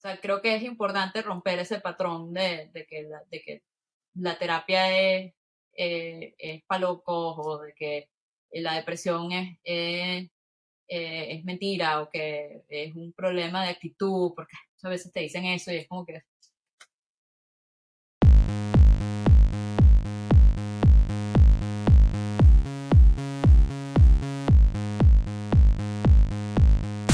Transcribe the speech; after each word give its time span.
O 0.00 0.02
sea, 0.02 0.18
creo 0.18 0.40
que 0.40 0.54
es 0.56 0.62
importante 0.62 1.20
romper 1.20 1.58
ese 1.58 1.78
patrón 1.78 2.32
de, 2.32 2.70
que, 2.88 3.02
la, 3.02 3.22
de 3.30 3.42
que 3.42 3.62
la 4.14 4.38
terapia 4.38 4.98
es, 4.98 5.34
eh, 5.76 6.34
es 6.38 6.62
para 6.64 6.80
locos 6.80 7.36
o 7.38 7.58
de 7.58 7.74
que 7.74 8.08
la 8.52 8.76
depresión 8.76 9.30
es, 9.30 9.58
es, 9.62 10.30
eh, 10.88 11.26
es 11.34 11.44
mentira 11.44 12.00
o 12.00 12.08
que 12.08 12.62
es 12.70 12.96
un 12.96 13.12
problema 13.12 13.62
de 13.62 13.72
actitud, 13.72 14.32
porque 14.34 14.56
a 14.82 14.88
veces 14.88 15.12
te 15.12 15.20
dicen 15.20 15.44
eso 15.44 15.70
y 15.70 15.76
es 15.76 15.86
como 15.86 16.06
que 16.06 16.22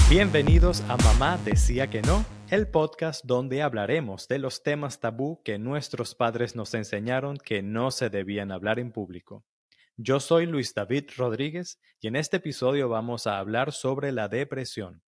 Bienvenidos 0.09 0.83
a 0.83 0.97
Mamá 0.99 1.37
Decía 1.45 1.91
que 1.91 2.01
No, 2.03 2.25
el 2.49 2.69
podcast 2.69 3.25
donde 3.25 3.61
hablaremos 3.61 4.29
de 4.29 4.39
los 4.39 4.63
temas 4.63 5.01
tabú 5.01 5.43
que 5.43 5.59
nuestros 5.59 6.15
padres 6.15 6.55
nos 6.55 6.75
enseñaron 6.75 7.39
que 7.39 7.61
no 7.61 7.91
se 7.91 8.09
debían 8.09 8.53
hablar 8.53 8.79
en 8.79 8.93
público. 8.93 9.45
Yo 9.97 10.21
soy 10.21 10.47
Luis 10.47 10.73
David 10.73 11.11
Rodríguez 11.17 11.81
y 12.01 12.07
en 12.07 12.15
este 12.15 12.37
episodio 12.37 12.89
vamos 12.89 13.27
a 13.27 13.39
hablar 13.39 13.73
sobre 13.73 14.13
la 14.13 14.29
depresión. 14.29 15.03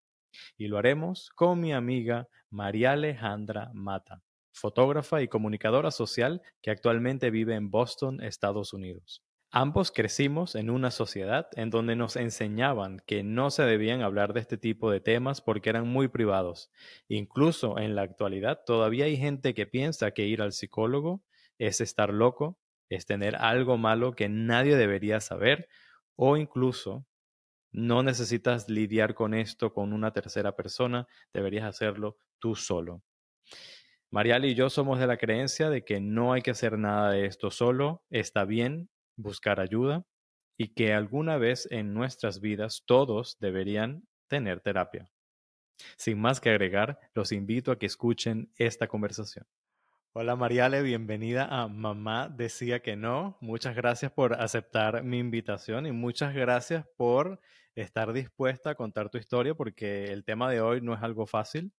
Y 0.57 0.67
lo 0.67 0.79
haremos 0.79 1.29
con 1.35 1.59
mi 1.59 1.73
amiga 1.73 2.27
María 2.49 2.93
Alejandra 2.93 3.69
Mata, 3.71 4.23
fotógrafa 4.51 5.21
y 5.21 5.27
comunicadora 5.27 5.91
social 5.91 6.41
que 6.63 6.71
actualmente 6.71 7.29
vive 7.29 7.53
en 7.53 7.69
Boston, 7.69 8.19
Estados 8.23 8.73
Unidos. 8.73 9.26
Ambos 9.49 9.91
crecimos 9.91 10.55
en 10.55 10.69
una 10.69 10.91
sociedad 10.91 11.47
en 11.53 11.69
donde 11.69 11.95
nos 11.95 12.17
enseñaban 12.17 13.01
que 13.07 13.23
no 13.23 13.49
se 13.49 13.63
debían 13.63 14.01
hablar 14.01 14.33
de 14.33 14.41
este 14.41 14.57
tipo 14.57 14.91
de 14.91 14.99
temas 14.99 15.39
porque 15.39 15.69
eran 15.69 15.87
muy 15.87 16.09
privados. 16.09 16.69
Incluso 17.07 17.79
en 17.79 17.95
la 17.95 18.01
actualidad 18.01 18.63
todavía 18.65 19.05
hay 19.05 19.15
gente 19.15 19.53
que 19.53 19.65
piensa 19.65 20.11
que 20.11 20.25
ir 20.25 20.41
al 20.41 20.51
psicólogo 20.51 21.23
es 21.57 21.79
estar 21.79 22.13
loco, 22.13 22.59
es 22.89 23.05
tener 23.05 23.37
algo 23.37 23.77
malo 23.77 24.13
que 24.13 24.27
nadie 24.27 24.75
debería 24.75 25.21
saber 25.21 25.69
o 26.17 26.35
incluso 26.35 27.05
no 27.71 28.03
necesitas 28.03 28.69
lidiar 28.69 29.13
con 29.13 29.33
esto 29.33 29.73
con 29.73 29.93
una 29.93 30.11
tercera 30.11 30.55
persona, 30.55 31.07
deberías 31.33 31.65
hacerlo 31.65 32.17
tú 32.39 32.55
solo. 32.55 33.01
Marial 34.09 34.45
y 34.45 34.55
yo 34.55 34.69
somos 34.69 34.99
de 34.99 35.07
la 35.07 35.17
creencia 35.17 35.69
de 35.69 35.85
que 35.85 36.01
no 36.01 36.33
hay 36.33 36.41
que 36.41 36.51
hacer 36.51 36.77
nada 36.77 37.11
de 37.11 37.25
esto 37.25 37.51
solo, 37.51 38.03
está 38.09 38.45
bien, 38.45 38.89
buscar 39.17 39.59
ayuda 39.59 40.05
y 40.57 40.69
que 40.69 40.93
alguna 40.93 41.37
vez 41.37 41.67
en 41.71 41.93
nuestras 41.93 42.39
vidas 42.39 42.83
todos 42.85 43.37
deberían 43.39 44.07
tener 44.27 44.61
terapia. 44.61 45.11
Sin 45.97 46.19
más 46.19 46.39
que 46.39 46.49
agregar, 46.49 46.99
los 47.13 47.31
invito 47.31 47.71
a 47.71 47.77
que 47.77 47.85
escuchen 47.85 48.51
esta 48.55 48.87
conversación. 48.87 49.45
Hola 50.13 50.35
Mariale, 50.35 50.81
bienvenida 50.81 51.45
a 51.45 51.67
Mamá 51.67 52.27
Decía 52.27 52.79
que 52.79 52.95
no. 52.95 53.37
Muchas 53.39 53.75
gracias 53.75 54.11
por 54.11 54.33
aceptar 54.33 55.03
mi 55.03 55.19
invitación 55.19 55.85
y 55.85 55.91
muchas 55.91 56.33
gracias 56.33 56.85
por 56.97 57.39
estar 57.75 58.11
dispuesta 58.13 58.71
a 58.71 58.75
contar 58.75 59.11
tu 59.11 59.19
historia 59.19 59.53
porque 59.53 60.05
el 60.05 60.23
tema 60.23 60.49
de 60.49 60.61
hoy 60.61 60.81
no 60.81 60.95
es 60.95 61.03
algo 61.03 61.27
fácil. 61.27 61.71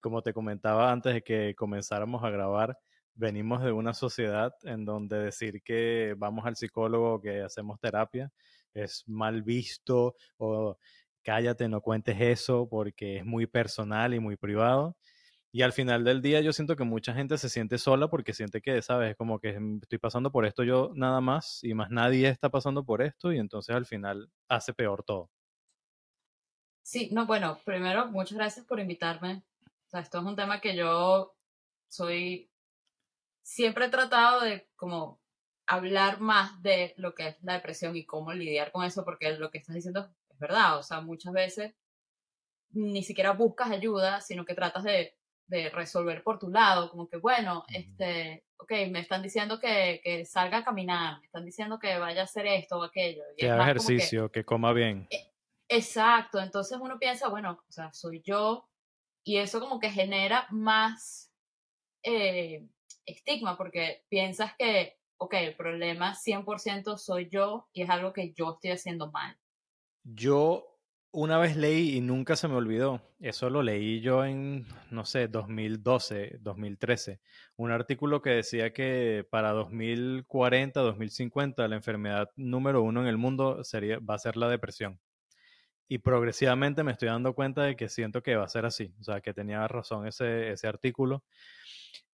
Como 0.00 0.22
te 0.22 0.34
comentaba 0.34 0.92
antes 0.92 1.14
de 1.14 1.22
que 1.22 1.54
comenzáramos 1.56 2.22
a 2.22 2.28
grabar, 2.28 2.78
venimos 3.16 3.62
de 3.64 3.72
una 3.72 3.94
sociedad 3.94 4.54
en 4.62 4.84
donde 4.84 5.18
decir 5.18 5.62
que 5.62 6.14
vamos 6.16 6.46
al 6.46 6.56
psicólogo, 6.56 7.20
que 7.20 7.42
hacemos 7.42 7.80
terapia, 7.80 8.30
es 8.74 9.04
mal 9.06 9.42
visto 9.42 10.14
o 10.36 10.78
cállate, 11.22 11.68
no 11.68 11.80
cuentes 11.80 12.20
eso 12.20 12.68
porque 12.68 13.18
es 13.18 13.24
muy 13.24 13.46
personal 13.46 14.14
y 14.14 14.20
muy 14.20 14.36
privado. 14.36 14.96
Y 15.50 15.62
al 15.62 15.72
final 15.72 16.04
del 16.04 16.20
día 16.20 16.42
yo 16.42 16.52
siento 16.52 16.76
que 16.76 16.84
mucha 16.84 17.14
gente 17.14 17.38
se 17.38 17.48
siente 17.48 17.78
sola 17.78 18.08
porque 18.08 18.34
siente 18.34 18.60
que, 18.60 18.82
sabes, 18.82 19.16
como 19.16 19.40
que 19.40 19.58
estoy 19.80 19.98
pasando 19.98 20.30
por 20.30 20.44
esto 20.44 20.62
yo 20.62 20.92
nada 20.94 21.22
más 21.22 21.64
y 21.64 21.72
más 21.72 21.90
nadie 21.90 22.28
está 22.28 22.50
pasando 22.50 22.84
por 22.84 23.00
esto 23.00 23.32
y 23.32 23.38
entonces 23.38 23.74
al 23.74 23.86
final 23.86 24.30
hace 24.48 24.74
peor 24.74 25.02
todo. 25.02 25.30
Sí, 26.82 27.08
no, 27.10 27.26
bueno, 27.26 27.58
primero, 27.64 28.06
muchas 28.08 28.36
gracias 28.36 28.66
por 28.66 28.78
invitarme. 28.78 29.42
O 29.86 29.88
sea, 29.88 30.00
esto 30.00 30.18
es 30.18 30.24
un 30.24 30.36
tema 30.36 30.60
que 30.60 30.76
yo 30.76 31.34
soy 31.88 32.50
siempre 33.46 33.86
he 33.86 33.88
tratado 33.88 34.40
de 34.40 34.68
como 34.74 35.20
hablar 35.66 36.20
más 36.20 36.60
de 36.62 36.94
lo 36.96 37.14
que 37.14 37.28
es 37.28 37.36
la 37.42 37.54
depresión 37.54 37.96
y 37.96 38.04
cómo 38.04 38.32
lidiar 38.32 38.72
con 38.72 38.84
eso, 38.84 39.04
porque 39.04 39.32
lo 39.38 39.50
que 39.50 39.58
estás 39.58 39.76
diciendo 39.76 40.10
es 40.28 40.38
verdad, 40.38 40.78
o 40.78 40.82
sea, 40.82 41.00
muchas 41.00 41.32
veces 41.32 41.74
ni 42.70 43.04
siquiera 43.04 43.32
buscas 43.32 43.70
ayuda, 43.70 44.20
sino 44.20 44.44
que 44.44 44.54
tratas 44.54 44.82
de, 44.82 45.16
de 45.46 45.70
resolver 45.70 46.24
por 46.24 46.40
tu 46.40 46.50
lado, 46.50 46.90
como 46.90 47.08
que, 47.08 47.18
bueno, 47.18 47.64
este, 47.68 48.44
ok, 48.56 48.72
me 48.90 48.98
están 48.98 49.22
diciendo 49.22 49.60
que, 49.60 50.00
que, 50.02 50.24
salga 50.24 50.58
a 50.58 50.64
caminar, 50.64 51.20
me 51.20 51.26
están 51.26 51.44
diciendo 51.44 51.78
que 51.78 51.98
vaya 51.98 52.22
a 52.22 52.24
hacer 52.24 52.46
esto 52.46 52.78
o 52.78 52.82
aquello. 52.82 53.22
que 53.36 53.48
haga 53.48 53.62
ejercicio, 53.62 54.30
que, 54.30 54.44
coma 54.44 54.72
bien. 54.72 55.06
E, 55.08 55.32
exacto, 55.68 56.40
entonces 56.40 56.78
uno 56.80 56.98
piensa, 56.98 57.28
bueno, 57.28 57.62
o 57.68 57.72
sea, 57.72 57.92
soy 57.92 58.22
yo, 58.22 58.68
y 59.24 59.38
eso 59.38 59.60
como 59.60 59.78
que 59.78 59.90
genera 59.90 60.48
más... 60.50 61.32
Eh, 62.02 62.68
estigma 63.04 63.56
porque 63.56 64.04
piensas 64.08 64.52
que, 64.58 64.98
ok, 65.18 65.34
el 65.34 65.56
problema 65.56 66.14
100% 66.14 66.96
soy 66.98 67.28
yo 67.30 67.68
y 67.72 67.82
es 67.82 67.90
algo 67.90 68.12
que 68.12 68.32
yo 68.32 68.54
estoy 68.54 68.72
haciendo 68.72 69.10
mal. 69.10 69.36
Yo 70.04 70.76
una 71.16 71.38
vez 71.38 71.56
leí 71.56 71.96
y 71.96 72.00
nunca 72.02 72.36
se 72.36 72.46
me 72.46 72.56
olvidó, 72.56 73.00
eso 73.20 73.48
lo 73.48 73.62
leí 73.62 74.02
yo 74.02 74.22
en, 74.26 74.66
no 74.90 75.06
sé, 75.06 75.28
2012, 75.28 76.36
2013, 76.40 77.20
un 77.56 77.70
artículo 77.70 78.20
que 78.20 78.30
decía 78.30 78.74
que 78.74 79.26
para 79.30 79.52
2040, 79.52 80.78
2050 80.78 81.68
la 81.68 81.76
enfermedad 81.76 82.30
número 82.36 82.82
uno 82.82 83.00
en 83.00 83.06
el 83.06 83.16
mundo 83.16 83.64
sería, 83.64 83.98
va 83.98 84.16
a 84.16 84.18
ser 84.18 84.36
la 84.36 84.50
depresión. 84.50 85.00
Y 85.88 85.98
progresivamente 85.98 86.84
me 86.84 86.92
estoy 86.92 87.08
dando 87.08 87.32
cuenta 87.34 87.62
de 87.62 87.76
que 87.76 87.88
siento 87.88 88.22
que 88.22 88.36
va 88.36 88.44
a 88.44 88.48
ser 88.48 88.66
así, 88.66 88.92
o 89.00 89.04
sea, 89.04 89.22
que 89.22 89.32
tenía 89.32 89.66
razón 89.68 90.06
ese, 90.06 90.50
ese 90.50 90.66
artículo. 90.66 91.24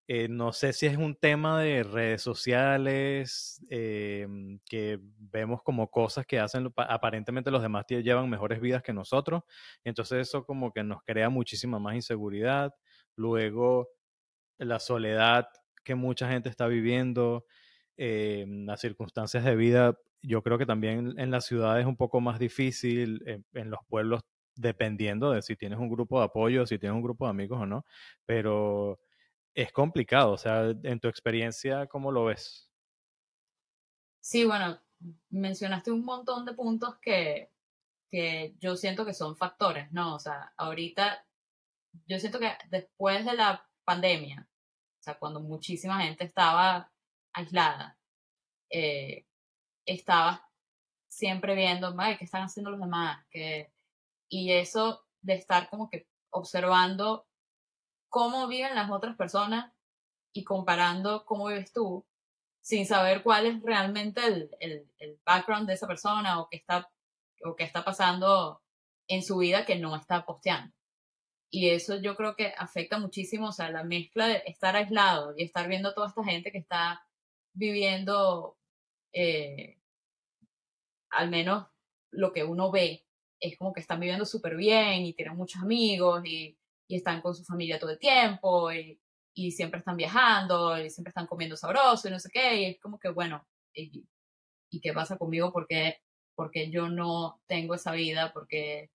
Eh, 0.07 0.27
no 0.27 0.51
sé 0.51 0.73
si 0.73 0.85
es 0.85 0.97
un 0.97 1.15
tema 1.15 1.61
de 1.61 1.81
redes 1.83 2.21
sociales, 2.21 3.61
em, 3.69 4.59
que 4.65 4.99
vemos 5.01 5.63
como 5.63 5.89
cosas 5.89 6.25
que 6.25 6.39
hacen, 6.39 6.71
aparentemente 6.75 7.51
los 7.51 7.61
demás 7.61 7.85
llevan 7.87 8.29
mejores 8.29 8.59
vidas 8.59 8.83
que 8.83 8.91
nosotros, 8.93 9.43
entonces 9.85 10.27
eso 10.27 10.43
como 10.45 10.73
que 10.73 10.83
nos 10.83 11.01
crea 11.03 11.29
muchísima 11.29 11.79
más 11.79 11.95
inseguridad. 11.95 12.73
Luego, 13.15 13.87
la 14.59 14.79
soledad 14.79 15.47
que 15.83 15.95
mucha 15.95 16.29
gente 16.29 16.49
está 16.49 16.67
viviendo, 16.67 17.45
em, 17.97 18.65
las 18.65 18.81
circunstancias 18.81 19.43
de 19.45 19.55
vida, 19.55 19.97
yo 20.21 20.41
creo 20.43 20.57
que 20.57 20.65
también 20.65 21.13
en 21.19 21.31
las 21.31 21.45
ciudades 21.45 21.81
es 21.83 21.87
un 21.87 21.97
poco 21.97 22.21
más 22.21 22.39
difícil, 22.39 23.21
en, 23.27 23.45
en 23.53 23.69
los 23.69 23.79
pueblos 23.87 24.21
dependiendo 24.55 25.31
de 25.31 25.41
si 25.41 25.55
tienes 25.55 25.79
un 25.79 25.89
grupo 25.89 26.19
de 26.19 26.25
apoyo, 26.25 26.65
si 26.67 26.77
tienes 26.79 26.95
un 26.95 27.03
grupo 27.03 27.25
de 27.25 27.31
amigos 27.31 27.59
o 27.61 27.65
no, 27.65 27.85
pero 28.25 28.99
es 29.53 29.71
complicado. 29.71 30.31
O 30.31 30.37
sea, 30.37 30.69
en 30.83 30.99
tu 30.99 31.07
experiencia, 31.07 31.87
¿cómo 31.87 32.11
lo 32.11 32.25
ves? 32.25 32.69
Sí, 34.21 34.45
bueno, 34.45 34.79
mencionaste 35.29 35.91
un 35.91 36.05
montón 36.05 36.45
de 36.45 36.53
puntos 36.53 36.97
que, 36.99 37.51
que 38.09 38.55
yo 38.59 38.75
siento 38.75 39.05
que 39.05 39.13
son 39.13 39.35
factores, 39.35 39.91
¿no? 39.91 40.15
O 40.15 40.19
sea, 40.19 40.53
ahorita 40.57 41.25
yo 42.07 42.19
siento 42.19 42.39
que 42.39 42.51
después 42.69 43.25
de 43.25 43.33
la 43.33 43.67
pandemia, 43.83 44.47
o 44.99 45.03
sea, 45.03 45.19
cuando 45.19 45.39
muchísima 45.41 46.01
gente 46.01 46.23
estaba 46.23 46.91
aislada, 47.33 47.97
eh, 48.69 49.25
estaba 49.85 50.49
siempre 51.09 51.55
viendo, 51.55 51.95
¿qué 52.17 52.25
están 52.25 52.43
haciendo 52.43 52.71
los 52.71 52.79
demás? 52.79 53.25
Y 54.29 54.51
eso 54.51 55.05
de 55.21 55.33
estar 55.33 55.69
como 55.69 55.89
que 55.89 56.07
observando 56.31 57.27
cómo 58.13 58.47
viven 58.47 58.75
las 58.75 58.91
otras 58.91 59.15
personas 59.15 59.73
y 60.33 60.43
comparando 60.43 61.25
cómo 61.25 61.47
vives 61.47 61.73
tú, 61.73 62.05
sin 62.61 62.85
saber 62.85 63.23
cuál 63.23 63.47
es 63.47 63.59
realmente 63.63 64.23
el, 64.23 64.51
el, 64.99 65.19
background 65.25 65.67
de 65.67 65.73
esa 65.73 65.87
persona 65.87 66.39
o 66.39 66.47
qué 66.47 66.57
está, 66.57 66.91
o 67.43 67.55
qué 67.55 67.63
está 67.63 67.83
pasando 67.83 68.61
en 69.07 69.23
su 69.23 69.37
vida 69.37 69.65
que 69.65 69.77
no 69.77 69.95
está 69.95 70.27
posteando. 70.27 70.75
Y 71.49 71.71
eso 71.71 71.99
yo 72.01 72.15
creo 72.15 72.35
que 72.35 72.53
afecta 72.55 72.99
muchísimo, 72.99 73.47
o 73.47 73.51
sea, 73.51 73.71
la 73.71 73.83
mezcla 73.83 74.27
de 74.27 74.43
estar 74.45 74.75
aislado 74.75 75.33
y 75.35 75.41
estar 75.41 75.67
viendo 75.67 75.89
a 75.89 75.95
toda 75.95 76.09
esta 76.09 76.23
gente 76.23 76.51
que 76.51 76.59
está 76.59 77.03
viviendo, 77.53 78.59
eh, 79.11 79.79
al 81.09 81.31
menos 81.31 81.65
lo 82.11 82.31
que 82.31 82.43
uno 82.43 82.69
ve, 82.69 83.07
es 83.39 83.57
como 83.57 83.73
que 83.73 83.81
están 83.81 83.99
viviendo 83.99 84.25
súper 84.25 84.55
bien 84.55 85.01
y 85.01 85.13
tienen 85.13 85.35
muchos 85.35 85.63
amigos 85.63 86.23
y 86.25 86.59
y 86.87 86.97
están 86.97 87.21
con 87.21 87.35
su 87.35 87.43
familia 87.43 87.79
todo 87.79 87.91
el 87.91 87.99
tiempo 87.99 88.71
y, 88.71 88.99
y, 89.33 89.51
siempre 89.51 89.79
están 89.79 89.97
viajando 89.97 90.77
y 90.77 90.89
siempre 90.89 91.09
están 91.09 91.27
comiendo 91.27 91.57
sabroso 91.57 92.07
y 92.07 92.11
no 92.11 92.19
sé 92.19 92.29
qué. 92.31 92.61
Y 92.61 92.65
es 92.65 92.79
como 92.79 92.99
que, 92.99 93.09
bueno, 93.09 93.45
¿y, 93.73 94.07
y 94.69 94.81
qué 94.81 94.93
pasa 94.93 95.17
conmigo? 95.17 95.51
Porque, 95.51 96.01
porque 96.35 96.69
yo 96.71 96.89
no 96.89 97.41
tengo 97.47 97.75
esa 97.75 97.91
vida, 97.93 98.31
porque... 98.33 98.91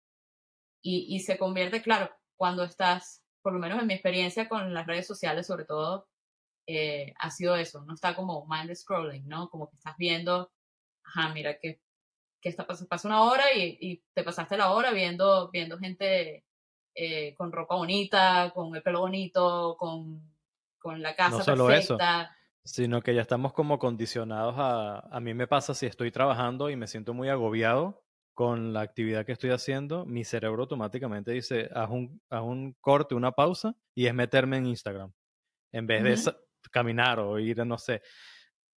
Y, 0.82 1.06
y 1.14 1.20
se 1.20 1.38
convierte, 1.38 1.82
claro, 1.82 2.10
cuando 2.36 2.64
estás, 2.64 3.22
por 3.42 3.52
lo 3.52 3.58
menos 3.58 3.80
en 3.80 3.88
mi 3.88 3.94
experiencia 3.94 4.48
con 4.48 4.72
las 4.72 4.86
redes 4.86 5.06
sociales 5.06 5.46
sobre 5.46 5.64
todo, 5.64 6.08
eh, 6.68 7.14
ha 7.18 7.30
sido 7.30 7.56
eso, 7.56 7.82
no 7.84 7.94
está 7.94 8.14
como 8.14 8.46
mind 8.46 8.74
scrolling, 8.74 9.26
¿no? 9.26 9.48
Como 9.50 9.70
que 9.70 9.76
estás 9.76 9.96
viendo, 9.96 10.52
ajá, 11.02 11.32
mira 11.34 11.58
que, 11.58 11.80
que 12.42 12.48
está, 12.50 12.66
pasa 12.66 13.08
una 13.08 13.22
hora 13.22 13.44
y, 13.54 13.78
y, 13.80 14.04
te 14.14 14.22
pasaste 14.22 14.56
la 14.58 14.72
hora 14.72 14.92
viendo, 14.92 15.50
viendo 15.50 15.78
gente 15.78 16.44
eh, 16.98 17.34
con 17.36 17.52
ropa 17.52 17.76
bonita, 17.76 18.50
con 18.54 18.74
el 18.74 18.82
pelo 18.82 19.00
bonito, 19.00 19.76
con, 19.78 20.20
con 20.78 21.00
la 21.00 21.14
casa 21.14 21.38
no 21.38 21.44
solo 21.44 21.66
perfecta. 21.68 22.22
Eso, 22.22 22.32
sino 22.64 23.00
que 23.00 23.14
ya 23.14 23.22
estamos 23.22 23.52
como 23.52 23.78
condicionados 23.78 24.56
a, 24.58 24.98
a 24.98 25.20
mí 25.20 25.32
me 25.32 25.46
pasa 25.46 25.74
si 25.74 25.86
estoy 25.86 26.10
trabajando 26.10 26.70
y 26.70 26.76
me 26.76 26.86
siento 26.86 27.14
muy 27.14 27.28
agobiado 27.28 28.02
con 28.34 28.72
la 28.72 28.82
actividad 28.82 29.26
que 29.26 29.32
estoy 29.32 29.50
haciendo, 29.50 30.06
mi 30.06 30.22
cerebro 30.22 30.62
automáticamente 30.62 31.32
dice, 31.32 31.68
haz 31.74 31.90
un, 31.90 32.20
haz 32.30 32.42
un 32.42 32.72
corte, 32.80 33.16
una 33.16 33.32
pausa, 33.32 33.74
y 33.96 34.06
es 34.06 34.14
meterme 34.14 34.58
en 34.58 34.66
Instagram. 34.66 35.12
En 35.72 35.88
vez 35.88 36.24
de 36.24 36.32
caminar 36.70 37.18
o 37.18 37.40
ir, 37.40 37.66
no 37.66 37.78
sé, 37.78 38.00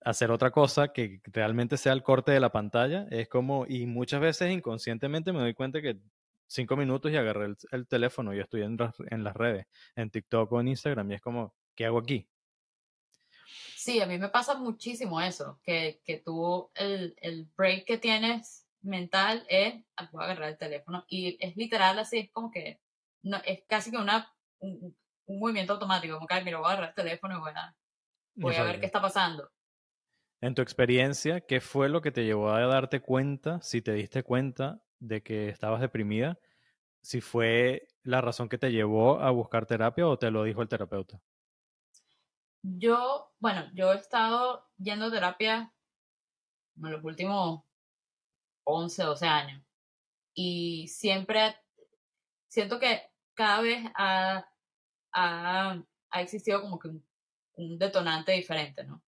hacer 0.03 0.31
otra 0.31 0.49
cosa 0.49 0.91
que 0.91 1.21
realmente 1.25 1.77
sea 1.77 1.93
el 1.93 2.01
corte 2.01 2.31
de 2.31 2.39
la 2.39 2.51
pantalla, 2.51 3.05
es 3.11 3.29
como, 3.29 3.67
y 3.67 3.85
muchas 3.85 4.19
veces 4.19 4.51
inconscientemente 4.51 5.31
me 5.31 5.41
doy 5.41 5.53
cuenta 5.53 5.79
que 5.79 5.99
cinco 6.51 6.75
minutos 6.75 7.11
y 7.11 7.17
agarré 7.17 7.55
el, 7.71 7.87
teléfono 7.87 8.33
y 8.33 8.39
estoy 8.39 8.63
en, 8.63 8.77
en 9.09 9.23
las 9.23 9.35
redes, 9.35 9.67
en 9.95 10.09
TikTok 10.11 10.51
o 10.51 10.59
en 10.59 10.67
Instagram, 10.67 11.09
y 11.11 11.15
es 11.15 11.21
como, 11.21 11.55
¿qué 11.75 11.85
hago 11.85 11.99
aquí? 11.99 12.27
Sí, 13.75 14.01
a 14.01 14.05
mí 14.05 14.17
me 14.17 14.29
pasa 14.29 14.55
muchísimo 14.55 15.21
eso, 15.21 15.59
que, 15.63 16.01
que 16.03 16.17
tú 16.17 16.69
el, 16.75 17.15
el 17.21 17.47
break 17.57 17.85
que 17.85 17.97
tienes 17.97 18.67
mental 18.81 19.45
es, 19.47 19.75
ah, 19.95 20.09
voy 20.11 20.21
a 20.21 20.25
agarrar 20.25 20.49
el 20.49 20.57
teléfono. 20.57 21.05
Y 21.07 21.37
es 21.39 21.55
literal 21.55 21.97
así, 21.99 22.19
es 22.19 22.31
como 22.31 22.51
que, 22.51 22.79
no, 23.23 23.37
es 23.45 23.63
casi 23.67 23.91
que 23.91 23.97
una, 23.97 24.31
un, 24.59 24.95
movimiento 25.27 25.73
automático, 25.73 26.15
como 26.15 26.27
que, 26.27 26.43
mira, 26.43 26.57
voy 26.57 26.67
a 26.67 26.71
agarrar 26.73 26.89
el 26.89 26.95
teléfono 26.95 27.37
y 27.37 27.39
voy 27.39 27.53
a, 27.55 27.75
voy 28.35 28.55
a 28.55 28.63
ver 28.63 28.79
qué 28.79 28.85
está 28.85 29.01
pasando. 29.01 29.49
En 30.41 30.53
tu 30.53 30.61
experiencia, 30.61 31.39
¿qué 31.41 31.61
fue 31.61 31.87
lo 31.87 32.01
que 32.01 32.11
te 32.11 32.25
llevó 32.25 32.51
a 32.51 32.59
darte 32.65 32.99
cuenta, 32.99 33.61
si 33.61 33.81
te 33.81 33.93
diste 33.93 34.23
cuenta 34.23 34.81
de 35.01 35.21
que 35.21 35.49
estabas 35.49 35.81
deprimida? 35.81 36.39
Si 37.01 37.19
fue 37.19 37.87
la 38.03 38.21
razón 38.21 38.47
que 38.47 38.57
te 38.57 38.71
llevó 38.71 39.19
a 39.19 39.31
buscar 39.31 39.65
terapia 39.65 40.07
o 40.07 40.17
te 40.17 40.31
lo 40.31 40.43
dijo 40.43 40.61
el 40.61 40.69
terapeuta. 40.69 41.19
Yo, 42.63 43.33
bueno, 43.39 43.65
yo 43.73 43.91
he 43.91 43.97
estado 43.97 44.69
yendo 44.77 45.07
a 45.07 45.11
terapia 45.11 45.73
en 46.77 46.91
los 46.91 47.03
últimos 47.03 47.63
11, 48.63 49.03
12 49.03 49.27
años. 49.27 49.63
Y 50.33 50.87
siempre 50.87 51.55
siento 52.47 52.79
que 52.79 53.01
cada 53.33 53.61
vez 53.61 53.83
ha, 53.95 54.47
ha, 55.11 55.83
ha 56.11 56.21
existido 56.21 56.61
como 56.61 56.77
que 56.79 56.89
un, 56.89 57.03
detonante 57.77 58.31
diferente, 58.31 58.83
¿no? 58.83 59.03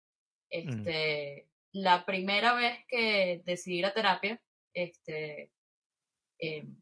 Este, 0.49 1.47
La 1.71 2.05
primera 2.05 2.53
vez 2.53 2.79
que 2.87 3.41
decidí 3.45 3.79
ir 3.79 3.85
a 3.85 3.93
terapia, 3.93 4.41
este, 4.73 5.51
em, 6.41 6.75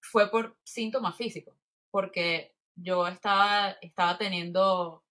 fue 0.00 0.30
por 0.30 0.56
síntomas 0.62 1.16
físicos, 1.16 1.56
porque 1.90 2.54
yo 2.76 3.06
estaba, 3.08 3.76
estaba 3.80 4.18
teniendo, 4.18 5.04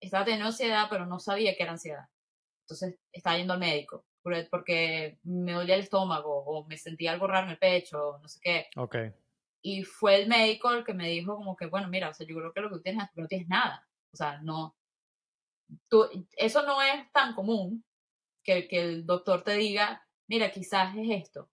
estaba 0.00 0.24
teniendo 0.24 0.46
ansiedad, 0.46 0.88
pero 0.90 1.06
no 1.06 1.20
sabía 1.20 1.56
que 1.56 1.62
era 1.62 1.72
ansiedad. 1.72 2.08
Entonces 2.62 2.98
estaba 3.12 3.38
yendo 3.38 3.54
al 3.54 3.60
médico 3.60 4.04
porque 4.50 5.18
me 5.22 5.52
dolía 5.52 5.74
el 5.74 5.82
estómago 5.82 6.44
o 6.44 6.66
me 6.66 6.76
sentía 6.76 7.12
algo 7.12 7.26
raro 7.26 7.46
en 7.46 7.52
el 7.52 7.58
pecho, 7.58 8.18
no 8.20 8.28
sé 8.28 8.40
qué. 8.42 8.66
Ok. 8.76 8.96
Y 9.62 9.84
fue 9.84 10.22
el 10.22 10.28
médico 10.28 10.72
el 10.72 10.84
que 10.84 10.94
me 10.94 11.08
dijo 11.08 11.36
como 11.36 11.56
que, 11.56 11.66
bueno, 11.66 11.88
mira, 11.88 12.10
o 12.10 12.14
sea, 12.14 12.26
yo 12.26 12.36
creo 12.36 12.52
que 12.52 12.60
lo 12.60 12.68
que 12.68 12.76
tú 12.76 12.82
tienes 12.82 13.04
es 13.04 13.10
que 13.10 13.20
no 13.20 13.28
tienes 13.28 13.48
nada. 13.48 13.86
O 14.12 14.16
sea, 14.16 14.40
no, 14.42 14.76
tú, 15.88 16.06
eso 16.36 16.62
no 16.62 16.80
es 16.82 17.10
tan 17.12 17.34
común 17.34 17.84
que, 18.42 18.68
que 18.68 18.80
el 18.80 19.06
doctor 19.06 19.42
te 19.42 19.54
diga, 19.54 20.06
mira, 20.26 20.50
quizás 20.50 20.96
es 20.96 21.24
esto. 21.24 21.50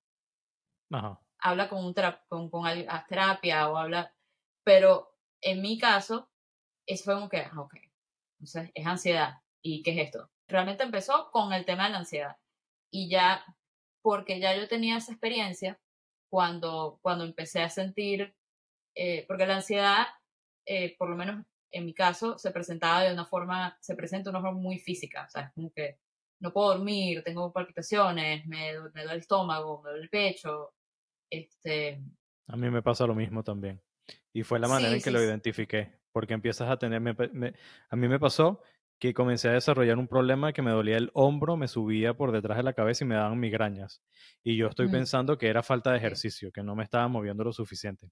Ajá. 0.92 1.20
Habla 1.46 1.70
con, 1.70 1.86
un 1.86 1.94
con, 2.28 2.50
con 2.50 2.64
terapia 3.08 3.70
o 3.70 3.78
habla, 3.78 4.12
pero 4.64 5.16
en 5.42 5.62
mi 5.62 5.78
caso, 5.78 6.28
eso 6.88 7.04
fue 7.04 7.14
como 7.14 7.30
que, 7.30 7.42
ah, 7.42 7.62
ok, 7.62 7.76
entonces 8.40 8.72
es 8.74 8.86
ansiedad. 8.86 9.36
¿Y 9.62 9.84
qué 9.84 9.92
es 9.92 10.08
esto? 10.08 10.32
Realmente 10.48 10.84
empezó 10.84 11.30
con 11.32 11.54
el 11.54 11.66
tema 11.66 11.86
de 11.86 11.92
la 11.92 12.00
ansiedad 12.00 12.38
y 12.92 13.10
ya, 13.10 13.46
porque 14.02 14.40
ya 14.40 14.56
yo 14.56 14.68
tenía 14.68 14.98
esa 14.98 15.12
experiencia 15.12 15.80
cuando, 16.32 17.00
cuando 17.02 17.26
empecé 17.26 17.62
a 17.62 17.70
sentir, 17.70 18.36
eh, 18.96 19.26
porque 19.28 19.46
la 19.46 19.58
ansiedad, 19.58 20.08
eh, 20.66 20.96
por 20.98 21.10
lo 21.10 21.16
menos 21.16 21.46
en 21.72 21.86
mi 21.86 21.94
caso, 21.94 22.38
se 22.40 22.52
presentaba 22.52 23.02
de 23.02 23.14
una 23.14 23.26
forma, 23.26 23.78
se 23.82 23.96
presenta 23.96 24.32
de 24.32 24.38
una 24.38 24.42
forma 24.46 24.60
muy 24.60 24.80
física, 24.80 25.26
o 25.26 25.30
sea, 25.30 25.44
es 25.44 25.54
como 25.54 25.72
que 25.72 26.00
no 26.40 26.54
puedo 26.54 26.70
dormir, 26.76 27.24
tengo 27.24 27.52
palpitaciones, 27.52 28.46
me, 28.48 28.80
me 28.94 28.94
duele 28.94 29.14
el 29.14 29.20
estómago, 29.20 29.82
me 29.82 29.90
duele 29.90 30.04
el 30.06 30.10
pecho, 30.10 30.75
este... 31.30 32.02
A 32.48 32.56
mí 32.56 32.70
me 32.70 32.82
pasa 32.82 33.08
lo 33.08 33.16
mismo 33.16 33.44
también. 33.44 33.82
Y 34.34 34.44
fue 34.44 34.60
la 34.60 34.68
manera 34.68 34.94
en 34.94 35.02
que 35.02 35.12
lo 35.12 35.24
identifiqué, 35.24 35.94
porque 36.12 36.34
empiezas 36.34 36.70
a 36.70 36.78
tener, 36.78 37.02
a 37.90 37.96
mí 37.96 38.08
me 38.08 38.20
pasó 38.20 38.62
que 39.00 39.14
comencé 39.14 39.50
a 39.50 39.54
desarrollar 39.54 39.98
un 39.98 40.08
problema 40.08 40.54
que 40.54 40.62
me 40.62 40.72
dolía 40.72 40.98
el 40.98 41.12
hombro, 41.14 41.58
me 41.58 41.68
subía 41.68 42.16
por 42.16 42.32
detrás 42.32 42.58
de 42.58 42.64
la 42.64 42.74
cabeza 42.74 43.04
y 43.04 43.08
me 43.08 43.16
daban 43.16 43.40
migrañas. 43.40 44.02
Y 44.44 44.56
yo 44.56 44.68
estoy 44.68 44.88
pensando 44.90 45.38
que 45.38 45.48
era 45.48 45.64
falta 45.64 45.92
de 45.92 45.98
ejercicio, 45.98 46.52
que 46.52 46.64
no 46.64 46.76
me 46.76 46.84
estaba 46.84 47.08
moviendo 47.08 47.44
lo 47.44 47.52
suficiente. 47.52 48.10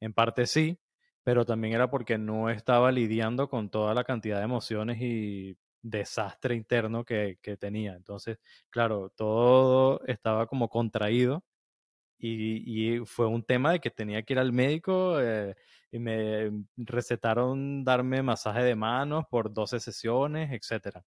En 0.00 0.14
parte 0.14 0.46
sí, 0.46 0.78
pero 1.22 1.44
también 1.44 1.74
era 1.74 1.90
porque 1.90 2.16
no 2.16 2.48
estaba 2.48 2.90
lidiando 2.90 3.48
con 3.48 3.70
toda 3.70 3.94
la 3.94 4.04
cantidad 4.04 4.38
de 4.38 4.44
emociones 4.44 4.98
y 5.00 5.56
desastre 5.82 6.54
interno 6.54 7.04
que, 7.04 7.38
que 7.42 7.56
tenía. 7.56 7.94
Entonces, 7.94 8.38
claro, 8.70 9.10
todo 9.14 10.00
estaba 10.06 10.46
como 10.46 10.68
contraído 10.68 11.44
y, 12.18 12.96
y, 12.96 13.06
fue 13.06 13.26
un 13.26 13.44
tema 13.44 13.72
de 13.72 13.80
que 13.80 13.90
tenía 13.90 14.22
que 14.22 14.32
ir 14.32 14.38
al 14.38 14.52
médico 14.52 15.20
eh, 15.20 15.54
y 15.90 15.98
me 15.98 16.50
recetaron 16.76 17.84
darme 17.84 18.22
masaje 18.22 18.62
de 18.62 18.74
manos 18.74 19.24
por 19.30 19.52
12 19.52 19.78
sesiones, 19.80 20.50
etc. 20.52 20.98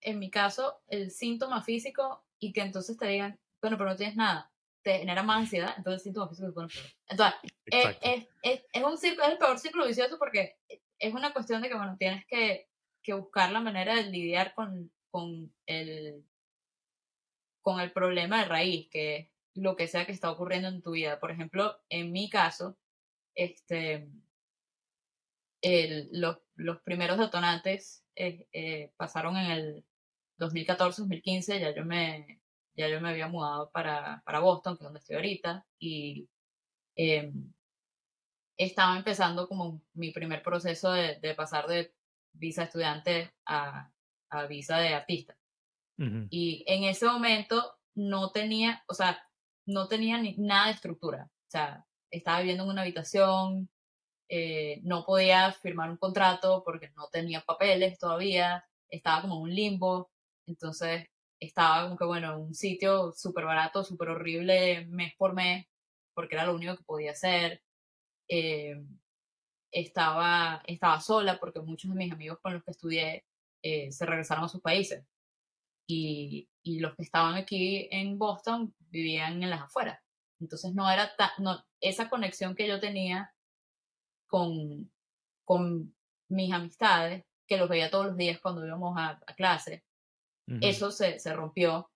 En 0.00 0.18
mi 0.18 0.30
caso, 0.30 0.82
el 0.88 1.10
síntoma 1.10 1.62
físico 1.62 2.24
y 2.38 2.52
que 2.52 2.62
entonces 2.62 2.96
te 2.96 3.06
digan, 3.06 3.38
bueno, 3.60 3.78
pero 3.78 3.90
no 3.90 3.96
tienes 3.96 4.16
nada, 4.16 4.50
te 4.82 4.98
genera 4.98 5.22
más 5.22 5.42
ansiedad, 5.42 5.74
entonces 5.76 6.00
el 6.00 6.04
síntoma 6.04 6.28
físico 6.28 6.48
es 6.48 6.54
bueno. 6.54 6.68
Entonces, 7.08 7.40
es, 7.66 7.96
es, 8.02 8.28
es, 8.42 8.64
es, 8.72 8.82
un 8.82 8.98
círculo, 8.98 9.26
es 9.26 9.32
el 9.32 9.38
peor 9.38 9.58
círculo 9.58 9.86
vicioso 9.86 10.18
porque 10.18 10.56
es 10.98 11.14
una 11.14 11.32
cuestión 11.32 11.62
de 11.62 11.68
que, 11.68 11.76
bueno, 11.76 11.96
tienes 11.98 12.26
que, 12.26 12.68
que 13.02 13.14
buscar 13.14 13.52
la 13.52 13.60
manera 13.60 13.94
de 13.94 14.04
lidiar 14.04 14.54
con, 14.54 14.90
con, 15.10 15.52
el, 15.66 16.24
con 17.62 17.80
el 17.80 17.92
problema 17.92 18.40
de 18.40 18.48
raíz, 18.48 18.88
que 18.90 19.30
lo 19.60 19.76
que 19.76 19.86
sea 19.86 20.06
que 20.06 20.12
está 20.12 20.30
ocurriendo 20.30 20.68
en 20.68 20.82
tu 20.82 20.92
vida. 20.92 21.20
Por 21.20 21.30
ejemplo, 21.30 21.76
en 21.90 22.12
mi 22.12 22.30
caso, 22.30 22.78
este, 23.34 24.08
el, 25.62 26.08
los, 26.12 26.38
los, 26.54 26.80
primeros 26.80 27.18
detonantes 27.18 28.04
eh, 28.16 28.48
eh, 28.52 28.92
pasaron 28.96 29.36
en 29.36 29.50
el 29.50 29.84
2014-2015, 30.38 31.60
ya 31.60 31.74
yo 31.74 31.84
me 31.84 32.40
ya 32.76 32.88
yo 32.88 33.00
me 33.00 33.10
había 33.10 33.28
mudado 33.28 33.70
para, 33.72 34.22
para 34.24 34.40
Boston, 34.40 34.76
que 34.76 34.84
es 34.84 34.84
donde 34.84 35.00
estoy 35.00 35.16
ahorita, 35.16 35.66
y 35.78 36.28
em, 36.96 37.52
estaba 38.56 38.96
empezando 38.96 39.48
como 39.48 39.82
mi 39.92 40.12
primer 40.12 40.42
proceso 40.42 40.92
de, 40.92 41.16
de 41.20 41.34
pasar 41.34 41.66
de 41.66 41.92
visa 42.32 42.62
estudiante 42.62 43.34
a, 43.44 43.90
a 44.30 44.46
visa 44.46 44.78
de 44.78 44.94
artista. 44.94 45.36
Y 46.30 46.64
en 46.66 46.84
ese 46.84 47.04
momento 47.04 47.78
no 47.94 48.30
tenía, 48.30 48.82
o 48.86 48.94
sea, 48.94 49.22
no 49.70 49.88
tenía 49.88 50.20
nada 50.38 50.66
de 50.66 50.72
estructura. 50.72 51.30
O 51.30 51.50
sea, 51.50 51.86
estaba 52.10 52.40
viviendo 52.40 52.64
en 52.64 52.70
una 52.70 52.82
habitación, 52.82 53.70
eh, 54.28 54.80
no 54.84 55.04
podía 55.04 55.52
firmar 55.52 55.90
un 55.90 55.96
contrato 55.96 56.62
porque 56.64 56.90
no 56.96 57.08
tenía 57.08 57.40
papeles 57.42 57.98
todavía, 57.98 58.64
estaba 58.88 59.22
como 59.22 59.36
en 59.36 59.42
un 59.42 59.54
limbo, 59.54 60.10
entonces 60.46 61.08
estaba 61.40 61.84
como 61.84 61.96
que, 61.96 62.04
bueno, 62.04 62.34
en 62.34 62.40
un 62.40 62.54
sitio 62.54 63.12
súper 63.12 63.44
barato, 63.44 63.84
súper 63.84 64.10
horrible 64.10 64.86
mes 64.86 65.14
por 65.16 65.34
mes, 65.34 65.66
porque 66.14 66.36
era 66.36 66.46
lo 66.46 66.54
único 66.54 66.76
que 66.76 66.84
podía 66.84 67.12
hacer. 67.12 67.62
Eh, 68.28 68.76
estaba, 69.72 70.62
estaba 70.66 71.00
sola 71.00 71.38
porque 71.40 71.60
muchos 71.60 71.90
de 71.90 71.96
mis 71.96 72.12
amigos 72.12 72.38
con 72.42 72.54
los 72.54 72.64
que 72.64 72.72
estudié 72.72 73.24
eh, 73.62 73.92
se 73.92 74.06
regresaron 74.06 74.44
a 74.44 74.48
sus 74.48 74.60
países 74.60 75.04
y 75.86 76.48
los 76.64 76.94
que 76.94 77.02
estaban 77.02 77.34
aquí 77.34 77.88
en 77.90 78.16
Boston 78.16 78.72
vivían 78.90 79.42
en 79.42 79.50
las 79.50 79.62
afueras. 79.62 80.00
Entonces 80.40 80.74
no 80.74 80.90
era 80.90 81.10
no, 81.38 81.64
esa 81.80 82.08
conexión 82.08 82.54
que 82.54 82.66
yo 82.66 82.80
tenía 82.80 83.32
con, 84.26 84.90
con 85.44 85.94
mis 86.28 86.52
amistades, 86.52 87.24
que 87.46 87.56
los 87.56 87.68
veía 87.68 87.90
todos 87.90 88.06
los 88.06 88.16
días 88.16 88.40
cuando 88.40 88.66
íbamos 88.66 88.96
a, 88.96 89.20
clase, 89.36 89.84
eso 90.60 90.90
se, 90.90 91.20
se, 91.20 91.32
rompió 91.32 91.90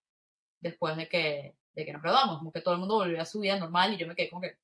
después 0.61 0.97
de 0.97 1.09
que, 1.09 1.57
de 1.75 1.85
que 1.85 1.93
nos 1.93 2.03
graduamos, 2.03 2.39
como 2.39 2.53
que 2.53 2.61
todo 2.61 2.75
el 2.75 2.81
mundo 2.81 2.97
volvió 2.97 3.21
a 3.21 3.25
su 3.25 3.41
vida 3.41 3.59
normal 3.59 3.93
y 3.93 3.97
yo 3.97 4.07
me 4.07 4.15
quedé 4.15 4.31
como 4.31 4.43
que, 4.43 4.57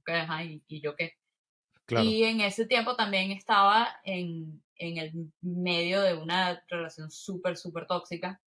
okay, 0.00 0.20
ajá, 0.20 0.44
¿y, 0.44 0.62
yo 0.80 0.96
qué? 0.96 1.14
Y 1.88 2.24
en 2.24 2.40
ese 2.40 2.64
tiempo 2.64 2.96
también 2.96 3.32
estaba 3.32 4.00
en, 4.02 4.62
en 4.76 4.96
el 4.96 5.32
medio 5.42 6.00
de 6.00 6.14
una 6.14 6.64
relación 6.68 7.10
súper, 7.10 7.58
súper 7.58 7.86
tóxica, 7.86 8.40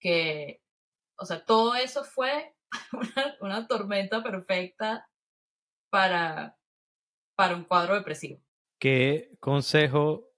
que, 0.00 0.60
o 1.18 1.24
sea, 1.24 1.44
todo 1.44 1.74
eso 1.74 2.04
fue 2.04 2.54
una, 3.40 3.66
tormenta 3.66 4.22
perfecta 4.22 5.08
para, 5.90 6.56
para 7.36 7.56
un 7.56 7.64
cuadro 7.64 7.94
depresivo. 7.94 8.40
¿Qué 8.78 9.36
consejo 9.40 10.28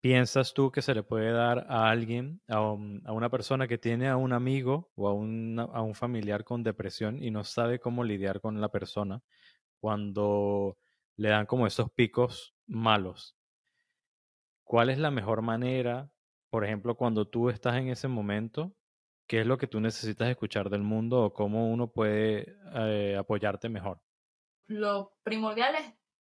piensas 0.00 0.54
tú 0.54 0.72
que 0.72 0.82
se 0.82 0.94
le 0.94 1.02
puede 1.02 1.30
dar 1.30 1.66
a 1.68 1.90
alguien, 1.90 2.40
a, 2.48 2.56
a 2.56 3.12
una 3.12 3.30
persona 3.30 3.68
que 3.68 3.78
tiene 3.78 4.08
a 4.08 4.16
un 4.16 4.32
amigo 4.32 4.90
o 4.96 5.08
a, 5.08 5.12
a 5.12 5.82
un 5.82 5.94
familiar 5.94 6.44
con 6.44 6.62
depresión 6.62 7.22
y 7.22 7.30
no 7.30 7.44
sabe 7.44 7.78
cómo 7.78 8.02
lidiar 8.02 8.40
con 8.40 8.60
la 8.60 8.70
persona 8.70 9.22
cuando 9.78 10.78
le 11.16 11.28
dan 11.28 11.46
como 11.46 11.66
esos 11.66 11.90
picos 11.92 12.54
malos? 12.66 13.36
¿Cuál 14.64 14.90
es 14.90 14.98
la 14.98 15.10
mejor 15.10 15.42
manera, 15.42 16.10
por 16.48 16.64
ejemplo, 16.64 16.96
cuando 16.96 17.28
tú 17.28 17.50
estás 17.50 17.76
en 17.76 17.88
ese 17.88 18.08
momento, 18.08 18.72
qué 19.30 19.42
es 19.42 19.46
lo 19.46 19.58
que 19.58 19.68
tú 19.68 19.80
necesitas 19.80 20.28
escuchar 20.28 20.70
del 20.70 20.82
mundo 20.82 21.22
o 21.22 21.32
cómo 21.32 21.70
uno 21.70 21.92
puede 21.92 22.56
eh, 22.74 23.14
apoyarte 23.16 23.68
mejor? 23.68 24.02
Lo 24.66 25.14
primordial 25.22 25.76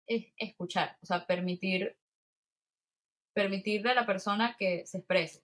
es, 0.06 0.28
escuchar, 0.38 0.96
o 1.02 1.08
sea, 1.08 1.26
permitir, 1.26 1.98
permitirle 3.34 3.90
a 3.90 3.96
la 3.96 4.06
persona 4.06 4.56
que 4.60 4.86
se 4.86 5.00
exprese, 5.00 5.44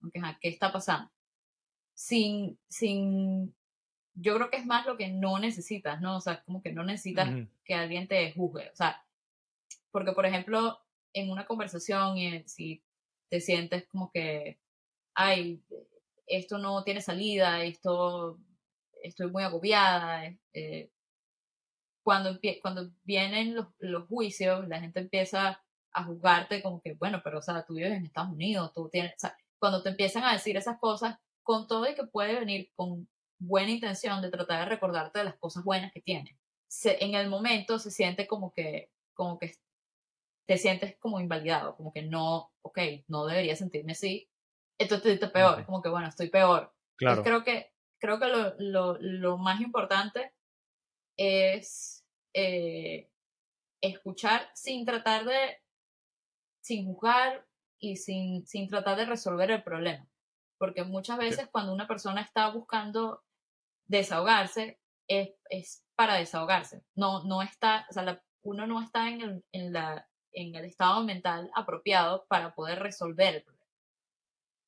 aunque, 0.00 0.22
¿qué 0.40 0.48
está 0.48 0.72
pasando? 0.72 1.12
Sin, 1.92 2.58
sin, 2.70 3.54
yo 4.14 4.34
creo 4.36 4.48
que 4.48 4.56
es 4.56 4.64
más 4.64 4.86
lo 4.86 4.96
que 4.96 5.08
no 5.08 5.38
necesitas, 5.38 6.00
¿no? 6.00 6.16
O 6.16 6.20
sea, 6.22 6.42
como 6.44 6.62
que 6.62 6.72
no 6.72 6.82
necesitas 6.82 7.28
que 7.62 7.74
alguien 7.74 8.08
te 8.08 8.32
juzgue, 8.32 8.70
o 8.70 8.74
sea, 8.76 9.04
porque 9.90 10.12
por 10.12 10.24
ejemplo, 10.24 10.78
en 11.12 11.30
una 11.30 11.44
conversación 11.44 12.16
y 12.16 12.42
si 12.48 12.82
te 13.28 13.42
sientes 13.42 13.86
como 13.86 14.10
que, 14.10 14.58
ay, 15.12 15.62
esto 16.36 16.58
no 16.58 16.82
tiene 16.84 17.00
salida, 17.00 17.62
esto, 17.64 18.38
estoy 19.02 19.30
muy 19.30 19.42
agobiada. 19.42 20.24
Eh, 20.52 20.90
cuando, 22.02 22.38
cuando 22.60 22.90
vienen 23.04 23.54
los, 23.54 23.68
los, 23.78 24.08
juicios, 24.08 24.66
la 24.68 24.80
gente 24.80 25.00
empieza 25.00 25.62
a 25.92 26.04
juzgarte 26.04 26.62
como 26.62 26.80
que, 26.80 26.94
bueno, 26.94 27.20
pero 27.22 27.38
o 27.38 27.42
sea, 27.42 27.64
tú 27.64 27.74
vives 27.74 27.92
en 27.92 28.04
Estados 28.04 28.32
Unidos, 28.32 28.72
tú 28.72 28.88
tienes, 28.88 29.12
o 29.16 29.18
sea, 29.18 29.36
cuando 29.58 29.82
te 29.82 29.90
empiezan 29.90 30.24
a 30.24 30.32
decir 30.32 30.56
esas 30.56 30.78
cosas, 30.78 31.16
con 31.42 31.66
todo 31.66 31.88
y 31.88 31.94
que 31.94 32.06
puede 32.06 32.38
venir 32.38 32.70
con 32.74 33.08
buena 33.38 33.70
intención 33.70 34.22
de 34.22 34.30
tratar 34.30 34.60
de 34.60 34.74
recordarte 34.74 35.18
de 35.18 35.24
las 35.26 35.36
cosas 35.38 35.64
buenas 35.64 35.92
que 35.92 36.00
tienes. 36.00 36.34
en 36.84 37.14
el 37.14 37.28
momento 37.28 37.78
se 37.78 37.90
siente 37.90 38.26
como 38.26 38.52
que, 38.52 38.90
como 39.14 39.38
que 39.38 39.54
te 40.46 40.58
sientes 40.58 40.96
como 40.98 41.20
invalidado, 41.20 41.76
como 41.76 41.92
que 41.92 42.02
no, 42.02 42.52
ok, 42.62 42.78
no 43.08 43.26
debería 43.26 43.56
sentirme 43.56 43.92
así, 43.92 44.28
entonces 44.82 45.18
te 45.18 45.28
peor, 45.28 45.64
como 45.64 45.82
que 45.82 45.88
bueno, 45.88 46.08
estoy 46.08 46.28
peor. 46.28 46.74
Claro. 46.96 47.22
creo 47.22 47.42
que, 47.42 47.72
creo 47.98 48.20
que 48.20 48.26
lo, 48.26 48.54
lo, 48.58 48.96
lo 49.00 49.38
más 49.38 49.60
importante 49.60 50.32
es 51.16 52.04
eh, 52.34 53.10
escuchar 53.80 54.48
sin 54.54 54.84
tratar 54.86 55.24
de, 55.24 55.60
sin 56.60 56.86
juzgar 56.86 57.46
y 57.78 57.96
sin, 57.96 58.46
sin 58.46 58.68
tratar 58.68 58.96
de 58.96 59.06
resolver 59.06 59.50
el 59.50 59.62
problema. 59.62 60.08
Porque 60.58 60.84
muchas 60.84 61.18
veces 61.18 61.48
cuando 61.50 61.72
una 61.72 61.88
persona 61.88 62.20
está 62.20 62.48
buscando 62.50 63.24
desahogarse, 63.86 64.80
es, 65.08 65.30
es 65.50 65.84
para 65.96 66.14
desahogarse. 66.14 66.84
No, 66.94 67.24
no 67.24 67.42
está, 67.42 67.86
o 67.90 67.92
sea, 67.92 68.22
uno 68.42 68.66
no 68.66 68.80
está 68.80 69.08
en, 69.08 69.20
el, 69.20 69.44
en, 69.52 69.72
la, 69.72 70.08
en 70.32 70.54
el 70.54 70.64
estado 70.64 71.02
mental 71.02 71.50
apropiado 71.54 72.26
para 72.28 72.54
poder 72.54 72.78
resolver 72.78 73.36
el 73.36 73.42
problema. 73.42 73.61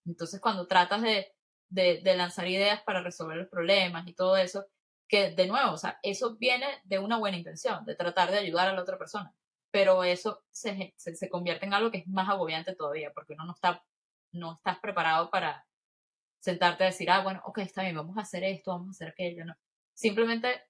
Entonces, 0.07 0.41
cuando 0.41 0.67
tratas 0.67 1.03
de, 1.03 1.33
de, 1.69 2.17
lanzar 2.17 2.47
ideas 2.47 2.83
para 2.83 3.03
resolver 3.03 3.37
los 3.37 3.49
problemas 3.49 4.07
y 4.07 4.15
todo 4.15 4.37
eso, 4.37 4.67
que 5.09 5.31
de 5.31 5.47
nuevo, 5.47 5.73
o 5.73 5.77
sea, 5.77 5.99
eso 6.03 6.37
viene 6.37 6.67
de 6.85 6.99
una 6.99 7.19
buena 7.19 7.37
intención, 7.37 7.85
de 7.85 7.95
tratar 7.95 8.31
de 8.31 8.39
ayudar 8.39 8.69
a 8.69 8.73
la 8.73 8.83
otra 8.83 8.99
persona, 8.99 9.35
pero 9.71 10.05
eso 10.05 10.45
se, 10.51 10.95
se, 10.97 11.15
se 11.17 11.29
convierte 11.29 11.67
en 11.67 11.75
algo 11.75 11.91
que 11.91 11.99
es 11.99 12.09
más 12.09 12.29
agobiante 12.29 12.75
todavía, 12.75 13.13
porque 13.13 13.35
uno 13.35 13.45
no 13.47 13.53
está, 13.53 13.85
no 14.33 14.55
estás 14.55 14.79
preparado 14.79 15.31
para 15.31 15.67
sentarte 16.45 16.85
a 16.85 16.89
decir, 16.89 17.11
ah, 17.11 17.23
bueno, 17.23 17.41
ok, 17.47 17.59
está 17.59 17.83
bien, 17.83 17.97
vamos 17.97 18.19
a 18.19 18.21
hacer 18.21 18.45
esto, 18.45 18.71
vamos 18.71 18.89
a 18.89 18.91
hacer 18.91 19.09
aquello, 19.09 19.47
no. 19.47 19.55
Simplemente, 19.95 20.63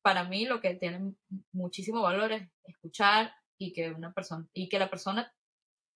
para 0.00 0.24
mí, 0.24 0.46
lo 0.46 0.60
que 0.60 0.74
tiene 0.74 1.14
muchísimo 1.52 2.02
valor 2.02 2.32
es 2.32 2.48
escuchar 2.64 3.34
y 3.58 3.72
que 3.72 3.90
una 3.90 4.12
persona, 4.12 4.46
y 4.52 4.68
que 4.68 4.78
la 4.78 4.90
persona 4.90 5.32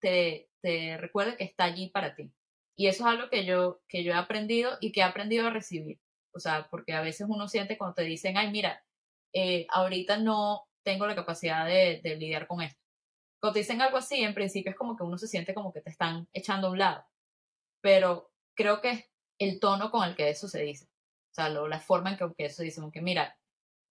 te, 0.00 0.50
te 0.60 0.96
recuerde 0.96 1.36
que 1.36 1.44
está 1.44 1.64
allí 1.64 1.90
para 1.90 2.16
ti. 2.16 2.32
Y 2.76 2.88
eso 2.88 3.04
es 3.04 3.14
algo 3.14 3.30
que 3.30 3.44
yo, 3.46 3.80
que 3.88 4.04
yo 4.04 4.12
he 4.12 4.16
aprendido 4.16 4.76
y 4.80 4.92
que 4.92 5.00
he 5.00 5.02
aprendido 5.02 5.46
a 5.46 5.50
recibir. 5.50 5.98
O 6.32 6.38
sea, 6.38 6.68
porque 6.70 6.92
a 6.92 7.00
veces 7.00 7.26
uno 7.28 7.48
siente 7.48 7.78
cuando 7.78 7.94
te 7.94 8.02
dicen, 8.02 8.36
ay, 8.36 8.50
mira, 8.50 8.84
eh, 9.32 9.66
ahorita 9.70 10.18
no 10.18 10.68
tengo 10.82 11.06
la 11.06 11.14
capacidad 11.14 11.66
de, 11.66 12.00
lidiar 12.18 12.46
con 12.46 12.60
esto. 12.62 12.80
Cuando 13.40 13.54
te 13.54 13.60
dicen 13.60 13.80
algo 13.80 13.96
así, 13.96 14.22
en 14.22 14.34
principio 14.34 14.70
es 14.70 14.76
como 14.76 14.96
que 14.96 15.04
uno 15.04 15.18
se 15.18 15.28
siente 15.28 15.54
como 15.54 15.72
que 15.72 15.80
te 15.80 15.90
están 15.90 16.28
echando 16.34 16.68
a 16.68 16.70
un 16.70 16.78
lado. 16.78 17.04
Pero 17.80 18.30
creo 18.54 18.80
que 18.80 18.90
es 18.90 19.04
el 19.38 19.58
tono 19.60 19.90
con 19.90 20.06
el 20.08 20.14
que 20.14 20.28
eso 20.28 20.48
se 20.48 20.62
dice. 20.62 20.86
O 21.32 21.34
sea, 21.34 21.48
la 21.48 21.80
forma 21.80 22.10
en 22.10 22.18
que, 22.34 22.44
eso 22.44 22.56
se 22.56 22.64
dice, 22.64 22.80
como 22.80 22.92
mira, 23.02 23.38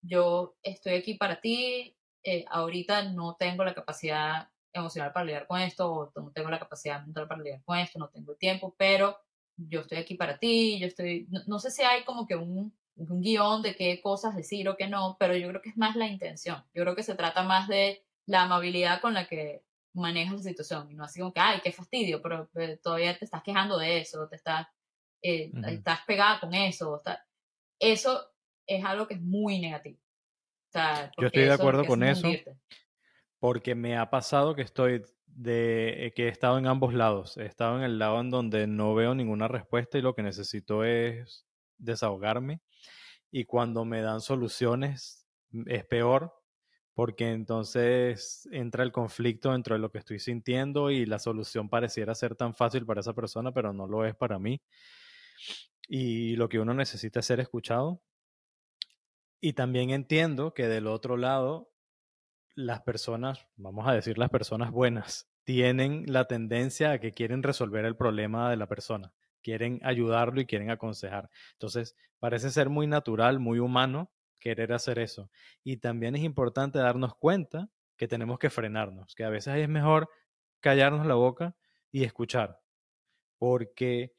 yo 0.01 0.55
estoy 0.63 0.93
aquí 0.95 1.15
para 1.15 1.41
ti, 1.41 1.97
eh, 2.23 2.45
ahorita 2.49 3.03
no 3.11 3.35
tengo 3.35 3.63
la 3.63 3.75
capacidad 3.75 4.49
emocional 4.79 5.11
para 5.13 5.25
lidiar 5.25 5.47
con 5.47 5.59
esto, 5.59 5.91
o 5.91 6.11
no 6.15 6.31
tengo 6.31 6.49
la 6.49 6.59
capacidad 6.59 7.03
mental 7.03 7.27
para 7.27 7.41
lidiar 7.41 7.63
con 7.63 7.77
esto, 7.77 7.99
no 7.99 8.09
tengo 8.09 8.31
el 8.33 8.37
tiempo, 8.37 8.75
pero 8.77 9.17
yo 9.57 9.81
estoy 9.81 9.97
aquí 9.97 10.15
para 10.15 10.37
ti, 10.37 10.79
yo 10.79 10.87
estoy, 10.87 11.27
no, 11.47 11.59
sé 11.59 11.71
si 11.71 11.83
hay 11.83 12.03
como 12.03 12.27
que 12.27 12.35
un, 12.35 12.77
un, 12.95 13.21
guion 13.21 13.61
de 13.61 13.75
qué 13.75 14.01
cosas 14.01 14.35
decir 14.35 14.67
o 14.67 14.75
qué 14.75 14.87
no, 14.87 15.15
pero 15.19 15.35
yo 15.35 15.47
creo 15.47 15.61
que 15.61 15.69
es 15.69 15.77
más 15.77 15.95
la 15.95 16.07
intención, 16.07 16.63
yo 16.73 16.83
creo 16.83 16.95
que 16.95 17.03
se 17.03 17.15
trata 17.15 17.43
más 17.43 17.67
de 17.67 18.03
la 18.25 18.43
amabilidad 18.43 19.01
con 19.01 19.13
la 19.13 19.27
que 19.27 19.63
manejas 19.93 20.35
la 20.35 20.43
situación, 20.43 20.91
y 20.91 20.95
no 20.95 21.05
así 21.05 21.19
como 21.19 21.33
que, 21.33 21.39
ay, 21.39 21.61
qué 21.63 21.71
fastidio, 21.71 22.21
pero, 22.21 22.49
todavía 22.83 23.17
te 23.17 23.25
estás 23.25 23.43
quejando 23.43 23.77
de 23.77 23.99
eso, 23.99 24.27
te 24.27 24.35
estás, 24.35 24.67
eh, 25.21 25.51
estás 25.67 25.99
pegada 26.05 26.39
con 26.39 26.53
eso, 26.53 27.01
eso 27.79 28.31
es 28.67 28.83
algo 28.83 29.07
que 29.07 29.13
es 29.13 29.21
muy 29.21 29.59
negativo. 29.59 29.99
yo 31.17 31.27
estoy 31.27 31.45
de 31.45 31.53
acuerdo 31.53 31.85
con 31.85 32.03
eso 32.03 32.27
porque 33.45 33.75
me 33.75 33.95
ha 33.95 34.09
pasado 34.09 34.55
que 34.55 34.63
estoy 34.63 35.03
de 35.27 36.11
que 36.15 36.25
he 36.25 36.29
estado 36.29 36.57
en 36.57 36.65
ambos 36.65 36.95
lados. 36.95 37.37
He 37.37 37.45
estado 37.45 37.77
en 37.77 37.83
el 37.83 37.99
lado 37.99 38.19
en 38.19 38.31
donde 38.31 38.65
no 38.65 38.95
veo 38.95 39.13
ninguna 39.13 39.47
respuesta 39.47 39.99
y 39.99 40.01
lo 40.01 40.15
que 40.15 40.23
necesito 40.23 40.83
es 40.83 41.45
desahogarme. 41.77 42.63
Y 43.29 43.45
cuando 43.45 43.85
me 43.85 44.01
dan 44.01 44.21
soluciones 44.21 45.27
mm, 45.51 45.61
es 45.67 45.85
peor 45.85 46.33
porque 46.95 47.33
entonces 47.33 48.49
entra 48.51 48.83
el 48.83 48.91
conflicto 48.91 49.51
dentro 49.51 49.75
de 49.75 49.79
lo 49.79 49.91
que 49.91 49.99
estoy 49.99 50.17
sintiendo 50.17 50.89
y 50.89 51.05
la 51.05 51.19
solución 51.19 51.69
pareciera 51.69 52.15
ser 52.15 52.35
tan 52.35 52.55
fácil 52.55 52.83
para 52.83 53.01
esa 53.01 53.13
persona, 53.13 53.51
pero 53.51 53.73
no 53.73 53.85
lo 53.85 54.07
es 54.07 54.15
para 54.15 54.39
mí. 54.39 54.59
Y 55.87 56.35
lo 56.35 56.49
que 56.49 56.59
uno 56.59 56.73
necesita 56.73 57.19
es 57.19 57.27
ser 57.27 57.39
escuchado. 57.41 58.01
Y 59.39 59.53
también 59.53 59.91
entiendo 59.91 60.55
que 60.55 60.67
del 60.67 60.87
otro 60.87 61.15
lado 61.15 61.74
las 62.55 62.81
personas, 62.81 63.45
vamos 63.57 63.87
a 63.87 63.93
decir 63.93 64.17
las 64.17 64.29
personas 64.29 64.71
buenas, 64.71 65.29
tienen 65.43 66.05
la 66.07 66.25
tendencia 66.25 66.93
a 66.93 66.99
que 66.99 67.11
quieren 67.11 67.43
resolver 67.43 67.85
el 67.85 67.97
problema 67.97 68.49
de 68.49 68.57
la 68.57 68.67
persona, 68.67 69.13
quieren 69.43 69.79
ayudarlo 69.83 70.41
y 70.41 70.45
quieren 70.45 70.71
aconsejar. 70.71 71.29
Entonces, 71.53 71.95
parece 72.19 72.49
ser 72.49 72.69
muy 72.69 72.87
natural, 72.87 73.39
muy 73.39 73.59
humano 73.59 74.11
querer 74.39 74.73
hacer 74.73 74.99
eso. 74.99 75.29
Y 75.63 75.77
también 75.77 76.15
es 76.15 76.23
importante 76.23 76.79
darnos 76.79 77.15
cuenta 77.15 77.69
que 77.97 78.07
tenemos 78.07 78.39
que 78.39 78.49
frenarnos, 78.49 79.15
que 79.15 79.23
a 79.23 79.29
veces 79.29 79.55
es 79.57 79.69
mejor 79.69 80.09
callarnos 80.61 81.05
la 81.05 81.15
boca 81.15 81.55
y 81.91 82.03
escuchar, 82.03 82.61
porque 83.37 84.13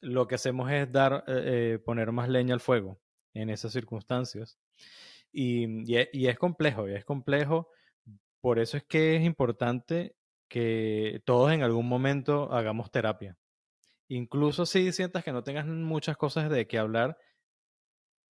lo 0.00 0.26
que 0.28 0.36
hacemos 0.36 0.70
es 0.70 0.90
dar, 0.92 1.24
eh, 1.26 1.74
eh, 1.74 1.78
poner 1.78 2.12
más 2.12 2.28
leña 2.28 2.54
al 2.54 2.60
fuego 2.60 3.00
en 3.34 3.50
esas 3.50 3.72
circunstancias 3.72 4.58
y, 5.32 5.94
e, 5.96 6.10
y, 6.12 6.26
es 6.28 6.38
complejo, 6.38 6.88
y 6.88 6.94
es 6.94 7.04
complejo. 7.04 7.68
Por 8.40 8.58
eso 8.58 8.76
es 8.76 8.84
que 8.84 9.16
es 9.16 9.22
importante 9.24 10.16
que 10.48 11.22
todos 11.24 11.52
en 11.52 11.62
algún 11.62 11.88
momento 11.88 12.52
hagamos 12.52 12.90
terapia. 12.90 13.36
Incluso 14.08 14.66
si 14.66 14.92
sientas 14.92 15.24
que 15.24 15.32
no 15.32 15.44
tengas 15.44 15.66
muchas 15.66 16.16
cosas 16.16 16.50
de 16.50 16.66
qué 16.66 16.78
hablar, 16.78 17.18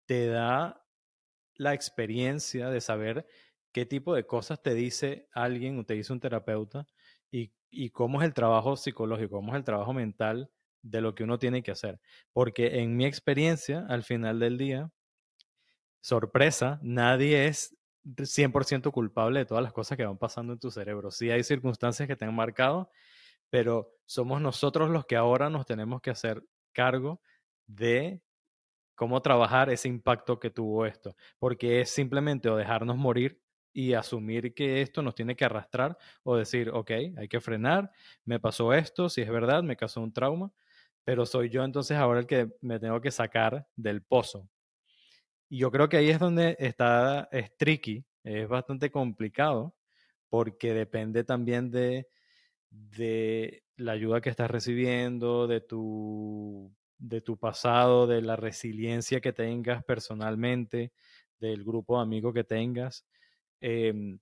te 0.07 0.27
da 0.27 0.85
la 1.57 1.75
experiencia 1.75 2.69
de 2.71 2.81
saber 2.81 3.27
qué 3.73 3.87
tipo 3.87 4.15
de 4.15 4.27
cosas 4.27 4.63
te 4.63 4.75
dice 4.75 5.29
alguien 5.33 5.79
o 5.79 5.85
te 5.85 5.95
dice 5.95 6.13
un 6.13 6.21
terapeuta 6.21 6.87
y, 7.31 7.53
y 7.71 7.91
cómo 7.91 8.21
es 8.21 8.27
el 8.27 8.35
trabajo 8.35 8.77
psicológico, 8.77 9.37
cómo 9.37 9.53
es 9.53 9.59
el 9.59 9.65
trabajo 9.65 9.93
mental 9.93 10.51
de 10.83 11.01
lo 11.01 11.15
que 11.15 11.25
uno 11.25 11.39
tiene 11.39 11.63
que 11.63 11.71
hacer. 11.71 12.01
Porque 12.33 12.81
en 12.81 12.97
mi 12.97 13.07
experiencia, 13.07 13.87
al 13.89 14.03
final 14.03 14.41
del 14.41 14.59
día, 14.59 14.91
sorpresa, 16.01 16.79
nadie 16.83 17.47
es 17.47 17.77
100% 18.05 18.91
culpable 18.93 19.41
de 19.41 19.47
todas 19.47 19.63
las 19.63 19.73
cosas 19.73 19.97
que 19.97 20.07
van 20.07 20.19
pasando 20.19 20.53
en 20.53 20.59
tu 20.59 20.71
cerebro. 20.71 21.11
Sí 21.11 21.31
hay 21.31 21.43
circunstancias 21.45 22.09
que 22.09 22.17
te 22.17 22.25
han 22.25 22.35
marcado, 22.35 22.91
pero 23.51 23.91
somos 24.07 24.41
nosotros 24.41 24.91
los 24.91 25.07
que 25.07 25.17
ahora 25.17 25.51
nos 25.51 25.67
tenemos 25.67 26.01
que 26.01 26.11
hacer 26.11 26.43
cargo 26.73 27.21
de 27.67 28.23
cómo 28.95 29.23
trabajar 29.23 29.71
ese 29.71 29.89
impacto 29.89 30.39
que 30.39 30.51
tuvo 30.51 30.87
esto, 30.87 31.17
porque 31.39 31.81
es 31.81 31.91
simplemente 31.91 32.51
o 32.51 32.57
dejarnos 32.57 32.97
morir 32.97 33.41
y 33.73 33.95
asumir 33.95 34.53
que 34.55 34.83
esto 34.83 35.03
nos 35.03 35.15
tiene 35.15 35.37
que 35.37 35.45
arrastrar 35.45 35.97
o 36.23 36.37
decir, 36.37 36.71
ok, 36.71 36.91
hay 37.17 37.29
que 37.29 37.41
frenar, 37.41 37.91
me 38.25 38.41
pasó 38.41 38.75
esto, 38.75 39.09
si 39.09 39.23
es 39.23 39.31
verdad, 39.31 39.63
me 39.63 39.77
causó 39.77 40.01
un 40.03 40.13
trauma, 40.13 40.53
pero 41.05 41.25
soy 41.25 41.49
yo 41.49 41.65
entonces 41.65 41.97
ahora 41.97 42.21
el 42.21 42.27
que 42.27 42.53
me 42.61 42.79
tengo 42.79 43.01
que 43.01 43.11
sacar 43.11 43.67
del 43.77 44.03
pozo. 44.03 44.49
Yo 45.51 45.71
creo 45.73 45.89
que 45.89 45.97
ahí 45.97 46.11
es 46.11 46.21
donde 46.21 46.57
está, 46.61 47.29
es 47.33 47.57
tricky, 47.57 48.05
es 48.23 48.49
bastante 48.49 48.91
complicado, 48.91 49.75
porque 50.29 50.73
depende 50.75 51.25
también 51.25 51.71
de, 51.73 52.09
de 52.71 53.65
la 53.77 53.93
ayuda 53.93 54.21
que 54.21 54.31
estás 54.31 54.51
recibiendo, 54.51 55.49
de 55.49 55.61
tu, 55.61 56.73
de 56.99 57.21
tu 57.21 57.37
pasado, 57.39 58.07
de 58.07 58.23
la 58.23 58.37
resiliencia 58.37 59.21
que 59.21 59.33
tengas 59.33 59.85
personalmente, 59.85 60.93
del 61.41 61.65
grupo 61.65 61.97
de 61.97 62.03
amigos 62.05 62.35
que 62.35 62.45
tengas. 62.45 63.05
Em, 63.61 64.21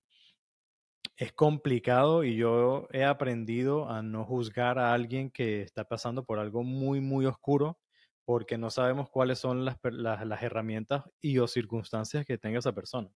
es 1.17 1.33
complicado 1.33 2.23
y 2.23 2.35
yo 2.37 2.87
he 2.91 3.03
aprendido 3.03 3.89
a 3.89 4.01
no 4.01 4.25
juzgar 4.25 4.79
a 4.79 4.93
alguien 4.93 5.29
que 5.29 5.61
está 5.61 5.83
pasando 5.83 6.25
por 6.25 6.39
algo 6.39 6.63
muy, 6.63 7.01
muy 7.01 7.25
oscuro 7.27 7.77
porque 8.29 8.59
no 8.59 8.69
sabemos 8.69 9.09
cuáles 9.09 9.39
son 9.39 9.65
las, 9.65 9.79
las, 9.81 10.43
herramientas 10.43 11.03
y 11.19 11.39
o 11.39 11.47
circunstancias 11.47 12.27
que 12.27 12.37
tenga 12.37 12.59
esa 12.59 12.73
persona. 12.73 13.09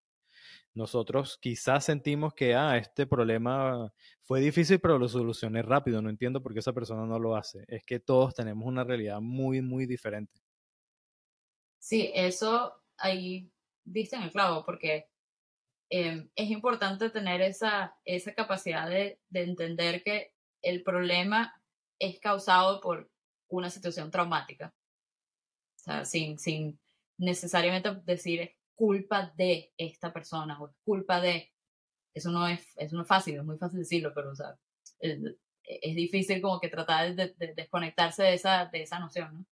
Nosotros 0.74 1.38
quizás 1.40 1.86
sentimos 1.86 2.34
que, 2.34 2.56
ah, 2.56 2.78
este 2.78 3.06
problema 3.06 3.94
fue 4.24 4.42
difícil, 4.42 4.80
pero 4.80 4.98
lo 4.98 5.08
solucioné 5.08 5.62
rápido. 5.62 6.02
No 6.02 6.10
entiendo 6.10 6.42
por 6.42 6.54
qué 6.54 6.62
esa 6.62 6.74
persona 6.74 7.06
no 7.06 7.20
lo 7.20 7.36
hace. 7.36 7.64
Es 7.68 7.84
que 7.84 8.00
todos 8.00 8.34
tenemos 8.34 8.66
una 8.66 8.84
realidad 8.84 9.22
muy, 9.22 9.62
muy 9.62 9.86
diferente. 9.86 10.42
Sí, 11.78 12.12
eso 12.16 12.74
ahí 12.98 13.52
diste 13.86 14.16
en 14.16 14.24
el 14.24 14.32
clavo, 14.32 14.66
porque 14.66 15.12
Em, 15.96 16.28
es 16.36 16.50
importante 16.50 17.12
tener 17.12 17.40
esa, 17.42 17.96
esa 18.04 18.34
capacidad 18.34 18.90
de, 18.90 19.20
de, 19.30 19.44
entender 19.44 20.02
que 20.02 20.34
el 20.64 20.82
problema 20.82 21.54
es 22.00 22.20
causado 22.20 22.82
por 22.82 23.12
una 23.48 23.70
situación 23.70 24.10
traumática. 24.10 24.74
O 25.84 25.86
sea, 25.86 26.06
sin, 26.06 26.40
sin 26.40 26.80
necesariamente 27.18 27.94
decir 28.06 28.40
es 28.40 28.52
culpa 28.74 29.34
de 29.36 29.74
esta 29.78 30.14
persona 30.14 30.60
o 30.62 30.70
es 30.70 30.76
culpa 30.86 31.20
de... 31.20 31.52
Eso 32.14 32.32
no 32.32 32.48
es, 32.48 32.66
eso 32.78 32.96
no 32.96 33.02
es 33.02 33.08
fácil, 33.08 33.36
es 33.36 33.44
muy 33.44 33.58
fácil 33.58 33.80
decirlo, 33.80 34.14
pero 34.16 34.32
o 34.32 34.36
sea, 34.36 34.58
es, 35.00 35.20
es 35.64 35.96
difícil 35.96 36.42
como 36.42 36.60
que 36.62 36.70
tratar 36.70 37.14
de, 37.16 37.34
de, 37.38 37.54
desconectarse 37.54 38.24
de 38.24 38.34
esa, 38.34 38.66
de 38.68 38.84
esa 38.84 39.00
noción, 39.00 39.34
¿no? 39.34 39.46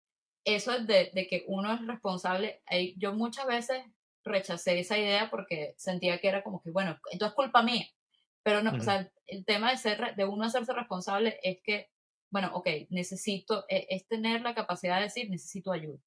Eso 0.45 0.71
es 0.71 0.87
de, 0.87 1.11
de 1.13 1.27
que 1.27 1.43
uno 1.47 1.73
es 1.73 1.85
responsable. 1.85 2.63
Yo 2.97 3.13
muchas 3.13 3.45
veces 3.45 3.83
rechacé 4.23 4.79
esa 4.79 4.97
idea 4.97 5.29
porque 5.29 5.75
sentía 5.77 6.19
que 6.19 6.29
era 6.29 6.43
como 6.43 6.61
que, 6.61 6.71
bueno, 6.71 6.97
entonces 7.11 7.29
es 7.31 7.35
culpa 7.35 7.61
mía. 7.61 7.85
Pero 8.43 8.63
no, 8.63 8.71
o 8.71 8.79
sea, 8.79 9.11
el 9.27 9.45
tema 9.45 9.69
de, 9.71 9.77
ser, 9.77 10.15
de 10.15 10.25
uno 10.25 10.45
hacerse 10.45 10.73
responsable 10.73 11.39
es 11.43 11.59
que, 11.63 11.91
bueno, 12.31 12.49
ok, 12.53 12.67
necesito, 12.89 13.65
e, 13.69 13.85
es, 13.89 14.07
tener 14.07 14.41
la 14.41 14.55
capacidad 14.55 14.97
de 14.97 15.03
decir, 15.03 15.29
necesito 15.29 15.71
ayuda. 15.71 15.99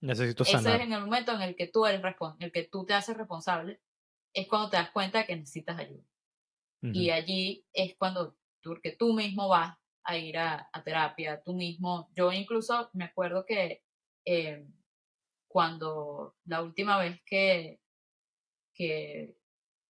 Necesito 0.00 0.44
sanar. 0.44 0.74
Ese 0.74 0.82
es 0.82 0.86
en 0.86 0.92
el 0.92 1.00
momento 1.04 1.32
en 1.32 1.42
el 1.42 1.56
que 1.56 1.66
tú 1.66 1.84
eres 1.86 2.02
el 2.38 2.52
que 2.52 2.64
tú 2.64 2.86
te 2.86 2.94
haces 2.94 3.16
responsable, 3.16 3.80
es 4.32 4.48
cuando 4.48 4.70
te 4.70 4.76
das 4.76 4.90
cuenta 4.90 5.18
de 5.18 5.26
que 5.26 5.36
necesitas 5.36 5.78
ayuda. 5.78 6.04
Y 6.82 7.10
allí 7.10 7.66
es 7.74 7.94
cuando 7.98 8.38
tú, 8.62 8.80
que 8.82 8.92
tú 8.92 9.12
mismo 9.12 9.48
vas 9.48 9.76
a 10.02 10.16
ir 10.16 10.38
a, 10.38 10.70
terapia, 10.82 11.42
tú 11.44 11.52
mismo, 11.52 12.10
yo 12.16 12.32
incluso 12.32 12.88
me 12.94 13.04
acuerdo 13.04 13.44
que 13.44 13.82
eh, 14.24 14.66
cuando 15.46 16.36
la 16.46 16.62
última 16.62 16.98
vez 16.98 17.20
que, 17.26 17.80
que 18.74 19.36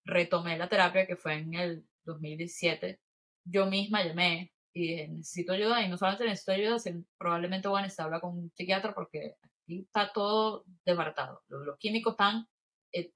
retomé 0.05 0.59
la 0.59 0.69
terapia, 0.69 1.07
que 1.07 1.15
fue 1.15 1.35
en 1.35 1.55
el 1.55 1.87
2017, 2.05 3.01
yo 3.45 3.67
misma 3.67 4.05
llamé 4.05 4.53
y 4.73 4.81
dije, 4.81 5.09
necesito 5.09 5.53
ayuda, 5.53 5.83
y 5.83 5.89
no 5.89 5.97
solamente 5.97 6.25
necesito 6.25 6.53
ayuda, 6.53 6.79
sino 6.81 7.05
probablemente 7.19 7.69
voy 7.69 7.79
a 7.79 7.83
necesitar 7.83 8.07
hablar 8.07 8.21
con 8.21 8.37
un 8.37 8.51
psiquiatra 8.55 8.95
porque 8.95 9.37
está 9.79 10.13
todo 10.13 10.65
desbaratado. 10.85 11.43
Los, 11.49 11.79
químicos 11.79 12.13
están 12.13 12.47
en, 12.93 13.11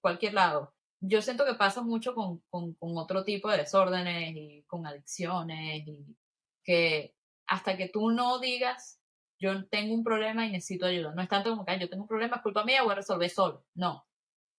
cualquier 0.00 0.34
lado. 0.34 0.74
Yo 1.00 1.22
siento 1.22 1.44
que 1.44 1.54
pasa 1.54 1.82
mucho 1.82 2.14
con, 2.14 2.42
con, 2.48 2.74
con 2.74 2.96
otro 2.96 3.24
tipo 3.24 3.50
de 3.50 3.58
desórdenes 3.58 4.34
y 4.36 4.64
con 4.66 4.86
adicciones 4.86 5.86
y 5.86 6.16
que 6.64 7.14
hasta 7.46 7.76
que 7.76 7.88
tú 7.88 8.10
no 8.10 8.38
digas 8.38 9.02
yo 9.42 9.66
tengo 9.66 9.92
un 9.92 10.04
problema 10.04 10.46
y 10.46 10.52
necesito 10.52 10.86
ayuda. 10.86 11.12
No 11.14 11.20
es 11.20 11.28
tanto 11.28 11.50
como 11.50 11.64
que 11.64 11.76
yo 11.78 11.90
tengo 11.90 12.04
un 12.04 12.08
problema, 12.08 12.36
es 12.36 12.42
culpa 12.42 12.64
mía, 12.64 12.84
voy 12.84 12.92
a 12.92 12.96
resolver 12.96 13.28
solo. 13.28 13.64
No, 13.74 14.06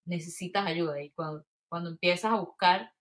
necesitas 0.06 0.68
ayuda. 0.68 1.02
Y 1.02 1.12
cuando, 1.12 1.46
cuando 1.70 1.92
empiezas 1.92 2.34
a 2.34 2.40
buscar, 2.42 2.92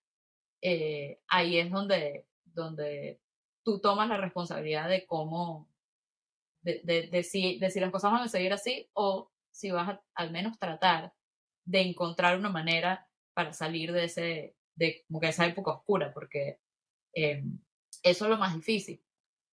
eh, 0.62 1.20
ahí 1.26 1.58
es 1.58 1.72
donde, 1.72 2.28
donde 2.44 3.20
tú 3.64 3.80
tomas 3.80 4.08
la 4.08 4.16
responsabilidad 4.16 4.88
de 4.88 5.04
cómo, 5.06 5.68
de, 6.62 7.08
de, 7.10 7.22
si, 7.22 7.58
de 7.58 7.70
si 7.70 7.80
las 7.80 7.90
cosas 7.90 8.12
van 8.12 8.22
a 8.22 8.28
seguir 8.28 8.52
así 8.52 8.88
o 8.94 9.30
si 9.50 9.70
vas 9.70 9.88
a 9.88 10.02
al 10.14 10.30
menos 10.30 10.58
tratar 10.58 11.12
de 11.64 11.80
encontrar 11.80 12.38
una 12.38 12.48
manera 12.48 13.08
para 13.34 13.52
salir 13.52 13.92
de 13.92 14.04
ese, 14.04 14.56
de 14.74 15.04
como 15.06 15.20
que 15.20 15.28
esa 15.28 15.46
época 15.46 15.72
oscura, 15.72 16.12
porque 16.12 16.58
eh, 17.14 17.44
eso 18.02 18.24
es 18.24 18.30
lo 18.30 18.38
más 18.38 18.54
difícil 18.54 19.02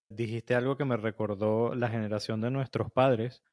Dijiste 0.10 0.56
algo 0.56 0.76
que 0.76 0.86
me 0.86 0.98
recordó 0.98 1.76
la 1.76 1.88
generación 1.88 2.42
de 2.42 2.50
nuestros 2.50 2.92
padres. 2.92 3.44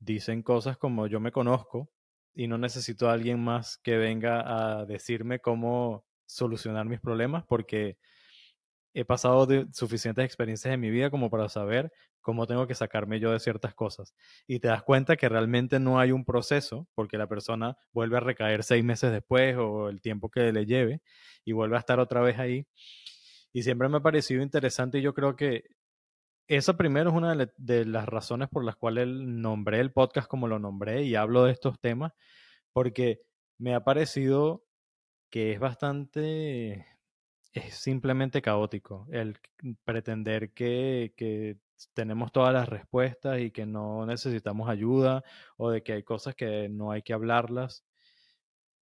Dicen 0.00 0.42
cosas 0.42 0.76
como 0.76 1.06
yo 1.06 1.20
me 1.20 1.30
conozco 1.30 1.88
y 2.34 2.48
no 2.48 2.58
necesito 2.58 3.08
a 3.08 3.12
alguien 3.12 3.38
más 3.38 3.78
que 3.78 3.96
venga 3.96 4.80
a 4.80 4.84
decirme 4.86 5.38
cómo 5.38 6.04
solucionar 6.26 6.86
mis 6.86 7.00
problemas 7.00 7.44
porque 7.46 7.96
he 8.94 9.04
pasado 9.04 9.46
suficientes 9.72 10.24
experiencias 10.24 10.74
en 10.74 10.80
mi 10.80 10.90
vida 10.90 11.10
como 11.10 11.30
para 11.30 11.48
saber 11.48 11.92
cómo 12.20 12.46
tengo 12.46 12.66
que 12.66 12.74
sacarme 12.74 13.20
yo 13.20 13.32
de 13.32 13.40
ciertas 13.40 13.74
cosas. 13.74 14.14
Y 14.46 14.60
te 14.60 14.68
das 14.68 14.82
cuenta 14.82 15.16
que 15.16 15.28
realmente 15.28 15.78
no 15.78 15.98
hay 15.98 16.12
un 16.12 16.24
proceso 16.24 16.88
porque 16.94 17.18
la 17.18 17.26
persona 17.26 17.76
vuelve 17.92 18.16
a 18.16 18.20
recaer 18.20 18.62
seis 18.64 18.84
meses 18.84 19.12
después 19.12 19.56
o 19.56 19.88
el 19.88 20.00
tiempo 20.00 20.30
que 20.30 20.52
le 20.52 20.66
lleve 20.66 21.00
y 21.44 21.52
vuelve 21.52 21.76
a 21.76 21.80
estar 21.80 22.00
otra 22.00 22.20
vez 22.20 22.38
ahí. 22.38 22.66
Y 23.52 23.62
siempre 23.62 23.88
me 23.88 23.98
ha 23.98 24.00
parecido 24.00 24.42
interesante 24.42 24.98
y 24.98 25.02
yo 25.02 25.14
creo 25.14 25.36
que 25.36 25.64
esa 26.50 26.76
primero 26.76 27.10
es 27.10 27.16
una 27.16 27.36
de, 27.56 27.84
las 27.84 28.08
razones 28.08 28.48
por 28.48 28.64
las 28.64 28.74
cuales 28.74 29.06
nombré 29.06 29.78
el 29.78 29.92
podcast 29.92 30.28
como 30.28 30.48
lo 30.48 30.58
nombré 30.58 31.04
y 31.04 31.14
hablo 31.14 31.44
de 31.44 31.52
estos 31.52 31.78
temas, 31.80 32.12
porque 32.72 33.20
me 33.58 33.74
ha 33.74 33.84
parecido 33.84 34.64
que 35.30 35.52
es 35.52 35.60
bastante, 35.60 36.86
es 37.52 37.74
simplemente 37.74 38.42
caótico 38.42 39.06
el 39.10 39.38
pretender 39.84 40.52
que, 40.52 41.12
que 41.16 41.58
tenemos 41.94 42.32
todas 42.32 42.52
las 42.52 42.68
respuestas 42.68 43.40
y 43.40 43.50
que 43.50 43.66
no 43.66 44.06
necesitamos 44.06 44.68
ayuda 44.68 45.24
o 45.56 45.70
de 45.70 45.82
que 45.82 45.94
hay 45.94 46.02
cosas 46.02 46.34
que 46.34 46.68
no 46.68 46.92
hay 46.92 47.02
que 47.02 47.12
hablarlas, 47.12 47.84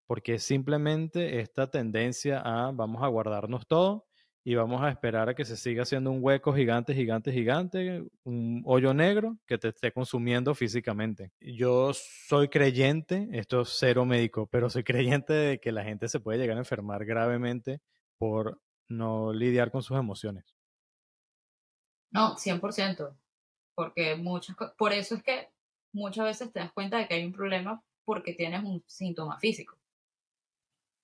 porque 0.06 0.38
simplemente 0.38 1.40
esta 1.40 1.70
tendencia 1.70 2.40
a 2.40 2.72
vamos 2.72 3.02
a 3.02 3.08
guardarnos 3.08 3.66
todo 3.66 4.06
y 4.44 4.54
vamos 4.54 4.82
a 4.82 4.88
esperar 4.88 5.28
a 5.28 5.34
que 5.34 5.44
se 5.44 5.56
siga 5.56 5.82
haciendo 5.82 6.10
un 6.10 6.20
hueco 6.22 6.54
gigante, 6.54 6.94
gigante, 6.94 7.32
gigante, 7.32 8.02
un 8.24 8.62
hoyo 8.64 8.94
negro 8.94 9.36
que 9.46 9.58
te 9.58 9.68
esté 9.68 9.92
consumiendo 9.92 10.54
físicamente. 10.54 11.32
Yo 11.40 11.92
soy 11.92 12.48
creyente, 12.48 13.28
esto 13.32 13.62
es 13.62 13.76
cero 13.78 14.06
médico, 14.06 14.46
pero 14.46 14.70
soy 14.70 14.84
creyente 14.84 15.34
de 15.34 15.60
que 15.60 15.70
la 15.70 15.84
gente 15.84 16.08
se 16.08 16.20
puede 16.20 16.38
llegar 16.38 16.56
a 16.56 16.60
enfermar 16.60 17.04
gravemente 17.04 17.80
por 18.18 18.60
no 18.88 19.32
lidiar 19.32 19.70
con 19.70 19.82
sus 19.82 19.98
emociones. 19.98 20.44
No, 22.10 22.36
100%, 22.36 23.16
porque 23.74 24.16
muchas 24.16 24.56
por 24.76 24.92
eso 24.92 25.14
es 25.14 25.22
que 25.22 25.50
muchas 25.92 26.24
veces 26.24 26.52
te 26.52 26.60
das 26.60 26.72
cuenta 26.72 26.98
de 26.98 27.06
que 27.06 27.14
hay 27.14 27.24
un 27.24 27.32
problema 27.32 27.82
porque 28.04 28.32
tienes 28.32 28.64
un 28.64 28.82
síntoma 28.86 29.38
físico. 29.38 29.78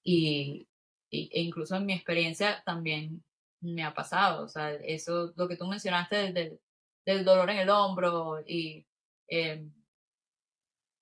Y, 0.02 0.68
e 1.10 1.42
incluso 1.42 1.76
en 1.76 1.86
mi 1.86 1.92
experiencia 1.94 2.62
también 2.64 3.22
me 3.60 3.82
ha 3.84 3.94
pasado. 3.94 4.44
O 4.44 4.48
sea, 4.48 4.72
eso, 4.72 5.32
lo 5.36 5.48
que 5.48 5.56
tú 5.56 5.66
mencionaste 5.66 6.32
del, 6.32 6.60
del, 7.04 7.24
dolor 7.24 7.50
en 7.50 7.58
el 7.58 7.70
hombro 7.70 8.40
y 8.46 8.86
em, 9.28 9.72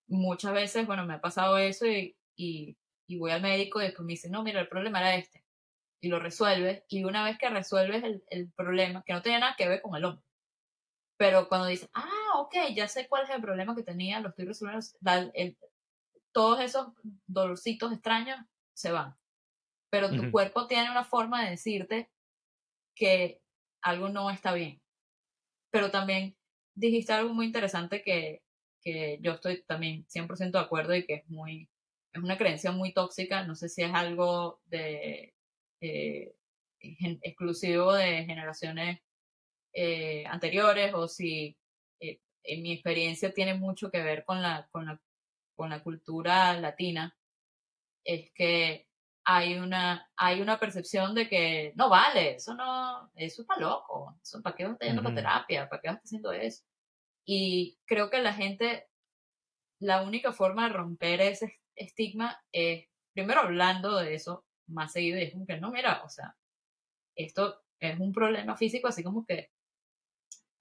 muchas 0.08 0.52
veces, 0.52 0.86
bueno, 0.86 1.06
me 1.06 1.14
ha 1.14 1.20
pasado 1.20 1.58
eso 1.58 1.86
y, 1.86 2.16
y, 2.36 2.76
voy 3.18 3.30
al 3.30 3.42
médico 3.42 3.80
y 3.80 3.84
después 3.84 4.06
me 4.06 4.12
dice, 4.14 4.30
no, 4.30 4.42
mira, 4.42 4.60
el 4.60 4.68
problema 4.68 5.00
era 5.00 5.16
este. 5.16 5.44
Y 6.02 6.08
lo 6.08 6.18
resuelves 6.18 6.82
y 6.88 7.04
una 7.04 7.24
vez 7.24 7.38
que 7.38 7.48
resuelves 7.48 8.02
el, 8.02 8.24
el 8.28 8.50
problema, 8.52 9.02
que 9.06 9.12
no 9.12 9.22
tenía 9.22 9.38
nada 9.38 9.54
que 9.56 9.68
ver 9.68 9.80
con 9.80 9.94
el 9.94 10.04
hombro, 10.04 10.24
pero 11.22 11.48
cuando 11.48 11.68
dices, 11.68 11.88
ah, 11.94 12.32
ok, 12.38 12.54
ya 12.74 12.88
sé 12.88 13.06
cuál 13.06 13.22
es 13.22 13.30
el 13.30 13.40
problema 13.40 13.76
que 13.76 13.84
tenía, 13.84 14.18
lo 14.18 14.30
estoy 14.30 14.44
resolviendo, 14.44 14.84
el, 15.34 15.56
todos 16.32 16.60
esos 16.60 16.88
dolorcitos 17.28 17.92
extraños 17.92 18.40
se 18.74 18.90
van. 18.90 19.14
Pero 19.88 20.10
tu 20.10 20.32
cuerpo 20.32 20.66
tiene 20.66 20.90
una 20.90 21.04
forma 21.04 21.44
de 21.44 21.50
decirte 21.50 22.10
que 22.96 23.40
algo 23.82 24.08
no 24.08 24.30
está 24.30 24.52
bien. 24.52 24.82
Pero 25.70 25.92
también 25.92 26.36
dijiste 26.74 27.12
algo 27.12 27.32
muy 27.34 27.46
interesante 27.46 28.02
que, 28.02 28.42
que 28.80 29.18
yo 29.20 29.34
estoy 29.34 29.62
también 29.62 30.04
100% 30.08 30.50
de 30.50 30.58
acuerdo 30.58 30.92
y 30.96 31.06
que 31.06 31.14
es 31.14 31.28
muy, 31.28 31.70
es 32.12 32.20
una 32.20 32.36
creencia 32.36 32.72
muy 32.72 32.92
tóxica. 32.92 33.44
No 33.44 33.54
sé 33.54 33.68
si 33.68 33.82
es 33.82 33.94
algo 33.94 34.60
de 34.64 35.34
eh, 35.82 36.32
exclusivo 36.78 37.92
de 37.92 38.24
generaciones 38.24 39.00
eh, 39.72 40.24
anteriores 40.26 40.94
o 40.94 41.08
si 41.08 41.56
eh, 42.00 42.20
en 42.44 42.62
mi 42.62 42.72
experiencia 42.72 43.32
tiene 43.32 43.54
mucho 43.54 43.90
que 43.90 44.02
ver 44.02 44.24
con 44.24 44.42
la, 44.42 44.68
con 44.70 44.86
la, 44.86 45.00
con 45.56 45.70
la 45.70 45.82
cultura 45.82 46.58
latina, 46.60 47.16
es 48.04 48.30
que 48.32 48.86
hay 49.24 49.54
una, 49.54 50.08
hay 50.16 50.40
una 50.40 50.58
percepción 50.60 51.14
de 51.14 51.28
que 51.28 51.72
no 51.74 51.88
vale, 51.88 52.36
eso 52.36 52.54
no, 52.54 53.10
eso 53.16 53.42
está 53.42 53.56
loco, 53.58 54.16
eso, 54.22 54.40
¿para 54.40 54.54
qué 54.54 54.66
vas 54.66 54.78
yendo 54.80 55.08
uh 55.08 55.14
terapia? 55.14 55.68
¿Para 55.68 55.82
qué 55.82 55.88
vas 55.88 56.00
haciendo 56.02 56.32
eso? 56.32 56.64
Y 57.24 57.78
creo 57.86 58.08
que 58.10 58.20
la 58.20 58.34
gente, 58.34 58.88
la 59.80 60.02
única 60.02 60.32
forma 60.32 60.68
de 60.68 60.74
romper 60.74 61.20
ese 61.20 61.60
estigma 61.74 62.40
es 62.52 62.86
primero 63.12 63.40
hablando 63.40 63.96
de 63.98 64.14
eso 64.14 64.44
más 64.72 64.92
seguido 64.92 65.18
y 65.18 65.22
es 65.22 65.32
como 65.32 65.46
que 65.46 65.58
no, 65.60 65.70
mira, 65.70 66.02
o 66.04 66.08
sea, 66.08 66.36
esto 67.16 67.62
es 67.78 67.98
un 67.98 68.12
problema 68.12 68.56
físico, 68.56 68.88
así 68.88 69.02
como 69.02 69.24
que 69.26 69.50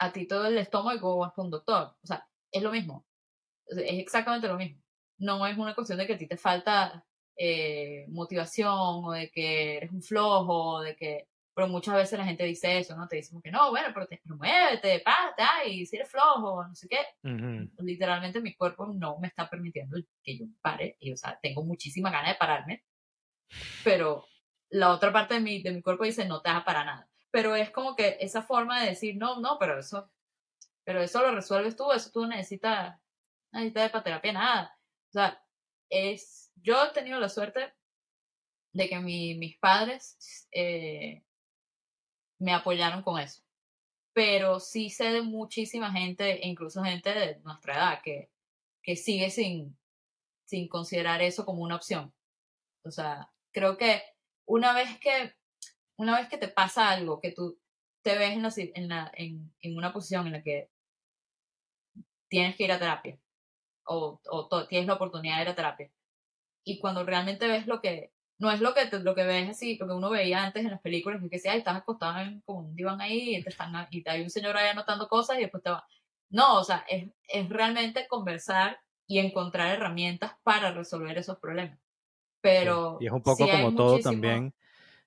a 0.02 0.12
ti 0.12 0.26
todo 0.28 0.47
el 0.47 0.58
estómago 0.58 1.19
vas 1.19 1.34
con 1.34 1.45
un 1.45 1.52
doctor. 1.52 1.95
O 2.02 2.08
sea, 2.08 2.28
es 2.52 2.63
lo 2.63 2.71
mismo. 2.71 3.06
Es 3.67 4.00
exactamente 4.00 4.47
lo 4.47 4.58
mismo. 4.58 4.82
No 5.19 5.45
es 5.45 5.56
una 5.58 5.76
cuestión 5.76 6.00
de 6.00 6.08
que 6.08 6.13
a 6.13 6.17
ti 6.17 6.28
te 6.28 6.38
falta 6.38 7.06
eh, 7.38 8.06
motivación 8.10 9.06
o 9.06 9.12
de 9.12 9.30
que 9.30 9.78
eres 9.78 9.91
un 9.91 10.02
flojo 10.02 10.78
o 10.78 10.82
de 10.82 10.95
que... 10.95 11.28
Pero 11.54 11.67
muchas 11.67 11.95
veces 11.95 12.17
la 12.17 12.26
gente 12.26 12.45
dice 12.45 12.80
eso, 12.80 12.95
¿no? 12.95 13.08
Te 13.08 13.17
dicen 13.17 13.41
que 13.41 13.52
no, 13.52 13.69
bueno, 13.69 13.89
pero, 13.93 14.08
te, 14.08 14.19
muévete, 14.26 15.02
párate, 15.02 15.69
y 15.69 15.86
si 15.86 15.97
eres 15.97 16.10
flojo, 16.10 16.65
no 16.65 16.74
sé 16.74 16.88
qué. 16.88 17.00
Literalmente 17.78 18.41
mi 18.41 18.56
cuerpo 18.56 18.88
no 18.88 19.19
me 19.19 19.28
está 19.28 19.50
permitiendo 19.50 19.97
que 20.24 20.38
yo 20.38 20.45
pare. 20.62 20.97
Y, 21.00 21.12
o 21.12 21.17
sea, 21.17 21.38
tengo 21.41 21.63
muchísima 21.63 22.10
ganas 22.10 22.32
de 22.32 22.39
pararme. 22.39 22.84
Pero 23.84 24.26
la 24.70 24.92
otra 24.92 25.12
parte 25.12 25.36
de 25.36 25.40
mi, 25.40 25.62
de 25.62 25.72
mi 25.72 25.82
cuerpo 25.82 26.04
dice, 26.04 26.26
no 26.26 26.42
te 26.42 26.50
vas 26.50 26.64
para 26.64 26.84
nada. 26.84 27.10
Pero 27.32 27.56
es 27.56 27.70
como 27.72 27.96
que 27.96 28.18
esa 28.20 28.42
forma 28.42 28.82
de 28.82 28.90
decir, 28.90 29.16
no, 29.18 29.40
no, 29.40 29.58
pero 29.60 29.80
eso, 29.80 30.10
pero 30.84 31.02
eso 31.02 31.22
lo 31.22 31.34
resuelves 31.34 31.76
tú, 31.76 31.92
eso 31.92 32.12
tú 32.12 32.26
necesitas, 32.26 33.00
necesitas 33.52 33.94
de 33.94 34.02
terapia, 34.02 34.34
nada. 34.34 34.78
O 35.10 35.14
sea, 35.14 35.44
es, 35.90 36.52
yo 36.56 36.84
he 36.86 36.94
tenido 36.94 37.20
la 37.20 37.30
suerte 37.30 37.74
de 38.74 38.90
que 38.90 39.00
mi, 39.00 39.36
mis 39.36 39.58
padres 39.58 40.48
eh, 40.52 41.24
me 42.40 42.54
apoyaron 42.54 43.04
con 43.04 43.20
eso. 43.20 43.44
Pero 44.14 44.60
sí 44.60 44.90
sé 44.90 45.12
de 45.12 45.22
muchísima 45.22 45.92
gente, 45.92 46.40
incluso 46.44 46.84
gente 46.84 47.14
de 47.14 47.40
nuestra 47.40 47.76
edad, 47.76 48.02
que, 48.04 48.30
que 48.84 48.96
sigue 48.96 49.30
sin, 49.30 49.78
sin 50.46 50.68
considerar 50.68 51.22
eso 51.22 51.46
como 51.46 51.62
una 51.62 51.76
opción. 51.76 52.14
O 52.84 52.92
sea, 52.92 53.32
creo 53.52 53.78
que 53.78 54.02
una 54.46 54.74
vez 54.74 55.00
que, 55.00 55.34
una 55.98 56.18
vez 56.18 56.28
que 56.30 56.38
te 56.38 56.48
pasa 56.48 56.90
algo, 56.90 57.20
que 57.22 57.32
tú 57.32 57.60
te 58.02 58.18
ves 58.18 58.34
en, 58.58 58.88
la, 58.88 59.12
en, 59.16 59.54
en, 59.62 59.78
una 59.78 59.94
posición 59.94 60.28
en 60.28 60.34
la 60.34 60.44
que 60.44 60.70
tienes 62.28 62.56
que 62.56 62.64
ir 62.64 62.72
a 62.72 62.80
terapia 62.80 63.20
o, 63.86 64.20
o 64.30 64.68
tienes 64.68 64.88
la 64.88 64.96
oportunidad 64.96 65.38
de 65.38 65.42
ir 65.44 65.50
a 65.50 65.56
terapia 65.56 65.92
y 66.64 66.80
cuando 66.80 67.04
realmente 67.04 67.48
ves 67.48 67.68
lo 67.68 67.82
que 67.82 68.12
no 68.38 68.52
es 68.52 68.60
lo 68.60 68.74
que 68.74 68.86
lo 69.00 69.16
que 69.16 69.24
ves 69.24 69.50
así 69.50 69.78
lo 69.78 69.88
que 69.88 69.94
uno 69.94 70.10
veía 70.10 70.44
antes 70.44 70.64
en 70.64 70.72
las 70.72 70.82
películas 70.82 71.22
que 71.30 71.40
si 71.40 71.50
estás 71.50 71.76
acostado 71.76 72.20
en 72.20 72.42
como 72.42 72.62
un 72.62 72.76
diván 72.76 73.02
ahí 73.02 73.36
y 73.36 73.44
te 73.44 73.50
están 73.50 73.74
y 73.92 74.08
hay 74.08 74.22
un 74.22 74.30
señor 74.30 74.58
ahí 74.58 74.70
anotando 74.70 75.08
cosas 75.08 75.38
y 75.38 75.42
después 75.42 75.64
te 75.64 75.72
va 75.72 75.86
no 76.30 76.60
o 76.60 76.64
sea 76.64 76.86
es, 76.88 77.12
es 77.28 77.50
realmente 77.50 78.08
conversar 78.08 78.80
y 79.08 79.20
encontrar 79.20 79.76
herramientas 79.76 80.34
para 80.44 80.72
resolver 80.72 81.18
esos 81.18 81.38
problemas 81.40 81.80
pero. 82.41 82.97
Y 82.99 83.08
es 83.08 83.12
un 83.12 83.21
poco 83.21 83.47
como 83.47 83.73
todo 83.75 83.99
también, 83.99 84.54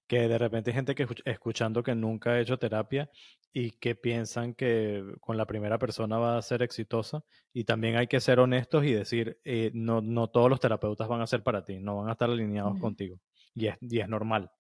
que 0.07 0.29
de 0.29 0.39
repente 0.39 0.71
hay 0.71 0.75
gente 0.75 0.95
que 0.95 1.07
escuchando 1.25 1.83
que 1.83 1.95
nunca 1.95 2.31
ha 2.31 2.41
hecho 2.41 2.59
terapia 2.59 3.11
y 3.53 3.71
que 3.73 3.95
piensan 3.95 4.55
que 4.55 5.03
con 5.21 5.37
la 5.37 5.47
primera 5.47 5.79
persona 5.79 6.19
va 6.19 6.37
a 6.37 6.43
ser 6.43 6.63
exitosa. 6.63 7.25
Y 7.53 7.65
también 7.65 7.97
hay 7.97 8.07
que 8.07 8.21
ser 8.21 8.41
honestos 8.41 8.85
y 8.85 8.93
decir, 8.93 9.39
eh, 9.45 9.71
no, 9.75 10.01
no 10.01 10.29
todos 10.29 10.51
los 10.51 10.61
terapeutas 10.61 11.09
van 11.09 11.21
a 11.21 11.27
ser 11.27 11.43
para 11.43 11.65
ti, 11.65 11.79
no 11.79 11.99
van 11.99 12.09
a 12.09 12.13
estar 12.13 12.29
alineados 12.29 12.79
contigo. 12.79 13.19
Y 13.55 13.69
es, 13.69 13.77
y 13.81 14.01
es 14.01 14.09
normal 14.09 14.51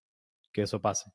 que 0.52 0.62
eso 0.62 0.80
pase. 0.80 1.10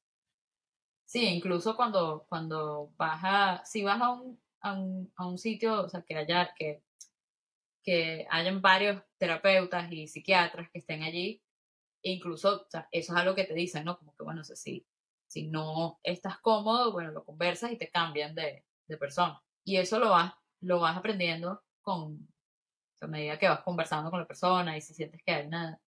Sí, 1.06 1.26
incluso 1.26 1.76
cuando, 1.76 2.26
cuando 2.30 2.92
vas 2.96 3.22
a, 3.24 3.66
si 3.66 3.82
vas 3.84 4.00
a 4.00 4.12
un, 4.12 4.40
a 4.62 4.74
un, 4.74 5.12
a 5.16 5.26
un 5.26 5.40
sitio, 5.40 5.82
o 5.82 5.90
sea, 5.90 6.04
que 6.04 6.16
haya, 6.16 6.54
que, 6.56 6.84
que 7.82 8.28
hayan 8.30 8.62
varios 8.62 9.02
terapeutas 9.18 9.92
y 9.92 10.08
psiquiatras 10.08 10.70
que 10.70 10.80
estén 10.80 11.02
allí, 11.02 11.42
e 12.04 12.12
incluso, 12.12 12.64
o 12.64 12.70
sea, 12.70 12.88
eso 12.92 13.14
es 13.14 13.20
algo 13.20 13.36
que 13.36 13.46
te 13.46 13.54
dicen, 13.54 13.86
¿no? 13.86 13.98
Como 13.98 14.14
que, 14.16 14.24
bueno, 14.24 14.44
si, 14.44 14.86
si 15.28 15.48
no 15.48 16.00
estás 16.04 16.40
cómodo, 16.40 16.92
bueno, 16.92 17.12
lo 17.12 17.24
conversas 17.24 17.72
y 17.72 17.78
te 17.78 17.90
cambian 17.90 18.36
de, 18.36 18.66
de 18.88 18.98
persona. 18.98 19.42
Y 19.64 19.78
eso 19.78 20.00
lo 20.00 20.12
vas, 20.12 20.34
lo 20.62 20.80
vas 20.80 20.98
aprendiendo 20.98 21.64
con, 21.82 22.28
a 23.02 23.08
medida 23.08 23.38
que 23.40 23.50
vas 23.50 23.62
conversando 23.62 24.10
con 24.12 24.20
la 24.20 24.28
persona 24.28 24.78
y 24.78 24.82
si 24.82 24.94
sientes 24.94 25.22
que 25.24 25.32
hay 25.32 25.48
una, 25.48 25.80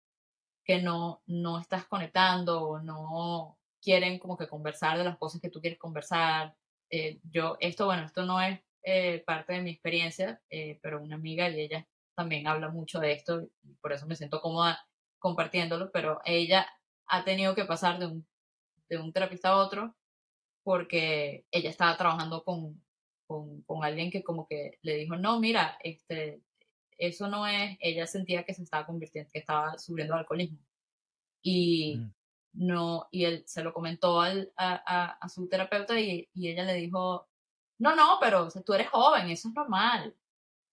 que 0.64 0.82
no, 0.82 1.22
no 1.26 1.60
estás 1.60 1.86
conectando 1.86 2.64
o 2.64 2.80
no 2.80 3.58
quieren 3.82 4.20
como 4.20 4.38
que 4.38 4.48
conversar 4.48 4.98
de 4.98 5.04
las 5.04 5.18
cosas 5.18 5.42
que 5.42 5.50
tú 5.50 5.60
quieres 5.60 5.80
conversar. 5.80 6.56
Eh, 6.90 7.20
yo, 7.24 7.58
esto, 7.60 7.86
bueno, 7.86 8.04
esto 8.06 8.26
no 8.26 8.40
es 8.42 8.60
eh, 8.84 9.24
parte 9.26 9.54
de 9.54 9.62
mi 9.62 9.72
experiencia, 9.72 10.42
eh, 10.50 10.80
pero 10.82 11.02
una 11.02 11.16
amiga 11.16 11.50
y 11.50 11.62
ella 11.62 11.88
también 12.16 12.48
habla 12.48 12.70
mucho 12.70 13.00
de 13.00 13.14
esto 13.14 13.42
y 13.64 13.74
por 13.76 13.94
eso 13.94 14.06
me 14.06 14.16
siento 14.16 14.42
cómoda 14.42 14.86
compartiéndolo, 15.22 15.92
pero 15.92 16.20
ella 16.26 16.68
ha 17.06 17.24
tenido 17.24 17.56
que 17.56 17.66
pasar 17.66 18.00
de 18.00 18.08
un, 18.08 18.28
de 18.90 18.98
un 18.98 19.14
terapista 19.14 19.50
a 19.50 19.58
otro 19.58 19.96
porque 20.64 21.46
ella 21.52 21.70
estaba 21.70 21.96
trabajando 21.96 22.44
con, 22.44 22.84
con, 23.28 23.62
con, 23.62 23.84
alguien 23.84 24.12
que 24.12 24.24
como 24.24 24.48
que 24.48 24.80
le 24.82 24.96
dijo, 24.96 25.16
no, 25.16 25.40
mira, 25.40 25.78
este, 25.84 26.42
eso 26.98 27.28
no 27.28 27.48
es, 27.48 27.78
ella 27.80 28.06
sentía 28.08 28.44
que 28.44 28.54
se 28.54 28.64
estaba 28.64 28.86
convirtiendo, 28.86 29.32
que 29.32 29.40
estaba 29.40 29.78
subiendo 29.78 30.16
alcoholismo. 30.16 30.60
Y 31.42 31.98
mm. 31.98 32.14
no, 32.54 33.08
y 33.12 33.26
él 33.26 33.44
se 33.46 33.64
lo 33.64 33.74
comentó 33.74 34.22
al, 34.22 34.52
a, 34.58 35.18
a, 35.20 35.30
su 35.30 35.48
terapeuta 35.48 36.00
y, 36.00 36.30
y, 36.34 36.50
ella 36.50 36.64
le 36.64 36.76
dijo, 36.76 37.28
no, 37.80 37.96
no, 37.96 38.18
pero 38.20 38.50
tú 38.66 38.74
eres 38.74 38.90
joven, 38.90 39.30
eso 39.30 39.50
es 39.50 39.56
normal, 39.56 40.16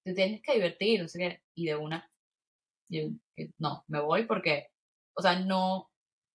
te 0.05 0.15
tienes 0.15 0.43
que 0.43 0.55
divertir, 0.55 1.03
no 1.03 1.09
sé 1.09 1.19
qué, 1.19 1.43
y 1.55 1.67
de 1.67 1.77
una 1.77 2.11
no, 3.59 3.85
me 3.89 4.01
voy 4.01 4.25
porque, 4.25 4.69
o 5.15 5.23
sea, 5.23 5.39
no, 5.41 5.91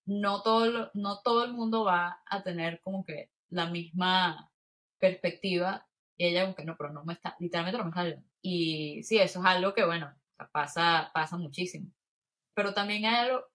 no 0.06 0.42
todo, 0.42 0.92
no 0.94 1.22
todo 1.22 1.46
el 1.46 1.54
mundo 1.54 1.86
va 1.86 2.22
a 2.26 2.44
tener 2.44 2.82
como 2.82 3.06
que 3.06 3.30
la 3.50 3.68
misma 3.68 4.52
perspectiva. 5.00 5.88
Y 6.18 6.28
ella, 6.28 6.44
aunque 6.44 6.66
no, 6.66 6.76
pero 6.78 6.92
no 6.92 7.04
me 7.06 7.13
está, 7.13 7.36
literalmente 7.39 7.78
no 7.78 7.86
me 7.86 7.89
está 7.89 8.24
Y 8.42 9.02
sí, 9.04 9.18
eso 9.18 9.39
es 9.39 9.46
algo 9.46 9.74
que, 9.74 9.86
bueno, 9.86 10.13
pasa, 10.52 11.12
pasa 11.13 11.38
muchísimo. 11.38 11.92
Pero 12.56 12.74
también 12.74 13.06
hay 13.06 13.16
algo 13.16 13.46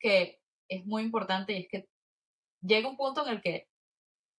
que 0.00 0.40
es 0.68 0.84
muy 0.86 1.02
importante 1.02 1.52
y 1.52 1.62
es 1.62 1.68
que 1.68 1.88
llega 2.62 2.88
un 2.88 2.96
punto 2.96 3.26
en 3.26 3.34
el 3.34 3.42
que 3.42 3.68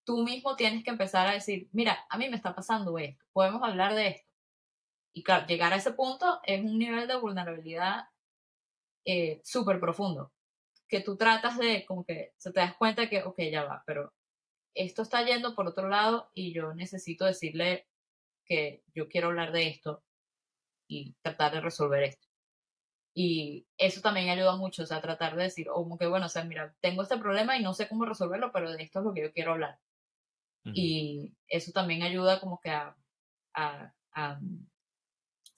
tú 0.06 0.24
mismo 0.24 0.56
tienes 0.56 0.84
que 0.84 0.92
empezar 0.92 1.28
a 1.28 1.34
decir, 1.34 1.70
mira, 1.72 2.06
a 2.10 2.18
mí 2.18 2.30
me 2.30 2.36
está 2.36 2.56
pasando 2.56 2.98
esto, 2.98 3.24
podemos 3.34 3.62
hablar 3.64 3.94
de 3.96 4.08
esto. 4.08 4.29
Y 5.14 5.24
claro, 5.24 5.48
llegar 5.48 5.74
a 5.74 5.78
ese 5.78 5.92
punto 5.94 6.40
es 6.44 6.64
un 6.64 6.78
nivel 6.78 7.08
de 7.08 7.18
vulnerabilidad 7.18 8.06
eh, 9.06 9.42
súper 9.44 9.80
profundo, 9.80 10.32
que 10.88 11.02
tú 11.02 11.18
tratas 11.18 11.58
de, 11.58 11.86
como 11.86 12.06
que 12.06 12.34
se 12.38 12.52
te 12.52 12.60
das 12.60 12.76
cuenta 12.76 13.10
que, 13.10 13.24
ok, 13.24 13.40
ya 13.52 13.64
va, 13.64 13.84
pero 13.86 14.14
esto 14.76 15.02
está 15.02 15.24
yendo 15.24 15.56
por 15.56 15.68
otro 15.68 15.90
lado 15.90 16.30
y 16.34 16.54
yo 16.54 16.74
necesito 16.74 17.26
decirle 17.26 17.88
que 18.46 18.84
yo 18.94 19.08
quiero 19.08 19.28
hablar 19.28 19.52
de 19.52 19.68
esto 19.68 20.04
y 20.88 21.16
tratar 21.22 21.54
de 21.54 21.62
resolver 21.62 22.04
esto. 22.04 22.28
Y 23.14 23.68
eso 23.78 24.02
también 24.02 24.30
ayuda 24.30 24.56
mucho, 24.56 24.84
o 24.84 24.86
sea, 24.86 25.02
tratar 25.02 25.36
de 25.36 25.44
decir, 25.44 25.68
como 25.68 25.98
que, 25.98 26.08
bueno, 26.08 26.28
o 26.28 26.30
sea, 26.30 26.44
mira, 26.44 26.76
tengo 26.80 27.04
este 27.04 27.18
problema 27.18 27.58
y 27.58 27.64
no 27.64 27.74
sé 27.74 27.88
cómo 27.88 28.06
resolverlo, 28.06 28.52
pero 28.52 28.72
de 28.72 28.84
esto 28.84 29.00
es 29.00 29.06
lo 29.06 29.14
que 29.14 29.24
yo 29.24 29.34
quiero 29.34 29.54
hablar. 29.54 29.80
Y 30.72 31.34
eso 31.48 31.72
también 31.72 32.04
ayuda 32.04 32.40
como 32.40 32.60
que 32.60 32.70
a, 32.70 32.96
a, 33.54 34.40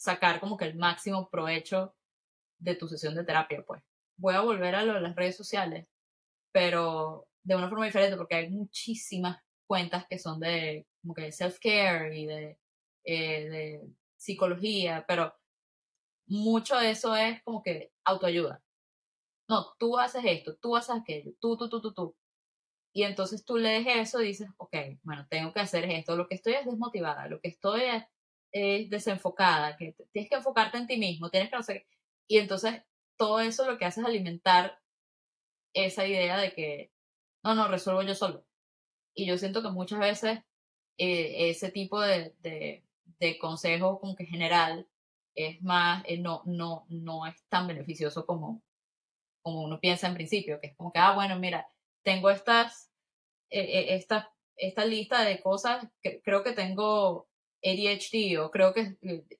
sacar 0.01 0.39
como 0.39 0.57
que 0.57 0.65
el 0.65 0.75
máximo 0.77 1.29
provecho 1.29 1.95
de 2.59 2.75
tu 2.75 2.87
sesión 2.87 3.13
de 3.15 3.23
terapia, 3.23 3.63
pues. 3.65 3.83
Voy 4.17 4.33
a 4.35 4.41
volver 4.41 4.75
a 4.75 4.83
lo 4.83 4.93
de 4.95 5.01
las 5.01 5.15
redes 5.15 5.37
sociales, 5.37 5.87
pero 6.51 7.27
de 7.43 7.55
una 7.55 7.69
forma 7.69 7.85
diferente 7.85 8.17
porque 8.17 8.35
hay 8.35 8.49
muchísimas 8.49 9.37
cuentas 9.67 10.05
que 10.09 10.17
son 10.19 10.39
de 10.39 10.87
como 11.01 11.13
que 11.13 11.31
self-care 11.31 12.15
y 12.17 12.25
de, 12.25 12.59
eh, 13.05 13.49
de 13.49 13.81
psicología, 14.17 15.05
pero 15.07 15.35
mucho 16.27 16.77
de 16.77 16.91
eso 16.91 17.15
es 17.15 17.43
como 17.43 17.61
que 17.63 17.91
autoayuda. 18.05 18.63
no, 19.49 19.75
tú 19.79 19.97
haces 19.99 20.23
esto, 20.25 20.55
tú 20.57 20.75
haces 20.75 20.95
aquello, 20.95 21.33
tú, 21.39 21.57
tú, 21.57 21.69
tú, 21.69 21.81
tú, 21.81 21.93
tú. 21.93 22.15
Y 22.93 23.03
entonces 23.03 23.45
tú 23.45 23.57
lees 23.57 23.85
eso 23.87 24.21
y 24.21 24.27
dices, 24.27 24.49
ok, 24.57 24.75
bueno, 25.03 25.27
tengo 25.29 25.53
que 25.53 25.61
hacer 25.61 25.85
esto, 25.85 26.15
lo 26.17 26.27
que 26.27 26.35
estoy 26.35 26.53
es 26.53 26.65
desmotivada, 26.65 27.27
lo 27.27 27.39
que 27.41 27.49
estoy 27.49 27.81
es, 27.83 28.03
desenfocada, 28.51 29.77
que 29.77 29.95
tienes 30.11 30.29
que 30.29 30.35
enfocarte 30.37 30.77
en 30.77 30.87
ti 30.87 30.97
mismo, 30.97 31.29
tienes 31.29 31.49
que 31.49 31.55
no 31.55 31.63
sé 31.63 31.87
Y 32.27 32.37
entonces 32.37 32.83
todo 33.17 33.39
eso 33.39 33.69
lo 33.69 33.77
que 33.77 33.85
hace 33.85 34.01
es 34.01 34.07
alimentar 34.07 34.81
esa 35.73 36.07
idea 36.07 36.37
de 36.37 36.53
que, 36.53 36.91
no, 37.43 37.55
no, 37.55 37.67
resuelvo 37.67 38.01
yo 38.03 38.15
solo. 38.15 38.45
Y 39.13 39.25
yo 39.27 39.37
siento 39.37 39.61
que 39.61 39.69
muchas 39.69 39.99
veces 39.99 40.39
eh, 40.97 41.49
ese 41.49 41.71
tipo 41.71 42.01
de, 42.01 42.35
de, 42.39 42.83
de, 43.19 43.37
consejo 43.37 43.99
como 43.99 44.15
que 44.15 44.25
general 44.25 44.87
es 45.35 45.61
más, 45.61 46.03
eh, 46.07 46.17
no, 46.17 46.43
no, 46.45 46.85
no 46.89 47.25
es 47.27 47.35
tan 47.47 47.67
beneficioso 47.67 48.25
como, 48.25 48.63
como 49.41 49.63
uno 49.63 49.79
piensa 49.79 50.07
en 50.07 50.15
principio, 50.15 50.59
que 50.59 50.67
es 50.67 50.75
como 50.75 50.91
que, 50.91 50.99
ah, 50.99 51.13
bueno, 51.13 51.39
mira, 51.39 51.67
tengo 52.03 52.29
estas, 52.29 52.91
eh, 53.49 53.95
esta, 53.95 54.33
esta 54.57 54.85
lista 54.85 55.23
de 55.23 55.41
cosas, 55.41 55.87
que 56.01 56.21
creo 56.21 56.43
que 56.43 56.53
tengo 56.53 57.27
ADHD 57.63 58.39
o 58.39 58.51
creo 58.51 58.73
que, 58.73 58.97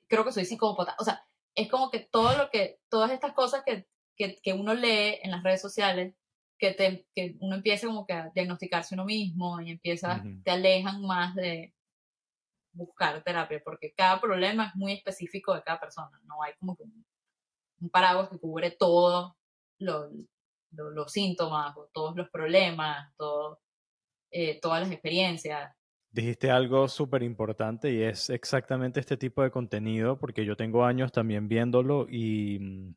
creo 0.08 0.26
que 0.26 0.32
soy 0.32 0.46
psicópata, 0.46 0.96
o 1.00 1.04
sea, 1.04 1.26
es 1.56 1.70
como 1.70 1.90
que 1.90 2.00
todo 2.00 2.38
lo 2.38 2.50
que, 2.50 2.80
todas 2.90 3.12
estas 3.12 3.34
cosas 3.34 3.64
que, 3.66 3.88
que, 4.16 4.36
que 4.42 4.54
uno 4.54 4.74
lee 4.74 5.20
en 5.22 5.32
las 5.32 5.44
redes 5.44 5.62
sociales 5.62 6.16
que, 6.62 6.74
te, 6.74 7.08
que 7.16 7.36
uno 7.40 7.56
empieza 7.56 7.88
como 7.88 8.06
que 8.06 8.14
a 8.14 8.30
diagnosticarse 8.36 8.94
uno 8.94 9.04
mismo 9.04 9.60
y 9.62 9.72
empieza, 9.72 10.24
te 10.44 10.52
alejan 10.52 11.02
más 11.02 11.34
de 11.36 11.74
buscar 12.74 13.24
terapia, 13.24 13.62
porque 13.64 13.94
cada 13.94 14.22
problema 14.22 14.68
es 14.68 14.76
muy 14.76 14.94
específico 14.94 15.54
de 15.54 15.64
cada 15.64 15.80
persona, 15.80 16.22
no 16.24 16.42
hay 16.44 16.54
como 16.60 16.78
que 16.78 16.84
un, 16.84 17.06
paraguas 17.90 18.30
que 18.30 18.40
cubre 18.40 18.70
todos 18.70 19.34
los, 19.80 20.12
los, 20.70 21.12
síntomas, 21.12 21.76
o 21.76 21.90
todos 21.92 22.16
los 22.16 22.30
problemas, 22.30 23.12
todo, 23.18 23.60
eh, 24.30 24.60
todas 24.62 24.82
las 24.82 24.92
experiencias. 24.92 25.76
Dijiste 26.12 26.52
algo 26.52 26.90
súper 26.90 27.24
importante 27.24 27.92
y 27.92 28.02
es 28.04 28.30
exactamente 28.30 29.00
este 29.00 29.16
tipo 29.16 29.44
de 29.44 29.52
contenido, 29.52 30.20
porque 30.20 30.44
yo 30.44 30.58
tengo 30.58 30.84
años 30.84 31.12
también 31.12 31.48
viéndolo 31.48 32.06
y 32.10 32.60
mm, 32.60 32.96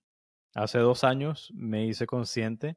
hace 0.54 0.78
dos 0.78 1.04
años 1.04 1.52
me 1.54 1.86
hice 1.86 2.06
consciente 2.06 2.76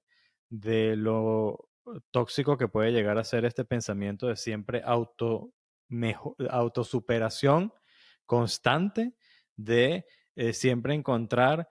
de 0.50 0.96
lo 0.96 1.70
tóxico 2.12 2.58
que 2.58 2.68
puede 2.68 2.92
llegar 2.92 3.18
a 3.18 3.24
ser 3.24 3.46
este 3.46 3.66
pensamiento 3.66 4.28
de 4.28 4.36
siempre 4.36 4.82
auto 4.86 5.54
autosuperación 6.50 7.74
constante, 8.26 9.14
de 9.56 10.06
eh, 10.36 10.54
siempre 10.54 10.94
encontrar 10.94 11.68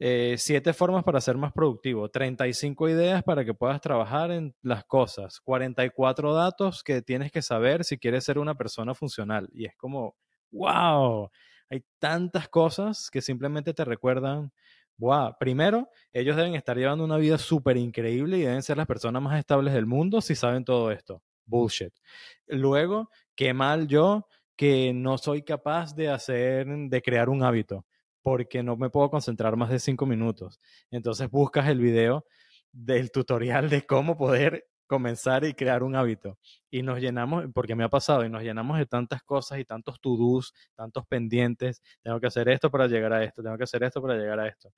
eh, 0.00 0.34
siete 0.38 0.72
formas 0.72 1.04
para 1.04 1.20
ser 1.20 1.36
más 1.36 1.52
productivo, 1.52 2.08
35 2.08 2.88
ideas 2.88 3.22
para 3.22 3.44
que 3.44 3.54
puedas 3.54 3.80
trabajar 3.80 4.32
en 4.32 4.54
las 4.62 4.84
cosas, 4.84 5.40
44 5.40 6.34
datos 6.34 6.82
que 6.82 7.02
tienes 7.02 7.30
que 7.30 7.42
saber 7.42 7.84
si 7.84 7.98
quieres 7.98 8.24
ser 8.24 8.38
una 8.38 8.56
persona 8.56 8.94
funcional. 8.94 9.48
Y 9.52 9.66
es 9.66 9.76
como, 9.76 10.16
wow, 10.50 11.30
hay 11.68 11.84
tantas 12.00 12.48
cosas 12.48 13.08
que 13.12 13.20
simplemente 13.20 13.72
te 13.74 13.84
recuerdan 13.84 14.50
Wow. 15.00 15.36
Primero, 15.40 15.88
ellos 16.12 16.36
deben 16.36 16.54
estar 16.54 16.76
llevando 16.76 17.02
una 17.04 17.16
vida 17.16 17.38
súper 17.38 17.78
increíble 17.78 18.36
y 18.36 18.42
deben 18.42 18.62
ser 18.62 18.76
las 18.76 18.86
personas 18.86 19.22
más 19.22 19.38
estables 19.38 19.72
del 19.72 19.86
mundo 19.86 20.20
si 20.20 20.34
saben 20.34 20.62
todo 20.62 20.90
esto. 20.90 21.22
Bullshit. 21.46 21.94
Luego, 22.46 23.08
qué 23.34 23.54
mal 23.54 23.86
yo 23.88 24.26
que 24.56 24.92
no 24.92 25.16
soy 25.16 25.42
capaz 25.42 25.94
de 25.94 26.10
hacer, 26.10 26.66
de 26.66 27.00
crear 27.00 27.30
un 27.30 27.42
hábito, 27.42 27.86
porque 28.22 28.62
no 28.62 28.76
me 28.76 28.90
puedo 28.90 29.10
concentrar 29.10 29.56
más 29.56 29.70
de 29.70 29.78
cinco 29.78 30.06
minutos. 30.06 30.60
Entonces 30.90 31.30
buscas 31.30 31.68
el 31.68 31.78
video 31.78 32.24
del 32.72 33.10
tutorial 33.10 33.68
de 33.68 33.86
cómo 33.86 34.16
poder 34.16 34.66
comenzar 34.90 35.44
y 35.44 35.54
crear 35.54 35.84
un 35.84 35.94
hábito. 35.94 36.36
Y 36.68 36.82
nos 36.82 36.98
llenamos, 37.00 37.44
porque 37.54 37.76
me 37.76 37.84
ha 37.84 37.88
pasado, 37.88 38.24
y 38.24 38.28
nos 38.28 38.42
llenamos 38.42 38.76
de 38.76 38.86
tantas 38.86 39.22
cosas 39.22 39.60
y 39.60 39.64
tantos 39.64 40.00
to-dos, 40.00 40.52
tantos 40.74 41.06
pendientes. 41.06 41.80
Tengo 42.02 42.18
que 42.18 42.26
hacer 42.26 42.48
esto 42.48 42.70
para 42.72 42.88
llegar 42.88 43.12
a 43.12 43.22
esto, 43.22 43.40
tengo 43.40 43.56
que 43.56 43.64
hacer 43.64 43.84
esto 43.84 44.02
para 44.02 44.16
llegar 44.16 44.40
a 44.40 44.48
esto. 44.48 44.72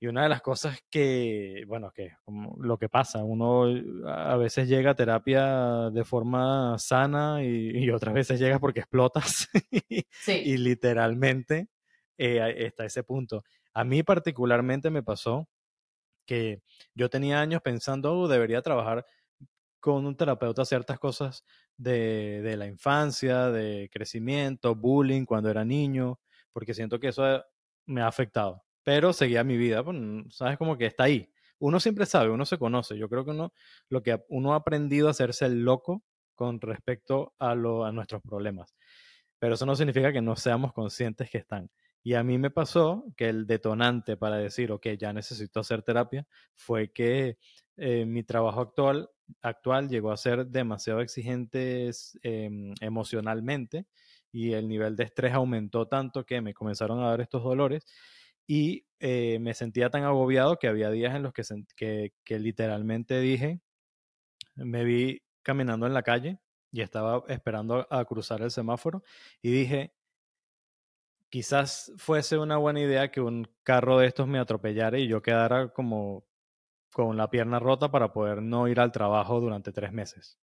Y 0.00 0.06
una 0.06 0.22
de 0.24 0.28
las 0.28 0.42
cosas 0.42 0.78
que, 0.90 1.64
bueno, 1.66 1.90
que 1.90 2.12
como 2.22 2.56
lo 2.60 2.78
que 2.78 2.88
pasa, 2.88 3.24
uno 3.24 3.64
a 4.06 4.36
veces 4.36 4.68
llega 4.68 4.92
a 4.92 4.94
terapia 4.94 5.90
de 5.90 6.04
forma 6.04 6.78
sana 6.78 7.42
y, 7.42 7.90
otras 7.90 8.14
veces 8.14 8.38
llega 8.38 8.60
porque 8.60 8.80
explotas 8.80 9.48
y 10.28 10.56
literalmente 10.58 11.68
eh, 12.18 12.66
está 12.66 12.84
ese 12.84 13.02
punto. 13.04 13.44
A 13.74 13.84
mí 13.84 14.02
particularmente 14.02 14.90
me 14.90 15.02
pasó 15.02 15.48
que 16.26 16.62
yo 16.94 17.10
tenía 17.10 17.40
años 17.40 17.62
pensando, 17.62 18.12
oh, 18.18 18.28
debería 18.28 18.62
trabajar 18.62 19.06
con 19.80 20.06
un 20.06 20.16
terapeuta 20.16 20.64
ciertas 20.64 20.98
cosas 20.98 21.44
de, 21.76 22.42
de 22.42 22.56
la 22.56 22.66
infancia, 22.66 23.50
de 23.50 23.88
crecimiento, 23.92 24.74
bullying 24.74 25.24
cuando 25.24 25.50
era 25.50 25.64
niño, 25.64 26.20
porque 26.52 26.74
siento 26.74 27.00
que 27.00 27.08
eso 27.08 27.24
me 27.86 28.02
ha 28.02 28.08
afectado 28.08 28.64
pero 28.88 29.12
seguía 29.12 29.44
mi 29.44 29.58
vida, 29.58 29.84
pues, 29.84 29.98
sabes 30.30 30.56
como 30.56 30.78
que 30.78 30.86
está 30.86 31.04
ahí. 31.04 31.30
Uno 31.58 31.78
siempre 31.78 32.06
sabe, 32.06 32.30
uno 32.30 32.46
se 32.46 32.56
conoce. 32.56 32.96
Yo 32.96 33.06
creo 33.10 33.22
que 33.22 33.32
uno, 33.32 33.52
lo 33.90 34.02
que 34.02 34.24
uno 34.30 34.54
ha 34.54 34.56
aprendido 34.56 35.08
a 35.08 35.10
hacerse 35.10 35.44
el 35.44 35.62
loco 35.62 36.02
con 36.34 36.58
respecto 36.58 37.34
a, 37.38 37.54
lo, 37.54 37.84
a 37.84 37.92
nuestros 37.92 38.22
problemas. 38.22 38.74
Pero 39.38 39.56
eso 39.56 39.66
no 39.66 39.76
significa 39.76 40.10
que 40.10 40.22
no 40.22 40.36
seamos 40.36 40.72
conscientes 40.72 41.28
que 41.28 41.36
están. 41.36 41.68
Y 42.08 42.14
a 42.14 42.22
mí 42.24 42.38
me 42.38 42.50
pasó 42.50 43.04
que 43.18 43.28
el 43.28 43.46
detonante 43.46 44.16
para 44.16 44.38
decir, 44.38 44.72
ok, 44.72 44.86
ya 44.98 45.12
necesito 45.12 45.60
hacer 45.60 45.82
terapia, 45.82 46.26
fue 46.54 46.90
que 46.90 47.36
eh, 47.76 48.06
mi 48.06 48.22
trabajo 48.22 48.62
actual, 48.62 49.10
actual 49.42 49.90
llegó 49.90 50.10
a 50.10 50.16
ser 50.16 50.46
demasiado 50.46 51.02
exigente 51.02 51.90
em, 52.22 52.72
emocionalmente 52.80 53.84
y 54.32 54.54
el 54.54 54.68
nivel 54.68 54.96
de 54.96 55.04
estrés 55.04 55.34
aumentó 55.34 55.86
tanto 55.86 56.24
que 56.24 56.40
me 56.40 56.54
comenzaron 56.54 57.00
a 57.00 57.10
dar 57.10 57.20
estos 57.20 57.44
dolores 57.44 57.84
y 58.46 58.86
eh, 59.00 59.38
me 59.38 59.52
sentía 59.52 59.90
tan 59.90 60.04
agobiado 60.04 60.58
que 60.58 60.68
había 60.68 60.90
días 60.90 61.14
en 61.14 61.24
los 61.24 61.34
que, 61.34 61.42
que, 61.76 62.14
que 62.24 62.38
literalmente 62.38 63.20
dije, 63.20 63.60
me 64.56 64.82
vi 64.82 65.20
caminando 65.42 65.86
en 65.86 65.92
la 65.92 66.02
calle 66.02 66.38
y 66.72 66.80
estaba 66.80 67.22
esperando 67.28 67.86
a 67.90 68.02
cruzar 68.06 68.40
el 68.40 68.50
semáforo 68.50 69.02
y 69.42 69.50
dije, 69.50 69.92
quizás 71.30 71.92
fuese 71.96 72.38
una 72.38 72.56
buena 72.56 72.80
idea 72.80 73.10
que 73.10 73.20
un 73.20 73.48
carro 73.62 73.98
de 73.98 74.06
estos 74.06 74.26
me 74.26 74.38
atropellara 74.38 74.98
y 74.98 75.08
yo 75.08 75.22
quedara 75.22 75.68
como 75.68 76.26
con 76.92 77.16
la 77.16 77.30
pierna 77.30 77.58
rota 77.58 77.90
para 77.90 78.12
poder 78.12 78.42
no 78.42 78.68
ir 78.68 78.80
al 78.80 78.92
trabajo 78.92 79.40
durante 79.40 79.72
tres 79.72 79.92
meses. 79.92 80.38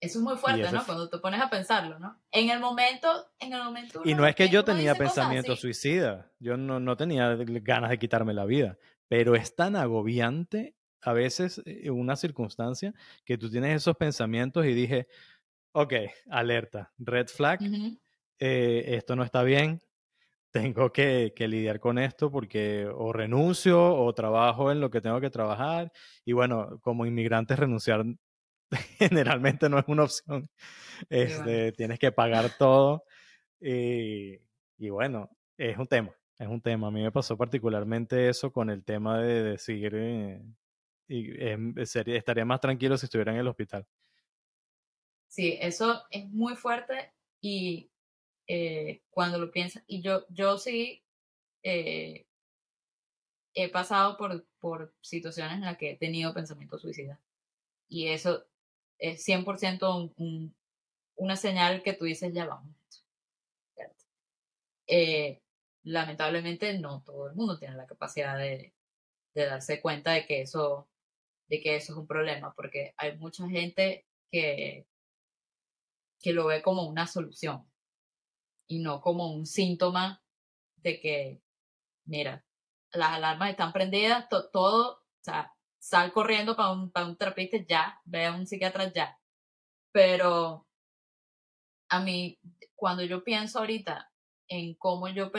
Eso 0.00 0.20
es 0.20 0.24
muy 0.24 0.36
fuerte, 0.36 0.70
¿no? 0.70 0.84
Cuando 0.84 1.08
te 1.08 1.18
pones 1.18 1.40
a 1.40 1.50
pensarlo, 1.50 1.98
¿no? 1.98 2.20
En 2.30 2.50
el 2.50 2.60
momento, 2.60 3.08
en 3.40 3.52
el 3.52 3.64
momento. 3.64 4.00
Y 4.04 4.14
no 4.14 4.26
es 4.26 4.36
que 4.36 4.48
yo 4.48 4.64
tenía 4.64 4.94
pensamiento 4.94 5.56
suicida, 5.56 6.30
yo 6.38 6.56
no, 6.56 6.78
no 6.78 6.96
tenía 6.96 7.34
ganas 7.34 7.90
de 7.90 7.98
quitarme 7.98 8.32
la 8.32 8.44
vida, 8.44 8.78
pero 9.08 9.34
es 9.34 9.56
tan 9.56 9.74
agobiante 9.74 10.76
a 11.00 11.12
veces 11.12 11.62
en 11.66 11.92
una 11.92 12.14
circunstancia 12.14 12.94
que 13.24 13.38
tú 13.38 13.50
tienes 13.50 13.74
esos 13.76 13.96
pensamientos 13.96 14.66
y 14.66 14.72
dije, 14.72 15.08
ok, 15.72 15.94
alerta, 16.30 16.92
red 16.98 17.26
flag, 17.26 17.60
eh, 18.38 18.84
esto 18.96 19.16
no 19.16 19.22
está 19.22 19.42
bien, 19.42 19.80
tengo 20.50 20.92
que, 20.92 21.32
que, 21.36 21.48
lidiar 21.48 21.80
con 21.80 21.98
esto 21.98 22.30
porque 22.30 22.86
o 22.86 23.12
renuncio 23.12 23.94
o 23.94 24.12
trabajo 24.14 24.72
en 24.72 24.80
lo 24.80 24.90
que 24.90 25.00
tengo 25.00 25.20
que 25.20 25.30
trabajar. 25.30 25.92
Y 26.24 26.32
bueno, 26.32 26.80
como 26.82 27.06
inmigrantes 27.06 27.58
renunciar 27.58 28.04
generalmente 28.98 29.68
no 29.68 29.78
es 29.78 29.84
una 29.88 30.04
opción. 30.04 30.48
Este, 31.08 31.72
Tienes 31.72 31.98
que 31.98 32.12
pagar 32.12 32.50
todo. 32.58 33.04
Y, 33.60 34.38
y, 34.78 34.90
bueno, 34.90 35.30
es 35.56 35.76
un 35.78 35.86
tema, 35.86 36.14
es 36.38 36.48
un 36.48 36.60
tema. 36.60 36.88
A 36.88 36.90
mí 36.90 37.02
me 37.02 37.12
pasó 37.12 37.36
particularmente 37.36 38.28
eso 38.28 38.52
con 38.52 38.70
el 38.70 38.84
tema 38.84 39.20
de 39.20 39.42
decir, 39.42 39.92
eh, 39.94 40.42
y, 41.08 41.42
em, 41.42 41.74
sería, 41.84 42.16
estaría 42.16 42.44
más 42.44 42.60
tranquilo 42.60 42.96
si 42.96 43.06
estuviera 43.06 43.32
en 43.32 43.38
el 43.38 43.48
hospital. 43.48 43.86
Sí, 45.28 45.58
eso 45.60 46.02
es 46.10 46.28
muy 46.30 46.56
fuerte 46.56 47.12
y 47.40 47.90
eh, 48.48 49.02
cuando 49.10 49.38
lo 49.38 49.50
piensas, 49.52 49.84
y 49.86 50.02
yo, 50.02 50.26
yo 50.30 50.58
sí 50.58 51.04
eh, 51.62 52.26
he 53.54 53.68
pasado 53.68 54.16
por, 54.16 54.46
por 54.58 54.94
situaciones 55.02 55.54
en 55.54 55.62
las 55.62 55.76
que 55.76 55.92
he 55.92 55.96
tenido 55.96 56.34
pensamientos 56.34 56.82
suicidas. 56.82 57.18
Y 57.88 58.08
eso 58.08 58.46
es 58.98 59.26
100% 59.26 60.12
un, 60.16 60.54
una 61.16 61.36
señal 61.36 61.82
que 61.82 61.92
tú 61.92 62.04
dices, 62.06 62.32
ya 62.32 62.46
vamos. 62.46 62.74
Eh, 64.86 65.42
lamentablemente 65.82 66.78
no 66.78 67.02
todo 67.02 67.28
el 67.28 67.34
mundo 67.34 67.58
tiene 67.58 67.76
la 67.76 67.86
capacidad 67.86 68.38
de, 68.38 68.72
de, 69.34 69.46
darse 69.46 69.82
cuenta 69.82 70.12
de 70.12 70.26
que 70.26 70.40
eso 70.40 70.88
de 71.48 71.60
que 71.60 71.76
eso 71.76 71.92
es 71.92 71.98
un 71.98 72.06
problema 72.06 72.54
porque 72.54 72.94
hay 72.96 73.16
mucha 73.18 73.46
gente 73.48 74.06
que 74.30 74.86
que 76.20 76.32
lo 76.32 76.46
ve 76.46 76.62
como 76.62 76.84
una 76.84 77.06
solución 77.06 77.67
y 78.68 78.78
no 78.78 79.00
como 79.00 79.32
un 79.32 79.46
síntoma 79.46 80.22
de 80.76 81.00
que 81.00 81.42
mira 82.04 82.44
las 82.92 83.12
alarmas 83.12 83.50
están 83.50 83.72
prendidas, 83.72 84.28
todo, 84.52 84.92
o 84.92 85.22
sea, 85.22 85.52
sal 85.78 86.12
corriendo 86.12 86.56
para 86.56 86.72
un, 86.72 86.90
para 86.90 87.06
un 87.06 87.16
terapeuta 87.16 87.58
ya, 87.68 88.00
ve 88.04 88.26
a 88.26 88.34
un 88.34 88.46
psiquiatra 88.46 88.92
ya. 88.92 89.18
Pero 89.92 90.66
a 91.88 92.00
mí, 92.00 92.38
cuando 92.74 93.02
yo 93.02 93.24
pienso 93.24 93.58
ahorita 93.58 94.10
en 94.48 94.74
cómo 94.74 95.08
yo 95.08 95.30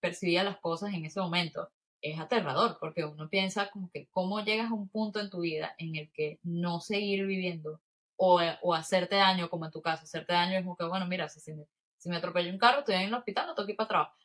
percibía 0.00 0.44
las 0.44 0.58
cosas 0.58 0.94
en 0.94 1.04
ese 1.04 1.20
momento, 1.20 1.70
es 2.00 2.18
aterrador, 2.20 2.78
porque 2.80 3.04
uno 3.04 3.28
piensa 3.28 3.70
como 3.70 3.90
que 3.90 4.08
cómo 4.10 4.40
llegas 4.44 4.70
a 4.70 4.74
un 4.74 4.88
punto 4.88 5.20
en 5.20 5.30
tu 5.30 5.40
vida 5.40 5.74
en 5.78 5.96
el 5.96 6.10
que 6.12 6.38
no 6.42 6.80
seguir 6.80 7.26
viviendo 7.26 7.80
o, 8.16 8.40
o 8.62 8.74
hacerte 8.74 9.16
daño, 9.16 9.50
como 9.50 9.66
en 9.66 9.72
tu 9.72 9.82
caso, 9.82 10.04
hacerte 10.04 10.32
daño 10.32 10.58
es 10.58 10.64
como 10.64 10.76
que, 10.76 10.84
bueno, 10.84 11.06
mira, 11.06 11.28
si 11.28 11.52
me, 11.52 11.66
si 12.06 12.10
me 12.10 12.18
atropella 12.18 12.52
un 12.52 12.58
carro, 12.58 12.78
estoy 12.78 12.94
en 12.94 13.00
el 13.00 13.14
hospital, 13.14 13.48
no 13.48 13.54
tengo 13.56 13.66
que 13.66 13.72
ir 13.72 13.76
para 13.76 13.88
trabajo. 13.88 14.16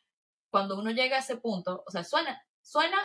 Cuando 0.52 0.78
uno 0.78 0.92
llega 0.92 1.16
a 1.16 1.18
ese 1.18 1.38
punto, 1.38 1.82
o 1.84 1.90
sea, 1.90 2.04
suena, 2.04 2.40
suena 2.60 2.96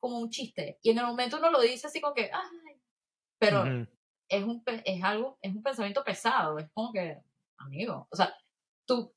como 0.00 0.18
un 0.18 0.30
chiste, 0.30 0.78
y 0.82 0.88
en 0.88 0.98
el 0.98 1.04
momento 1.04 1.36
uno 1.36 1.50
lo 1.50 1.60
dice 1.60 1.86
así 1.86 2.00
como 2.00 2.14
que, 2.14 2.30
ay, 2.32 2.80
pero 3.38 3.64
es, 4.26 4.42
un, 4.42 4.62
es 4.86 5.04
algo, 5.04 5.38
es 5.42 5.54
un 5.54 5.62
pensamiento 5.62 6.02
pesado, 6.02 6.58
es 6.58 6.70
como 6.72 6.94
que, 6.94 7.18
amigo, 7.58 8.08
o 8.10 8.16
sea, 8.16 8.34
tú, 8.86 9.12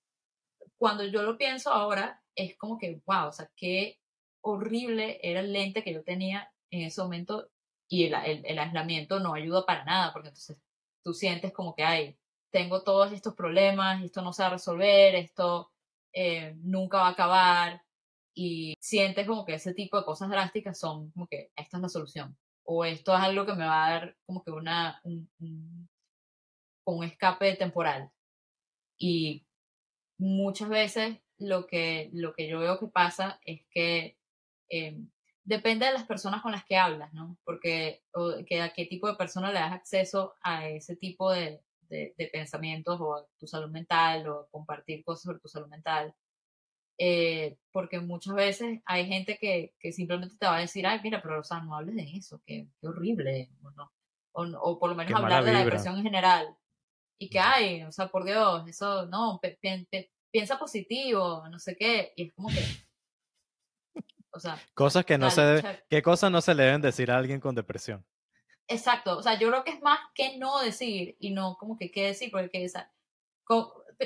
cuando 0.78 1.06
yo 1.06 1.22
lo 1.24 1.38
pienso 1.38 1.72
ahora, 1.72 2.22
es 2.36 2.58
como 2.58 2.78
que, 2.78 3.02
wow, 3.06 3.28
o 3.28 3.32
sea, 3.32 3.50
qué 3.56 4.02
horrible 4.42 5.22
era 5.24 5.40
el 5.40 5.54
lente 5.54 5.82
que 5.82 5.94
yo 5.94 6.04
tenía 6.04 6.52
en 6.72 6.82
ese 6.82 7.02
momento 7.02 7.50
y 7.88 8.04
el, 8.04 8.14
el, 8.14 8.60
aislamiento 8.60 9.22
no 9.22 9.34
ayuda 9.34 9.66
para 9.66 9.86
nada, 9.86 10.12
porque 10.12 10.28
entonces 10.28 10.58
tú 11.06 11.14
sientes 11.14 11.54
como 11.54 11.74
que, 11.74 11.84
ay, 11.86 12.19
tengo 12.52 12.84
todos 12.84 13.12
estos 13.12 13.36
problemas, 13.36 14.04
esto 14.04 14.22
no 14.22 14.34
se 14.34 14.44
va 14.44 14.48
a 14.48 14.52
resolver, 14.54 15.16
esto 15.16 15.72
eh, 16.14 16.56
nunca 16.58 16.98
va 17.00 17.08
a 17.08 17.12
acabar, 17.12 17.84
y 18.34 18.76
sientes 18.80 19.28
como 19.28 19.46
que 19.46 19.56
ese 19.56 19.74
tipo 19.74 19.98
de 19.98 20.06
cosas 20.06 20.30
drásticas 20.30 20.80
son 20.80 21.12
como 21.12 21.28
que 21.28 21.52
esta 21.56 21.78
es 21.78 21.82
la 21.82 21.90
solución, 21.90 22.38
o 22.64 22.86
esto 22.86 23.14
es 23.16 23.22
algo 23.22 23.46
que 23.46 23.54
me 23.54 23.66
va 23.66 23.86
a 23.86 23.92
dar 23.92 24.18
como 24.26 24.44
que 24.44 24.52
una, 24.52 25.02
un, 25.04 25.30
un, 25.40 25.90
un 26.86 27.04
escape 27.04 27.56
temporal. 27.56 28.12
Y 28.98 29.46
muchas 30.18 30.70
veces 30.70 31.18
lo 31.38 31.68
que, 31.68 32.10
lo 32.14 32.34
que 32.34 32.48
yo 32.48 32.60
veo 32.60 32.80
que 32.80 32.88
pasa 32.88 33.40
es 33.44 33.66
que 33.72 34.18
eh, 34.70 34.98
depende 35.44 35.86
de 35.86 35.94
las 35.94 36.06
personas 36.06 36.42
con 36.42 36.52
las 36.52 36.66
que 36.66 36.78
hablas, 36.78 37.14
¿no? 37.14 37.38
Porque 37.44 38.04
que 38.48 38.62
a 38.62 38.74
qué 38.74 38.86
tipo 38.86 39.08
de 39.08 39.16
persona 39.16 39.52
le 39.52 39.60
das 39.60 39.74
acceso 39.74 40.36
a 40.42 40.68
ese 40.68 40.96
tipo 40.96 41.32
de, 41.32 41.62
de, 41.90 42.14
pensamientos 42.32 43.00
o 43.02 43.16
a 43.16 43.26
tu 43.38 43.48
salud 43.48 43.70
mental 43.70 44.28
o 44.28 44.48
compartir 44.52 45.04
cosas 45.04 45.24
sobre 45.24 45.40
tu 45.40 45.48
salud 45.48 45.68
mental. 45.68 46.14
Eh, 46.98 47.58
porque 47.72 48.00
muchas 48.00 48.36
veces 48.36 48.82
hay 48.86 49.08
gente 49.08 49.38
que, 49.38 49.74
que, 49.80 49.94
simplemente 49.94 50.36
te 50.38 50.46
va 50.46 50.58
a 50.58 50.62
decir, 50.62 50.86
ay, 50.86 51.00
mira, 51.02 51.22
pero 51.22 51.40
o 51.40 51.44
sea, 51.44 51.62
no 51.62 51.76
hables 51.76 51.96
de 51.96 52.04
eso, 52.18 52.42
qué, 52.46 52.68
qué 52.82 52.88
horrible, 52.88 53.50
o, 54.34 54.46
no, 54.46 54.62
o, 54.62 54.78
por 54.78 54.90
lo 54.90 54.96
menos 54.96 55.14
hablar 55.14 55.46
de 55.46 55.54
la 55.54 55.64
depresión 55.64 55.98
en 55.98 56.04
general. 56.04 56.58
Y 57.18 57.30
que, 57.30 57.40
ay, 57.40 57.84
o 57.84 57.92
sea, 57.92 58.10
por 58.10 58.26
Dios, 58.26 58.68
eso, 58.68 59.06
no, 59.06 59.40
piensa 60.32 60.60
positivo, 60.60 61.48
no 61.50 61.58
sé 61.58 61.78
qué, 61.78 62.14
y 62.18 62.24
es 62.28 62.34
como 62.34 62.50
que 62.50 62.64
o 64.32 64.40
sea, 64.40 64.60
cosas 64.74 65.06
que 65.06 65.18
no 65.18 65.32
se 65.32 65.84
¿qué 65.90 66.02
cosas 66.02 66.32
no 66.32 66.42
se 66.42 66.54
le 66.54 66.64
deben 66.64 66.82
decir 66.82 67.12
a 67.12 67.18
alguien 67.18 67.40
con 67.40 67.56
depresión? 67.56 68.06
Exacto, 68.70 69.18
o 69.18 69.24
sea, 69.24 69.40
yo 69.40 69.50
creo 69.50 69.64
que 69.64 69.72
es 69.72 69.82
más 69.82 70.00
que 70.14 70.38
no 70.38 70.60
decir 70.62 71.18
y 71.20 71.32
no 71.32 71.58
como 71.58 71.78
que 71.78 71.92
qué 71.92 72.06
decir, 72.08 72.32
porque 72.32 72.64
esa, 72.64 72.92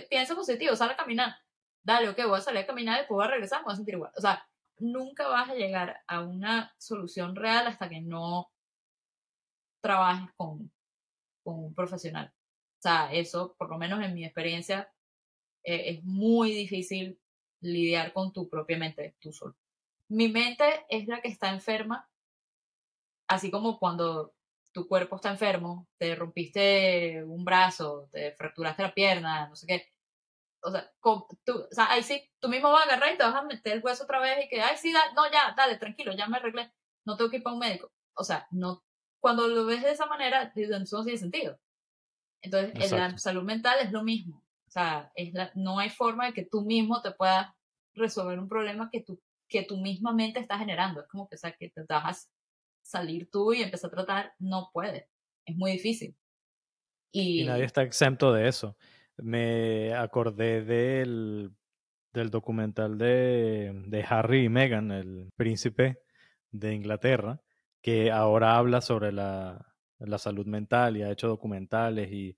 piensa 0.10 0.36
positivo, 0.36 0.76
sale 0.76 0.93
a 0.93 0.97
caminar, 0.97 1.36
dale, 1.84 2.10
ok, 2.10 2.17
voy 2.28 2.38
a 2.39 2.41
salir 2.41 2.62
a 2.62 2.65
caminar 2.65 2.95
y 2.95 2.99
después 2.99 3.17
voy 3.17 3.26
a 3.26 3.32
regresar, 3.32 3.60
me 3.60 3.65
voy 3.65 3.73
a 3.73 3.76
sentir 3.76 3.95
igual. 3.95 4.12
O 4.17 4.21
sea, 4.21 4.47
nunca 4.80 5.28
vas 5.28 5.49
a 5.49 5.56
llegar 5.56 6.02
a 6.08 6.21
una 6.21 6.73
solución 6.78 7.36
real 7.36 7.67
hasta 7.67 7.89
que 7.89 8.02
no 8.02 8.52
trabajes 9.82 10.30
con, 10.38 10.71
con 11.43 11.60
un 11.65 11.76
profesional. 11.76 12.34
O 12.80 12.82
sea, 12.82 13.12
eso, 13.13 13.56
por 13.58 13.69
lo 13.69 13.78
menos 13.78 14.02
en 14.02 14.13
mi 14.13 14.26
experiencia, 14.26 14.91
eh, 15.63 15.91
es 15.91 16.04
muy 16.04 16.54
difícil 16.54 17.19
lidiar 17.62 18.13
con 18.13 18.34
tu 18.34 18.49
propia 18.49 18.78
mente, 18.78 19.15
tú 19.19 19.34
solo 19.34 19.56
mi 20.13 20.30
mente 20.30 20.86
es 20.89 21.08
la 21.08 21.21
que 21.21 21.28
está 21.28 21.49
enferma, 21.49 22.08
así 23.28 23.49
como 23.49 23.80
cuando 23.80 24.34
tu 24.73 24.88
cuerpo 24.88 25.15
está 25.15 25.29
enfermo, 25.29 25.88
te 25.97 26.15
rompiste 26.15 27.23
un 27.23 27.45
brazo, 27.45 28.09
te 28.12 28.33
fracturaste 28.33 28.83
la 28.83 28.93
pierna, 28.93 29.47
no 29.47 29.55
sé 29.55 29.67
qué. 29.67 29.93
O 30.62 30.71
sea, 30.71 30.91
tú, 31.43 31.53
o 31.59 31.67
sea, 31.73 31.91
ahí 31.91 32.03
sí, 32.03 32.21
tú 32.39 32.49
mismo 32.49 32.71
vas 32.71 32.81
a 32.81 32.86
agarrar 32.86 33.13
y 33.13 33.17
te 33.17 33.23
vas 33.23 33.36
a 33.36 33.43
meter 33.43 33.73
el 33.73 33.83
hueso 33.83 34.03
otra 34.03 34.19
vez 34.19 34.45
y 34.45 34.49
que, 34.49 34.62
ay, 34.62 34.77
sí, 34.77 34.91
no, 34.91 35.31
ya, 35.31 35.53
dale, 35.55 35.77
tranquilo, 35.77 36.13
ya 36.13 36.27
me 36.27 36.38
arreglé, 36.38 36.73
no 37.05 37.17
tengo 37.17 37.29
que 37.29 37.38
ir 37.38 37.43
para 37.43 37.53
un 37.53 37.59
médico. 37.59 37.91
O 38.15 38.23
sea, 38.23 38.47
no, 38.51 38.83
cuando 39.19 39.47
lo 39.47 39.65
ves 39.65 39.83
de 39.83 39.91
esa 39.91 40.05
manera, 40.05 40.51
entonces 40.55 40.91
no 40.91 41.03
tiene 41.03 41.19
sentido. 41.19 41.59
Entonces, 42.41 42.91
en 42.91 42.99
la 42.99 43.17
salud 43.17 43.43
mental 43.43 43.79
es 43.81 43.91
lo 43.91 44.03
mismo. 44.03 44.43
O 44.67 44.71
sea, 44.71 45.12
es 45.15 45.33
la, 45.33 45.51
no 45.55 45.79
hay 45.79 45.89
forma 45.89 46.25
de 46.25 46.33
que 46.33 46.45
tú 46.45 46.62
mismo 46.62 47.01
te 47.01 47.12
puedas 47.12 47.53
resolver 47.93 48.39
un 48.39 48.49
problema 48.49 48.89
que 48.91 49.01
tú 49.01 49.21
que 49.53 49.63
tú 49.63 49.77
misma 49.77 50.13
mente 50.13 50.39
estás 50.39 50.57
generando. 50.59 51.01
Es 51.01 51.07
como 51.07 51.29
que, 51.29 51.36
o 51.36 51.38
sea, 51.38 51.51
que 51.51 51.69
te 51.69 51.83
vas 51.88 52.31
salir 52.84 53.30
tú 53.32 53.54
y 53.54 53.63
empezar 53.63 53.89
a 53.89 53.96
tratar, 53.96 54.34
no 54.39 54.69
puede. 54.72 55.10
Es 55.46 55.56
muy 55.56 55.72
difícil. 55.72 56.15
Y, 57.12 57.43
nadie 57.46 57.65
está 57.65 57.84
exento 57.84 58.34
de 58.34 58.48
eso. 58.48 58.78
Me 59.17 59.93
acordé 59.93 60.63
del, 60.63 61.52
del 62.13 62.30
documental 62.30 62.98
de, 62.98 63.72
de 63.88 64.06
Harry 64.08 64.46
y 64.46 64.50
Meghan, 64.50 64.91
el 64.91 65.30
príncipe 65.36 66.00
de 66.52 66.74
Inglaterra, 66.74 67.41
que 67.82 68.12
ahora 68.12 68.58
habla 68.58 68.82
sobre 68.82 69.12
la, 69.12 69.74
la 70.00 70.17
salud 70.17 70.46
mental 70.46 70.98
y 70.98 71.04
ha 71.04 71.12
hecho 71.12 71.28
documentales 71.28 72.12
y, 72.12 72.38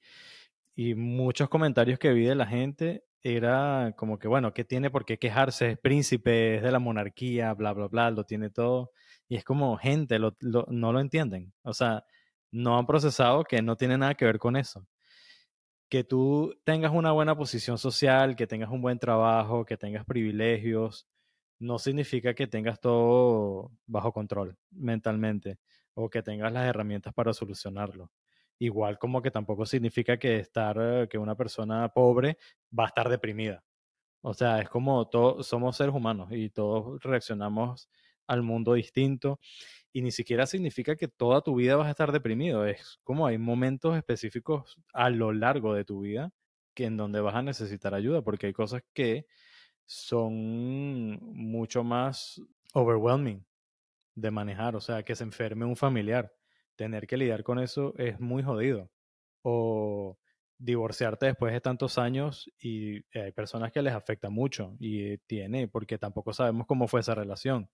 y 0.75 0.95
muchos 0.95 1.49
comentarios 1.49 1.99
que 1.99 2.13
vi 2.13 2.25
de 2.25 2.35
la 2.35 2.45
gente 2.45 3.05
era 3.21 3.93
como 3.97 4.19
que, 4.19 4.27
bueno, 4.27 4.53
¿qué 4.53 4.63
tiene 4.63 4.91
por 4.91 5.05
qué 5.05 5.17
quejarse? 5.17 5.71
Es 5.71 5.79
príncipe, 5.79 6.55
es 6.57 6.61
de 6.63 6.71
la 6.71 6.79
monarquía, 6.79 7.53
bla, 7.53 7.73
bla, 7.73 7.87
bla, 7.87 8.11
lo 8.11 8.25
tiene 8.25 8.49
todo. 8.51 8.91
Y 9.27 9.35
es 9.37 9.43
como 9.43 9.77
gente, 9.77 10.19
no 10.19 10.93
lo 10.93 10.99
entienden. 10.99 11.53
O 11.63 11.73
sea, 11.73 12.05
no 12.51 12.77
han 12.77 12.85
procesado 12.85 13.43
que 13.43 13.61
no 13.61 13.75
tiene 13.75 13.97
nada 13.97 14.15
que 14.15 14.25
ver 14.25 14.39
con 14.39 14.55
eso. 14.55 14.87
Que 15.89 16.03
tú 16.03 16.55
tengas 16.63 16.91
una 16.91 17.11
buena 17.11 17.35
posición 17.35 17.77
social, 17.77 18.35
que 18.35 18.47
tengas 18.47 18.69
un 18.69 18.81
buen 18.81 18.99
trabajo, 18.99 19.65
que 19.65 19.77
tengas 19.77 20.05
privilegios, 20.05 21.07
no 21.59 21.79
significa 21.79 22.33
que 22.33 22.47
tengas 22.47 22.79
todo 22.79 23.71
bajo 23.85 24.11
control 24.11 24.57
mentalmente 24.71 25.59
o 25.93 26.09
que 26.09 26.21
tengas 26.21 26.51
las 26.51 26.67
herramientas 26.67 27.13
para 27.13 27.33
solucionarlo 27.33 28.11
igual 28.59 28.97
como 28.97 29.21
que 29.21 29.31
tampoco 29.31 29.65
significa 29.65 30.17
que 30.17 30.37
estar, 30.39 30.77
eh, 30.79 31.07
que 31.09 31.17
una 31.17 31.35
persona 31.35 31.89
pobre 31.89 32.37
va 32.77 32.85
a 32.85 32.87
estar 32.87 33.09
deprimida. 33.09 33.63
O 34.21 34.33
sea, 34.33 34.59
es 34.61 34.69
como 34.69 35.07
todos 35.09 35.47
somos 35.47 35.77
seres 35.77 35.95
humanos 35.95 36.29
y 36.31 36.49
todos 36.49 37.01
reaccionamos 37.03 37.89
al 38.27 38.41
mundo 38.43 38.73
distinto 38.73 39.39
y 39.93 40.01
ni 40.01 40.11
siquiera 40.11 40.45
significa 40.45 40.95
que 40.95 41.07
toda 41.07 41.41
tu 41.41 41.55
vida 41.55 41.75
vas 41.75 41.87
a 41.87 41.91
estar 41.91 42.11
deprimido. 42.11 42.65
Es 42.65 42.99
como 43.03 43.27
hay 43.27 43.37
momentos 43.37 43.97
específicos 43.97 44.77
a 44.93 45.09
lo 45.09 45.31
largo 45.31 45.73
de 45.73 45.85
tu 45.85 46.01
vida 46.01 46.31
que 46.73 46.85
en 46.85 46.97
donde 46.97 47.21
vas 47.21 47.35
a 47.35 47.41
necesitar 47.43 47.93
ayuda 47.93 48.21
porque 48.21 48.47
hay 48.47 48.53
cosas 48.53 48.83
que 48.93 49.25
son 49.85 51.19
mucho 51.21 51.83
más 51.83 52.41
overwhelming 52.73 53.45
de 54.15 54.31
manejar, 54.31 54.75
o 54.75 54.81
sea, 54.81 55.03
que 55.03 55.15
se 55.15 55.23
enferme 55.23 55.65
un 55.65 55.75
familiar 55.75 56.33
tener 56.75 57.07
que 57.07 57.17
lidiar 57.17 57.43
con 57.43 57.59
eso 57.59 57.93
es 57.97 58.19
muy 58.19 58.43
jodido. 58.43 58.89
O 59.43 60.17
divorciarte 60.57 61.27
después 61.27 61.53
de 61.53 61.61
tantos 61.61 61.97
años 61.97 62.49
y 62.59 63.03
hay 63.17 63.31
personas 63.33 63.71
que 63.71 63.81
les 63.81 63.93
afecta 63.93 64.29
mucho 64.29 64.75
y 64.79 65.17
tiene, 65.19 65.67
porque 65.67 65.97
tampoco 65.97 66.33
sabemos 66.33 66.65
cómo 66.67 66.87
fue 66.87 67.01
esa 67.01 67.13
relación. 67.15 67.69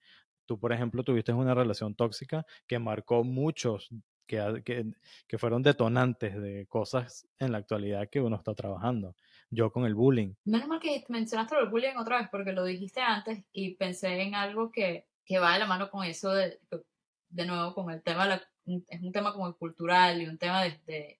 Tú, 0.45 0.59
por 0.59 0.73
ejemplo, 0.73 1.03
tuviste 1.03 1.33
una 1.33 1.53
relación 1.53 1.95
tóxica 1.95 2.45
que 2.67 2.79
marcó 2.79 3.23
muchos, 3.23 3.89
que, 4.27 4.61
que, 4.65 4.85
que 5.27 5.37
fueron 5.37 5.63
detonantes 5.63 6.41
de 6.41 6.65
cosas 6.67 7.27
en 7.39 7.51
la 7.51 7.59
actualidad 7.59 8.09
que 8.09 8.21
uno 8.21 8.35
está 8.35 8.53
trabajando. 8.53 9.15
Yo 9.49 9.71
con 9.71 9.85
el 9.85 9.95
bullying. 9.95 10.33
Menos 10.45 10.67
mal 10.67 10.79
que 10.79 11.03
mencionaste 11.09 11.55
el 11.57 11.69
bullying 11.69 11.97
otra 11.97 12.19
vez, 12.19 12.29
porque 12.31 12.53
lo 12.53 12.63
dijiste 12.63 13.01
antes 13.01 13.43
y 13.51 13.75
pensé 13.75 14.21
en 14.21 14.35
algo 14.35 14.71
que, 14.71 15.07
que 15.25 15.39
va 15.39 15.53
de 15.53 15.59
la 15.59 15.67
mano 15.67 15.89
con 15.89 16.05
eso, 16.05 16.31
de, 16.31 16.59
de 17.29 17.45
nuevo, 17.45 17.73
con 17.73 17.91
el 17.91 18.01
tema 18.01 18.27
de 18.27 18.41
es 18.65 19.01
un 19.01 19.11
tema 19.11 19.33
como 19.33 19.55
cultural 19.57 20.21
y 20.21 20.27
un 20.27 20.37
tema 20.37 20.63
de, 20.63 21.19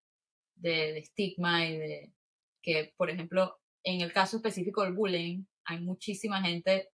de, 0.55 0.97
estigma 0.97 1.65
y 1.65 1.77
de 1.77 2.13
que, 2.61 2.93
por 2.97 3.09
ejemplo, 3.09 3.59
en 3.83 4.01
el 4.01 4.13
caso 4.13 4.37
específico 4.37 4.83
del 4.83 4.93
bullying, 4.93 5.43
hay 5.65 5.79
muchísima 5.79 6.41
gente 6.41 6.89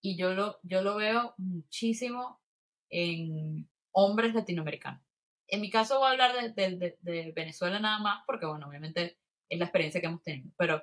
y 0.00 0.16
yo 0.16 0.34
lo, 0.34 0.58
yo 0.62 0.82
lo 0.82 0.96
veo 0.96 1.34
muchísimo 1.36 2.40
en 2.90 3.68
hombres 3.92 4.34
latinoamericanos. 4.34 5.02
En 5.48 5.60
mi 5.60 5.70
caso 5.70 5.98
voy 5.98 6.08
a 6.08 6.10
hablar 6.12 6.54
de, 6.54 6.96
de, 7.00 7.32
Venezuela 7.34 7.78
nada 7.80 7.98
más 7.98 8.22
porque, 8.26 8.46
bueno, 8.46 8.68
obviamente 8.68 9.18
es 9.48 9.58
la 9.58 9.64
experiencia 9.64 10.00
que 10.00 10.06
hemos 10.06 10.22
tenido, 10.22 10.50
pero 10.56 10.82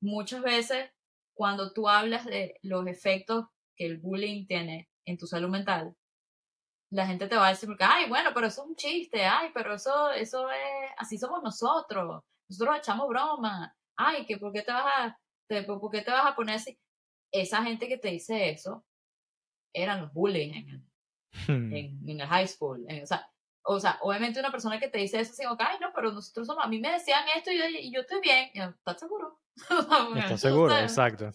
muchas 0.00 0.42
veces 0.42 0.90
cuando 1.34 1.72
tú 1.72 1.88
hablas 1.88 2.24
de 2.24 2.58
los 2.62 2.86
efectos 2.86 3.46
que 3.76 3.86
el 3.86 3.98
bullying 3.98 4.46
tiene 4.46 4.90
en 5.04 5.18
tu 5.18 5.26
salud 5.26 5.50
mental, 5.50 5.94
la 6.90 7.06
gente 7.06 7.28
te 7.28 7.36
va 7.36 7.46
a 7.48 7.50
decir, 7.50 7.68
ay, 7.78 8.08
bueno, 8.08 8.30
pero 8.34 8.46
eso 8.46 8.62
es 8.62 8.68
un 8.68 8.76
chiste, 8.76 9.24
ay, 9.24 9.50
pero 9.54 9.74
eso, 9.74 10.10
eso 10.10 10.50
es, 10.50 10.90
así 10.98 11.18
somos 11.18 11.42
nosotros, 11.42 12.22
nosotros 12.48 12.78
echamos 12.78 13.08
broma, 13.08 13.74
ay, 13.96 14.26
que 14.26 14.38
por 14.38 14.52
qué 14.52 14.62
te 14.62 14.72
vas 14.72 14.84
a, 14.86 15.18
por 15.66 15.90
qué 15.90 16.02
te 16.02 16.10
vas 16.10 16.26
a 16.26 16.34
poner 16.34 16.56
así. 16.56 16.78
Esa 17.32 17.62
gente 17.62 17.88
que 17.88 17.98
te 17.98 18.08
dice 18.08 18.50
eso 18.50 18.84
eran 19.72 20.02
los 20.02 20.12
bullies 20.12 20.56
en 20.56 20.68
el, 20.68 20.78
hmm. 21.46 21.74
en, 22.08 22.20
el 22.20 22.26
high 22.26 22.48
school. 22.48 22.86
o, 23.02 23.06
sea, 23.06 23.30
o 23.62 23.78
sea, 23.78 23.98
obviamente 24.02 24.40
una 24.40 24.50
persona 24.50 24.80
que 24.80 24.88
te 24.88 24.98
dice 24.98 25.20
eso, 25.20 25.34
digo, 25.38 25.56
ay, 25.58 25.78
no, 25.80 25.92
pero 25.94 26.12
nosotros 26.12 26.46
somos, 26.46 26.64
a 26.64 26.68
mí 26.68 26.80
me 26.80 26.90
decían 26.90 27.24
esto 27.36 27.50
y 27.52 27.58
yo, 27.58 27.64
y 27.66 27.92
yo 27.92 28.00
estoy 28.00 28.20
bien. 28.20 28.50
¿Estás 28.54 28.98
seguro? 28.98 29.40
¿Estás 30.16 30.40
seguro? 30.40 30.76
Exacto. 30.76 31.30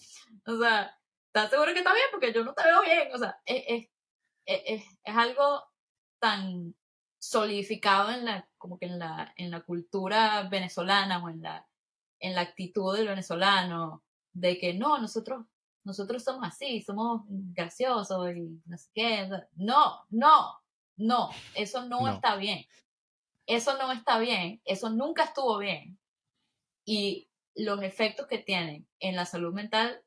O 0.45 0.57
sea, 0.57 0.97
¿estás 1.27 1.49
seguro 1.49 1.71
que 1.73 1.79
está 1.79 1.93
bien? 1.93 2.07
Porque 2.11 2.33
yo 2.33 2.43
no 2.43 2.53
te 2.53 2.63
veo 2.63 2.81
bien. 2.81 3.09
O 3.13 3.17
sea, 3.17 3.39
es, 3.45 3.87
es, 4.45 4.83
es 5.03 5.15
algo 5.15 5.63
tan 6.19 6.75
solidificado 7.19 8.11
en 8.11 8.25
la, 8.25 8.47
como 8.57 8.77
que 8.77 8.85
en 8.85 8.99
la, 8.99 9.33
en 9.37 9.51
la 9.51 9.61
cultura 9.61 10.47
venezolana 10.49 11.23
o 11.23 11.29
en 11.29 11.41
la, 11.41 11.67
en 12.19 12.35
la 12.35 12.41
actitud 12.41 12.95
del 12.95 13.07
venezolano, 13.07 14.03
de 14.33 14.57
que 14.57 14.73
no, 14.73 14.99
nosotros, 14.99 15.45
nosotros 15.85 16.23
somos 16.23 16.45
así, 16.47 16.81
somos 16.81 17.21
graciosos 17.27 18.35
y 18.35 18.59
no 18.65 18.77
sé 18.77 18.89
qué. 18.93 19.29
No, 19.55 20.03
no, 20.09 20.59
no, 20.97 21.29
eso 21.53 21.85
no, 21.85 22.07
está 22.07 22.35
bien. 22.35 22.65
Eso 23.45 23.77
no 23.77 23.91
está 23.91 24.17
bien, 24.17 24.61
eso 24.65 24.89
nunca 24.89 25.25
estuvo 25.25 25.59
bien. 25.59 25.99
Y 26.83 27.29
los 27.53 27.83
efectos 27.83 28.27
que 28.27 28.39
tienen 28.39 28.87
en 28.99 29.15
la 29.15 29.25
salud 29.25 29.53
mental 29.53 30.01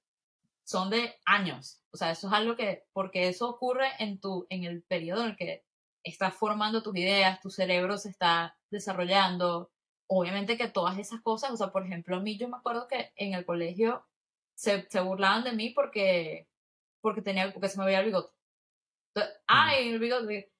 son 0.64 0.90
de 0.90 1.14
años. 1.24 1.80
O 1.92 1.96
sea, 1.96 2.10
eso 2.10 2.26
es 2.26 2.32
algo 2.32 2.56
que, 2.56 2.84
porque 2.92 3.28
eso 3.28 3.48
ocurre 3.48 3.86
en 4.00 4.20
tu, 4.20 4.46
en 4.50 4.64
el 4.64 4.82
periodo 4.82 5.22
en 5.22 5.30
el 5.30 5.36
que 5.36 5.64
estás 6.02 6.34
formando 6.34 6.82
tus 6.82 6.96
ideas, 6.96 7.40
tu 7.40 7.50
cerebro 7.50 7.96
se 7.98 8.10
está 8.10 8.58
desarrollando. 8.70 9.70
Obviamente 10.08 10.58
que 10.58 10.68
todas 10.68 10.98
esas 10.98 11.20
cosas, 11.20 11.52
o 11.52 11.56
sea, 11.56 11.70
por 11.70 11.86
ejemplo, 11.86 12.16
a 12.16 12.20
mí 12.20 12.36
yo 12.36 12.48
me 12.48 12.56
acuerdo 12.56 12.88
que 12.88 13.12
en 13.14 13.34
el 13.34 13.46
colegio 13.46 14.07
se, 14.58 14.88
se 14.90 15.00
burlaban 15.00 15.44
de 15.44 15.52
mí 15.52 15.70
porque, 15.70 16.48
porque 17.00 17.22
tenía, 17.22 17.52
porque 17.52 17.68
se 17.68 17.78
me 17.78 17.86
veía 17.86 18.00
el 18.00 18.06
bigote. 18.06 18.34
ay, 19.46 19.90
el 19.90 20.00
bigote. 20.00 20.52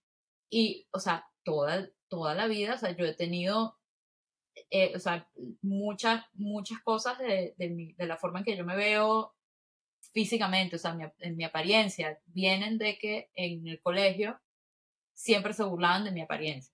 Y, 0.51 0.87
o 0.93 1.01
sea, 1.01 1.29
toda, 1.43 1.91
toda 2.09 2.35
la 2.35 2.47
vida, 2.47 2.75
o 2.75 2.79
sea, 2.79 2.93
yo 2.93 3.05
he 3.05 3.15
tenido, 3.15 3.77
eh, 4.71 4.93
o 4.95 5.01
sea, 5.01 5.29
muchas, 5.63 6.25
muchas 6.35 6.81
cosas 6.83 7.19
de, 7.19 7.57
de, 7.59 7.71
mi, 7.71 7.93
de 7.95 8.07
la 8.07 8.17
forma 8.17 8.39
en 8.39 8.45
que 8.45 8.57
yo 8.57 8.65
me 8.65 8.77
veo 8.77 9.35
físicamente, 10.13 10.77
o 10.77 10.79
sea, 10.79 10.95
mi, 10.95 11.05
en 11.19 11.37
mi 11.37 11.43
apariencia, 11.43 12.21
vienen 12.27 12.79
de 12.79 12.99
que 12.99 13.31
en 13.35 13.67
el 13.67 13.83
colegio 13.83 14.41
siempre 15.13 15.53
se 15.55 15.65
burlaban 15.65 16.05
de 16.05 16.13
mi 16.13 16.21
apariencia. 16.21 16.73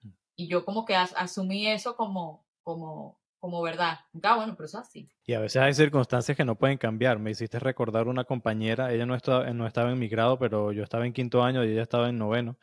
Mm. 0.00 0.10
Y 0.36 0.48
yo 0.48 0.64
como 0.64 0.86
que 0.86 0.96
asumí 0.96 1.66
eso 1.68 1.96
como, 1.96 2.46
como, 2.62 3.20
como 3.44 3.60
verdad. 3.60 3.98
Ah, 4.22 4.36
bueno, 4.36 4.54
pero 4.56 4.64
eso 4.64 4.78
es 4.78 4.86
así. 4.86 5.06
Y 5.26 5.34
a 5.34 5.40
veces 5.40 5.60
hay 5.60 5.74
circunstancias 5.74 6.34
que 6.34 6.46
no 6.46 6.56
pueden 6.56 6.78
cambiar. 6.78 7.18
Me 7.18 7.30
hiciste 7.30 7.58
recordar 7.58 8.08
una 8.08 8.24
compañera, 8.24 8.90
ella 8.90 9.04
no 9.04 9.14
estaba, 9.14 9.52
no 9.52 9.66
estaba 9.66 9.90
en 9.90 9.98
mi 9.98 10.08
grado, 10.08 10.38
pero 10.38 10.72
yo 10.72 10.82
estaba 10.82 11.04
en 11.04 11.12
quinto 11.12 11.42
año 11.42 11.62
y 11.62 11.72
ella 11.72 11.82
estaba 11.82 12.08
en 12.08 12.16
noveno. 12.16 12.56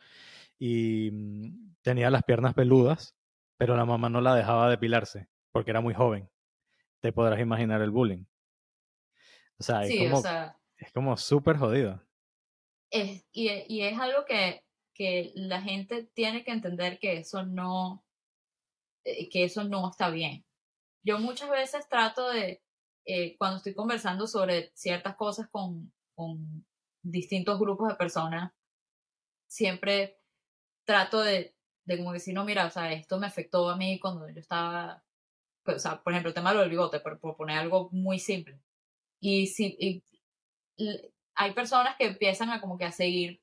Y 0.58 1.08
mm, 1.12 1.74
tenía 1.82 2.10
las 2.10 2.24
piernas 2.24 2.54
peludas, 2.54 3.14
pero 3.58 3.76
la 3.76 3.84
mamá 3.84 4.08
no 4.08 4.20
la 4.20 4.34
dejaba 4.34 4.68
depilarse 4.68 5.28
porque 5.52 5.70
era 5.70 5.80
muy 5.80 5.94
joven. 5.94 6.28
Te 6.98 7.12
podrás 7.12 7.38
imaginar 7.38 7.80
el 7.80 7.92
bullying. 7.92 8.24
O 9.60 9.62
sea, 9.62 9.84
es 9.84 9.96
como, 9.96 10.20
es 10.78 10.92
como 10.92 11.16
súper 11.16 11.58
jodido. 11.58 12.02
Es, 12.90 13.24
y, 13.30 13.50
y, 13.68 13.82
es 13.82 13.96
algo 14.00 14.24
que, 14.24 14.64
que 14.94 15.30
la 15.36 15.62
gente 15.62 16.10
tiene 16.12 16.42
que 16.42 16.50
entender 16.50 16.98
que 16.98 17.18
eso 17.18 17.46
no, 17.46 18.04
eh, 19.04 19.28
que 19.28 19.44
eso 19.44 19.62
no 19.62 19.88
está 19.88 20.10
bien 20.10 20.44
yo 21.02 21.18
muchas 21.18 21.50
veces 21.50 21.88
trato 21.88 22.30
de, 22.30 22.62
eh, 23.04 23.36
cuando 23.38 23.58
estoy 23.58 23.74
conversando 23.74 24.26
sobre 24.26 24.70
ciertas 24.74 25.16
cosas 25.16 25.48
con, 25.50 25.92
con 26.14 26.64
distintos 27.02 27.58
grupos 27.58 27.88
de 27.88 27.96
personas, 27.96 28.52
siempre 29.48 30.18
trato 30.84 31.20
de, 31.20 31.54
de 31.84 31.98
como 31.98 32.12
decir, 32.12 32.34
no, 32.34 32.44
mira, 32.44 32.66
o 32.66 32.70
sea, 32.70 32.92
esto 32.92 33.18
me 33.18 33.26
afectó 33.26 33.68
a 33.68 33.76
mí 33.76 33.98
cuando 34.00 34.28
yo 34.28 34.40
estaba, 34.40 35.02
pues, 35.64 35.78
o 35.78 35.80
sea, 35.80 36.02
por 36.02 36.12
ejemplo, 36.12 36.28
el 36.28 36.34
tema 36.34 36.54
del 36.54 36.70
bigote, 36.70 37.00
por, 37.00 37.18
poner 37.36 37.58
algo 37.58 37.88
muy 37.92 38.18
simple. 38.18 38.60
Y 39.20 39.48
si 39.48 39.76
y, 39.78 40.04
hay 41.34 41.52
personas 41.54 41.96
que 41.96 42.06
empiezan 42.06 42.50
a 42.50 42.60
como 42.60 42.78
que 42.78 42.84
a 42.84 42.92
seguir, 42.92 43.42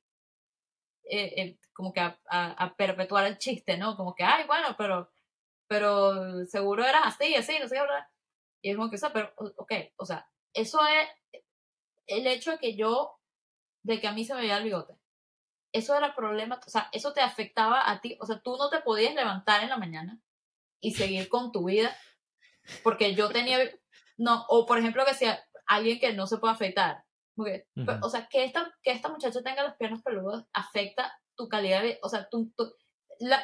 eh, 1.04 1.34
eh, 1.38 1.60
como 1.74 1.92
que 1.94 2.02
a, 2.02 2.20
a, 2.30 2.76
perpetuar 2.76 3.26
el 3.26 3.38
chiste, 3.38 3.78
¿no? 3.78 3.96
Como 3.96 4.14
que, 4.16 4.24
ay, 4.24 4.46
bueno, 4.48 4.76
pero 4.78 5.10
pero 5.70 6.46
seguro 6.48 6.84
eras 6.84 7.04
así, 7.06 7.36
así, 7.36 7.58
no 7.60 7.68
sé 7.68 7.76
qué, 7.76 7.82
¿verdad? 7.82 8.08
Y 8.62 8.72
es 8.72 8.76
como 8.76 8.90
que, 8.90 8.96
o 8.96 9.00
sea, 9.00 9.14
pero, 9.14 9.32
ok, 9.38 9.72
o 9.98 10.06
sea, 10.06 10.28
eso 10.54 10.80
es 10.86 11.08
el 12.08 12.26
hecho 12.26 12.52
de 12.52 12.58
que 12.58 12.76
yo, 12.76 13.20
de 13.84 14.02
que 14.02 14.08
a 14.08 14.14
mí 14.14 14.26
se 14.26 14.34
me 14.34 14.42
veía 14.42 14.58
el 14.58 14.64
bigote. 14.64 14.96
Eso 15.72 15.96
era 15.96 16.08
el 16.08 16.16
problema, 16.16 16.60
o 16.66 16.70
sea, 16.70 16.90
eso 16.92 17.14
te 17.14 17.22
afectaba 17.22 17.90
a 17.90 18.02
ti, 18.02 18.18
o 18.20 18.26
sea, 18.26 18.42
tú 18.42 18.58
no 18.58 18.72
te 18.72 18.82
podías 18.82 19.14
levantar 19.14 19.62
en 19.62 19.70
la 19.70 19.78
mañana 19.78 20.20
y 20.82 20.96
seguir 20.96 21.30
con 21.30 21.52
tu 21.52 21.66
vida, 21.66 21.96
porque 22.84 23.14
yo 23.14 23.30
tenía, 23.30 23.60
no, 24.18 24.46
o 24.50 24.66
por 24.66 24.80
ejemplo 24.80 25.06
que 25.06 25.14
sea 25.14 25.40
alguien 25.68 26.00
que 26.00 26.14
no 26.14 26.26
se 26.26 26.40
puede 26.40 26.54
afeitar, 26.56 27.06
porque, 27.36 27.68
o 28.02 28.10
sea, 28.10 28.28
que 28.28 28.44
esta, 28.44 28.76
que 28.82 28.92
esta 28.92 29.10
muchacha 29.10 29.44
tenga 29.44 29.62
las 29.62 29.78
piernas 29.78 30.02
peludas 30.02 30.48
afecta 30.52 31.14
tu 31.36 31.48
calidad 31.48 31.84
de, 31.84 32.00
o 32.02 32.10
sea, 32.10 32.28
tu, 32.28 32.52
tu 32.58 32.74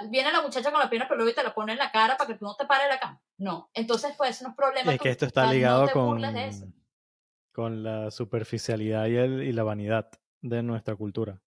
viene 0.09 0.31
la 0.31 0.41
muchacha 0.41 0.71
con 0.71 0.79
la 0.79 0.89
pierna 0.89 1.07
peluda 1.07 1.31
y 1.31 1.35
te 1.35 1.43
la 1.43 1.53
pone 1.53 1.73
en 1.73 1.79
la 1.79 1.91
cara 1.91 2.17
para 2.17 2.27
que 2.27 2.37
tú 2.37 2.45
no 2.45 2.55
te 2.55 2.65
pares 2.65 2.87
la 2.89 2.99
cama. 2.99 3.21
No. 3.37 3.69
Entonces, 3.73 4.13
pues, 4.17 4.41
unos 4.41 4.55
problemas. 4.55 4.93
Es 4.93 5.01
que 5.01 5.09
esto 5.09 5.25
está 5.25 5.51
ligado 5.51 5.89
con, 5.91 6.21
con 7.51 7.83
la 7.83 8.11
superficialidad 8.11 9.07
y, 9.07 9.15
el, 9.17 9.43
y 9.43 9.51
la 9.51 9.63
vanidad 9.63 10.09
de 10.41 10.63
nuestra 10.63 10.95
cultura. 10.95 11.41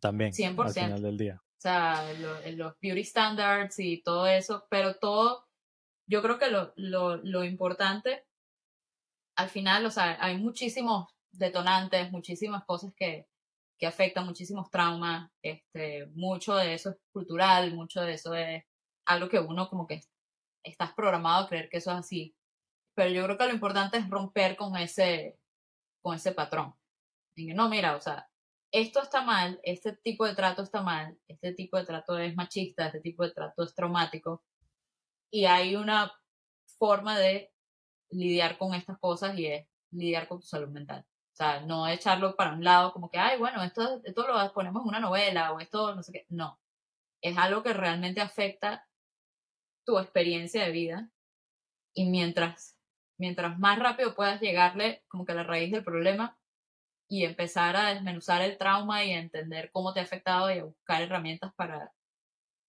También. 0.00 0.32
100%. 0.32 0.66
Al 0.66 0.72
final 0.72 1.02
del 1.02 1.18
día. 1.18 1.42
O 1.42 1.60
sea, 1.60 2.02
los 2.54 2.74
beauty 2.80 3.04
standards 3.04 3.78
y 3.78 4.02
todo 4.02 4.26
eso, 4.26 4.66
pero 4.70 4.94
todo, 4.94 5.46
yo 6.06 6.22
creo 6.22 6.38
que 6.38 6.48
lo, 6.48 6.72
lo, 6.76 7.18
lo 7.18 7.44
importante, 7.44 8.26
al 9.36 9.50
final, 9.50 9.84
o 9.84 9.90
sea, 9.90 10.16
hay 10.24 10.38
muchísimos 10.38 11.14
detonantes, 11.32 12.10
muchísimas 12.12 12.64
cosas 12.64 12.94
que, 12.96 13.28
que 13.80 13.86
afecta 13.86 14.22
muchísimos 14.22 14.70
traumas, 14.70 15.30
este, 15.42 16.06
mucho 16.08 16.54
de 16.54 16.74
eso 16.74 16.90
es 16.90 16.96
cultural, 17.12 17.74
mucho 17.74 18.02
de 18.02 18.12
eso 18.12 18.34
es 18.34 18.62
algo 19.06 19.30
que 19.30 19.38
uno 19.40 19.70
como 19.70 19.86
que 19.86 20.02
estás 20.62 20.92
programado 20.92 21.44
a 21.44 21.48
creer 21.48 21.70
que 21.70 21.78
eso 21.78 21.90
es 21.92 21.96
así. 21.96 22.36
Pero 22.94 23.10
yo 23.10 23.24
creo 23.24 23.38
que 23.38 23.46
lo 23.46 23.54
importante 23.54 23.96
es 23.96 24.10
romper 24.10 24.56
con 24.56 24.76
ese, 24.76 25.38
con 26.02 26.14
ese 26.14 26.32
patrón. 26.32 26.74
Y 27.34 27.54
no, 27.54 27.70
mira, 27.70 27.96
o 27.96 28.00
sea, 28.02 28.28
esto 28.70 29.00
está 29.02 29.22
mal, 29.22 29.58
este 29.62 29.96
tipo 29.96 30.26
de 30.26 30.34
trato 30.34 30.62
está 30.62 30.82
mal, 30.82 31.18
este 31.26 31.54
tipo 31.54 31.78
de 31.78 31.86
trato 31.86 32.18
es 32.18 32.36
machista, 32.36 32.86
este 32.86 33.00
tipo 33.00 33.24
de 33.24 33.32
trato 33.32 33.64
es 33.64 33.74
traumático. 33.74 34.44
Y 35.32 35.46
hay 35.46 35.74
una 35.74 36.12
forma 36.78 37.18
de 37.18 37.50
lidiar 38.10 38.58
con 38.58 38.74
estas 38.74 38.98
cosas 38.98 39.38
y 39.38 39.46
es 39.46 39.66
lidiar 39.90 40.28
con 40.28 40.40
tu 40.40 40.46
salud 40.46 40.68
mental. 40.68 41.06
Sea, 41.40 41.60
no 41.60 41.88
echarlo 41.88 42.36
para 42.36 42.52
un 42.52 42.62
lado 42.62 42.92
como 42.92 43.10
que, 43.10 43.16
ay, 43.18 43.38
bueno, 43.38 43.62
esto, 43.62 44.02
esto 44.04 44.28
lo 44.28 44.52
ponemos 44.52 44.82
en 44.82 44.88
una 44.90 45.00
novela 45.00 45.52
o 45.52 45.60
esto 45.60 45.94
no 45.94 46.02
sé 46.02 46.12
qué. 46.12 46.26
No. 46.28 46.60
Es 47.22 47.38
algo 47.38 47.62
que 47.62 47.72
realmente 47.72 48.20
afecta 48.20 48.86
tu 49.86 49.98
experiencia 49.98 50.62
de 50.62 50.70
vida 50.70 51.10
y 51.94 52.10
mientras, 52.10 52.76
mientras 53.18 53.58
más 53.58 53.78
rápido 53.78 54.14
puedas 54.14 54.38
llegarle 54.42 55.02
como 55.08 55.24
que 55.24 55.32
a 55.32 55.36
la 55.36 55.44
raíz 55.44 55.72
del 55.72 55.82
problema 55.82 56.38
y 57.08 57.24
empezar 57.24 57.74
a 57.74 57.94
desmenuzar 57.94 58.42
el 58.42 58.58
trauma 58.58 59.02
y 59.04 59.12
a 59.12 59.20
entender 59.20 59.70
cómo 59.72 59.94
te 59.94 60.00
ha 60.00 60.02
afectado 60.02 60.50
y 60.50 60.58
a 60.58 60.64
buscar 60.64 61.00
herramientas 61.00 61.54
para, 61.54 61.94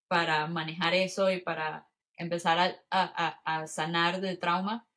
para 0.08 0.48
manejar 0.48 0.94
eso 0.94 1.30
y 1.30 1.42
para 1.42 1.90
empezar 2.16 2.58
a, 2.58 2.82
a, 2.90 3.42
a 3.44 3.68
sanar 3.68 4.22
del 4.22 4.40
trauma, 4.40 4.88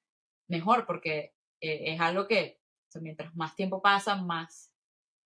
mejor, 0.49 0.87
porque 0.87 1.35
eh, 1.61 1.93
es 1.93 2.01
algo 2.01 2.29
que 2.29 2.61
mientras 3.01 3.35
más 3.35 3.55
tiempo 3.55 3.83
pasa, 3.83 4.17
más 4.17 4.73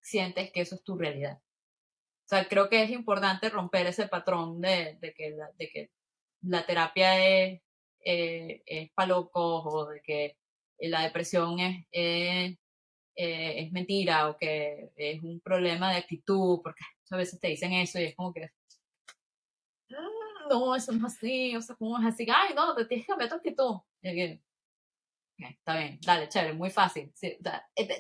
sientes 0.01 0.51
que 0.53 0.61
eso 0.61 0.75
es 0.75 0.83
tu 0.83 0.97
realidad. 0.97 1.41
O 1.41 2.29
sea, 2.29 2.47
creo 2.47 2.69
que 2.69 2.83
es 2.83 2.91
importante 2.91 3.49
romper 3.49 3.87
ese 3.87 4.07
patrón 4.07 4.61
de, 4.61 4.99
de, 5.01 5.15
que, 5.15 5.31
la, 5.31 5.51
de 5.59 5.69
que 5.71 5.91
la 6.43 6.67
terapia 6.67 7.19
es, 7.25 7.63
eh, 8.05 8.63
es 8.67 8.91
para 8.93 9.09
locos 9.09 9.63
o 9.67 9.87
de 9.87 10.03
que 10.03 10.37
la 10.79 11.03
depresión 11.03 11.59
es, 11.59 11.87
es, 11.91 12.59
eh, 13.17 13.65
es 13.65 13.73
mentira 13.73 14.29
o 14.29 14.37
que 14.37 14.93
es 14.97 15.23
un 15.23 15.41
problema 15.41 15.91
de 15.91 15.99
actitud, 15.99 16.61
porque 16.63 16.85
a 17.11 17.17
veces 17.17 17.41
te 17.41 17.49
dicen 17.49 17.73
eso 17.73 17.99
y 17.99 18.05
es 18.05 18.15
como 18.15 18.33
que 18.33 18.51
mm, 19.89 20.49
no, 20.51 20.77
eso 20.77 20.93
no 20.93 21.07
es 21.07 21.15
así, 21.15 21.57
o 21.57 21.63
sea, 21.63 21.77
¿cómo 21.77 21.99
es 21.99 22.07
así? 22.07 22.27
Ay, 22.33 22.55
no, 22.55 22.75
te 22.75 22.85
tienes 22.85 23.07
que 23.07 23.11
cambiar 23.11 23.31
tu 23.31 23.37
actitud. 23.37 23.77
Está 25.39 25.77
bien, 25.79 26.01
dale, 26.05 26.29
chévere, 26.29 26.55
muy 26.55 26.71
fácil. 26.71 27.13
Eh, 27.23 27.39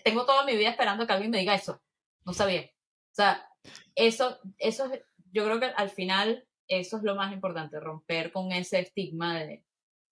tengo 0.04 0.26
toda 0.26 0.44
mi 0.44 0.56
vida 0.56 0.70
esperando 0.70 1.06
que 1.06 1.12
alguien 1.12 1.30
me 1.30 1.38
diga 1.38 1.54
eso. 1.54 1.80
no 2.24 2.32
sabía. 2.32 2.62
O 2.62 3.14
sea, 3.14 3.48
eso, 3.94 4.38
eso 4.58 4.90
yo 5.32 5.44
creo 5.44 5.60
que 5.60 5.66
al 5.66 5.90
final 5.90 6.46
eso 6.66 6.96
es 6.96 7.02
lo 7.02 7.14
más 7.14 7.32
importante, 7.32 7.80
romper 7.80 8.32
con 8.32 8.52
ese 8.52 8.80
estigma 8.80 9.38
de, 9.38 9.64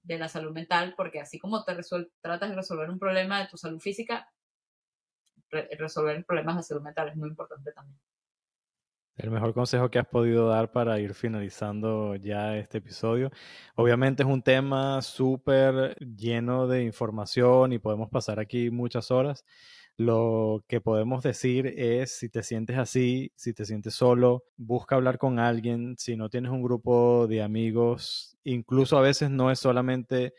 de 0.03 0.19
la 0.19 0.29
salud 0.29 0.53
mental, 0.53 0.95
porque 0.97 1.21
así 1.21 1.39
como 1.39 1.65
te 1.65 1.77
tratas 2.21 2.51
de 2.51 2.57
resolver 2.57 2.89
un 2.91 2.99
problema 2.99 3.41
de 3.41 3.49
tu 3.49 3.57
salud 3.57 3.81
física, 3.81 4.31
resolver 5.51 6.25
problemas 6.25 6.57
de 6.57 6.63
salud 6.63 6.83
mental 6.83 7.09
es 7.09 7.17
muy 7.17 7.29
importante 7.29 7.73
también. 7.73 8.01
El 9.17 9.31
mejor 9.31 9.55
consejo 9.55 9.91
que 9.91 9.99
has 9.99 10.07
podido 10.07 10.49
dar 10.49 10.71
para 10.73 11.01
ir 11.01 11.15
finalizando 11.15 12.17
ya 12.17 12.59
este 12.59 12.79
episodio. 12.79 13.31
Obviamente 13.75 14.23
es 14.23 14.29
un 14.29 14.43
tema 14.43 15.01
súper 15.01 15.97
lleno 15.99 16.67
de 16.67 16.83
información 16.85 17.73
y 17.73 17.79
podemos 17.79 18.11
pasar 18.11 18.39
aquí 18.41 18.71
muchas 18.71 19.11
horas. 19.11 19.47
Lo 19.97 20.63
que 20.69 20.83
podemos 20.83 21.23
decir 21.23 21.67
es, 21.67 22.19
si 22.19 22.29
te 22.29 22.43
sientes 22.43 22.77
así, 22.77 23.33
si 23.37 23.55
te 23.55 23.65
sientes 23.65 23.95
solo, 23.95 24.45
busca 24.59 24.97
hablar 24.97 25.17
con 25.17 25.39
alguien. 25.39 25.97
Si 25.97 26.15
no 26.17 26.29
tienes 26.29 26.51
un 26.53 26.63
grupo 26.63 27.27
de 27.27 27.43
amigos, 27.43 28.37
incluso 28.45 28.99
a 28.99 29.01
veces 29.01 29.31
no 29.31 29.51
es 29.51 29.59
solamente 29.59 30.35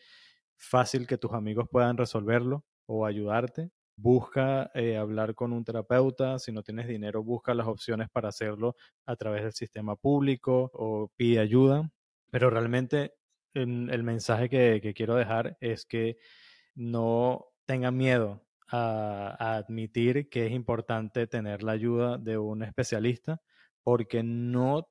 fácil 0.56 1.08
que 1.08 1.18
tus 1.18 1.34
amigos 1.34 1.68
puedan 1.72 1.98
resolverlo 1.98 2.64
o 2.86 3.08
ayudarte 3.08 3.72
busca 3.98 4.72
eh, 4.76 4.96
hablar 4.96 5.36
con 5.36 5.52
un 5.52 5.66
terapeuta, 5.66 6.40
si 6.40 6.52
no 6.52 6.64
tienes 6.64 6.88
dinero, 6.88 7.24
busca 7.24 7.54
las 7.54 7.68
opciones 7.68 8.10
para 8.10 8.30
hacerlo 8.30 8.76
a 9.06 9.16
través 9.16 9.44
del 9.44 9.54
sistema 9.54 9.96
público 9.96 10.72
o 10.74 11.12
pide 11.16 11.40
ayuda. 11.40 11.90
Pero 12.32 12.50
realmente 12.50 13.14
el 13.54 14.04
mensaje 14.04 14.50
que, 14.50 14.94
quiero 14.96 15.16
dejar 15.16 15.58
es 15.62 15.86
que 15.86 16.18
no 16.76 17.48
tengan 17.66 17.98
miedo 17.98 18.46
a, 18.70 19.36
a 19.40 19.58
admitir 19.58 20.30
que 20.30 20.46
es 20.46 20.52
importante 20.52 21.26
tener 21.26 21.64
la 21.64 21.72
ayuda 21.72 22.18
de 22.18 22.38
un 22.38 22.64
especialista 22.64 23.42
porque 23.84 24.22
no 24.22 24.90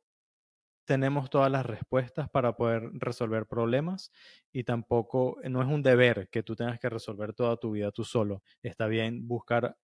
tenemos 0.86 1.30
todas 1.30 1.50
las 1.50 1.66
respuestas 1.66 2.30
para 2.30 2.56
poder 2.56 2.90
resolver 2.94 3.46
problemas 3.46 4.12
y 4.52 4.64
tampoco 4.64 5.38
no 5.44 5.60
es 5.62 5.68
un 5.68 5.82
deber 5.82 6.28
que 6.30 6.42
tú 6.42 6.56
tengas 6.56 6.78
que 6.80 6.88
resolver 6.88 7.34
toda 7.34 7.56
tu 7.58 7.72
vida 7.72 7.90
tú 7.92 8.04
solo. 8.04 8.42
Está 8.62 8.86
bien 8.86 9.26
buscar 9.28 9.76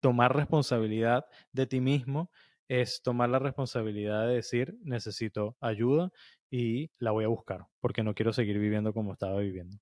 tomar 0.00 0.34
responsabilidad 0.34 1.26
de 1.52 1.66
ti 1.66 1.80
mismo 1.80 2.30
es 2.68 3.02
tomar 3.02 3.28
la 3.28 3.38
responsabilidad 3.38 4.28
de 4.28 4.34
decir 4.36 4.76
necesito 4.82 5.56
ayuda 5.60 6.10
y 6.50 6.90
la 6.98 7.10
voy 7.10 7.24
a 7.24 7.28
buscar 7.28 7.66
porque 7.80 8.02
no 8.02 8.14
quiero 8.14 8.32
seguir 8.32 8.58
viviendo 8.58 8.92
como 8.92 9.12
estaba 9.12 9.38
viviendo. 9.40 9.78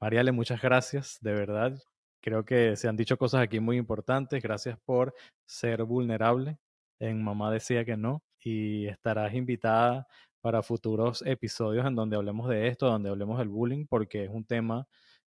Mariale, 0.00 0.32
muchas 0.32 0.62
gracias, 0.62 1.18
de 1.20 1.32
verdad. 1.32 1.78
Creo 2.20 2.44
que 2.44 2.76
se 2.76 2.88
han 2.88 2.96
dicho 2.96 3.18
cosas 3.18 3.42
aquí 3.42 3.60
muy 3.60 3.76
importantes. 3.76 4.42
Gracias 4.42 4.78
por 4.84 5.14
ser 5.46 5.84
vulnerable. 5.84 6.58
En 7.00 7.22
Mamá 7.22 7.50
decía 7.52 7.84
que 7.84 7.96
no 7.96 8.22
y 8.48 8.86
estarás 8.86 9.34
invitada 9.34 10.06
para 10.40 10.62
futuros 10.62 11.22
episodios 11.26 11.84
en 11.86 11.94
donde 11.94 12.16
hablemos 12.16 12.48
de 12.48 12.68
esto, 12.68 12.86
donde 12.86 13.10
hablemos 13.10 13.38
del 13.38 13.48
bullying, 13.48 13.86
porque 13.86 14.24
es 14.24 14.30
un 14.30 14.44
tema 14.44 14.86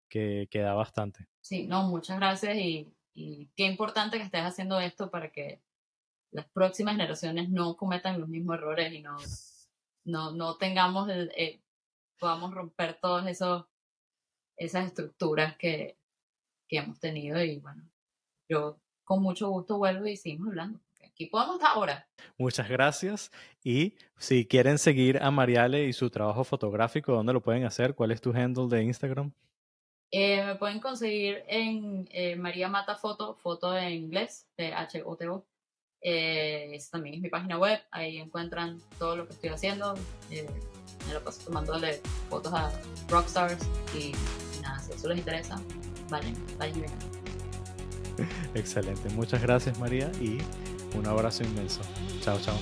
que, 0.09 0.47
queda 0.49 0.73
bastante. 0.73 1.27
Sí, 1.41 1.67
no, 1.67 1.83
muchas 1.83 2.17
gracias 2.17 2.55
y, 2.57 2.91
qué 3.13 3.65
importante 3.65 4.17
que 4.17 4.23
estés 4.23 4.41
haciendo 4.41 4.79
esto 4.79 5.11
para 5.11 5.31
que 5.31 5.61
las 6.31 6.47
próximas 6.47 6.95
generaciones 6.95 7.49
no 7.49 7.75
cometan 7.75 8.19
los 8.19 8.29
mismos 8.29 8.55
errores 8.55 8.91
y 8.93 9.01
no, 9.01 9.17
no, 10.05 10.31
no 10.31 10.55
tengamos 10.55 11.09
el, 11.09 11.29
eh, 11.35 11.61
podamos 12.17 12.53
romper 12.53 12.97
todas 13.01 13.27
esas 13.27 14.85
estructuras 14.85 15.57
que, 15.57 15.97
que 16.69 16.77
hemos 16.77 16.99
tenido 16.99 17.43
y 17.43 17.59
bueno, 17.59 17.83
yo 18.49 18.79
con 19.03 19.21
mucho 19.21 19.49
gusto 19.49 19.77
vuelvo 19.77 20.07
y 20.07 20.15
seguimos 20.15 20.47
hablando 20.47 20.79
y 21.21 21.27
podemos 21.27 21.55
estar 21.55 21.71
ahora. 21.75 22.07
Muchas 22.37 22.67
gracias. 22.67 23.31
Y 23.63 23.95
si 24.17 24.47
quieren 24.47 24.77
seguir 24.77 25.21
a 25.21 25.29
Mariale 25.29 25.85
y 25.85 25.93
su 25.93 26.09
trabajo 26.09 26.43
fotográfico, 26.43 27.13
¿dónde 27.13 27.33
lo 27.33 27.41
pueden 27.41 27.65
hacer? 27.65 27.93
¿Cuál 27.93 28.11
es 28.11 28.21
tu 28.21 28.31
handle 28.31 28.67
de 28.67 28.83
Instagram? 28.83 29.31
Eh, 30.11 30.43
me 30.43 30.55
pueden 30.55 30.79
conseguir 30.79 31.43
en 31.47 32.07
eh, 32.11 32.35
María 32.35 32.67
Mata 32.67 32.95
Foto, 32.95 33.35
foto 33.35 33.77
en 33.77 33.93
inglés, 33.93 34.47
T-H-O-T-O. 34.55 35.45
Eh, 36.03 36.79
también 36.91 37.15
es 37.15 37.21
mi 37.21 37.29
página 37.29 37.59
web, 37.59 37.79
ahí 37.91 38.17
encuentran 38.17 38.81
todo 38.97 39.15
lo 39.15 39.27
que 39.27 39.33
estoy 39.33 39.49
haciendo. 39.49 39.93
Me 41.07 41.13
lo 41.13 41.23
paso 41.23 41.45
tomándole 41.45 42.01
fotos 42.29 42.53
a 42.53 42.71
rockstars 43.07 43.63
y, 43.95 44.13
nada, 44.61 44.79
si 44.79 44.93
eso 44.93 45.07
les 45.07 45.19
interesa, 45.19 45.61
vayan, 46.09 46.35
vayan. 46.57 46.85
Excelente, 48.55 49.09
muchas 49.09 49.41
gracias 49.41 49.79
María 49.79 50.11
y 50.19 50.39
un 50.95 51.05
abrazo 51.05 51.43
inmenso. 51.43 51.81
Chao, 52.21 52.39
chao. 52.39 52.57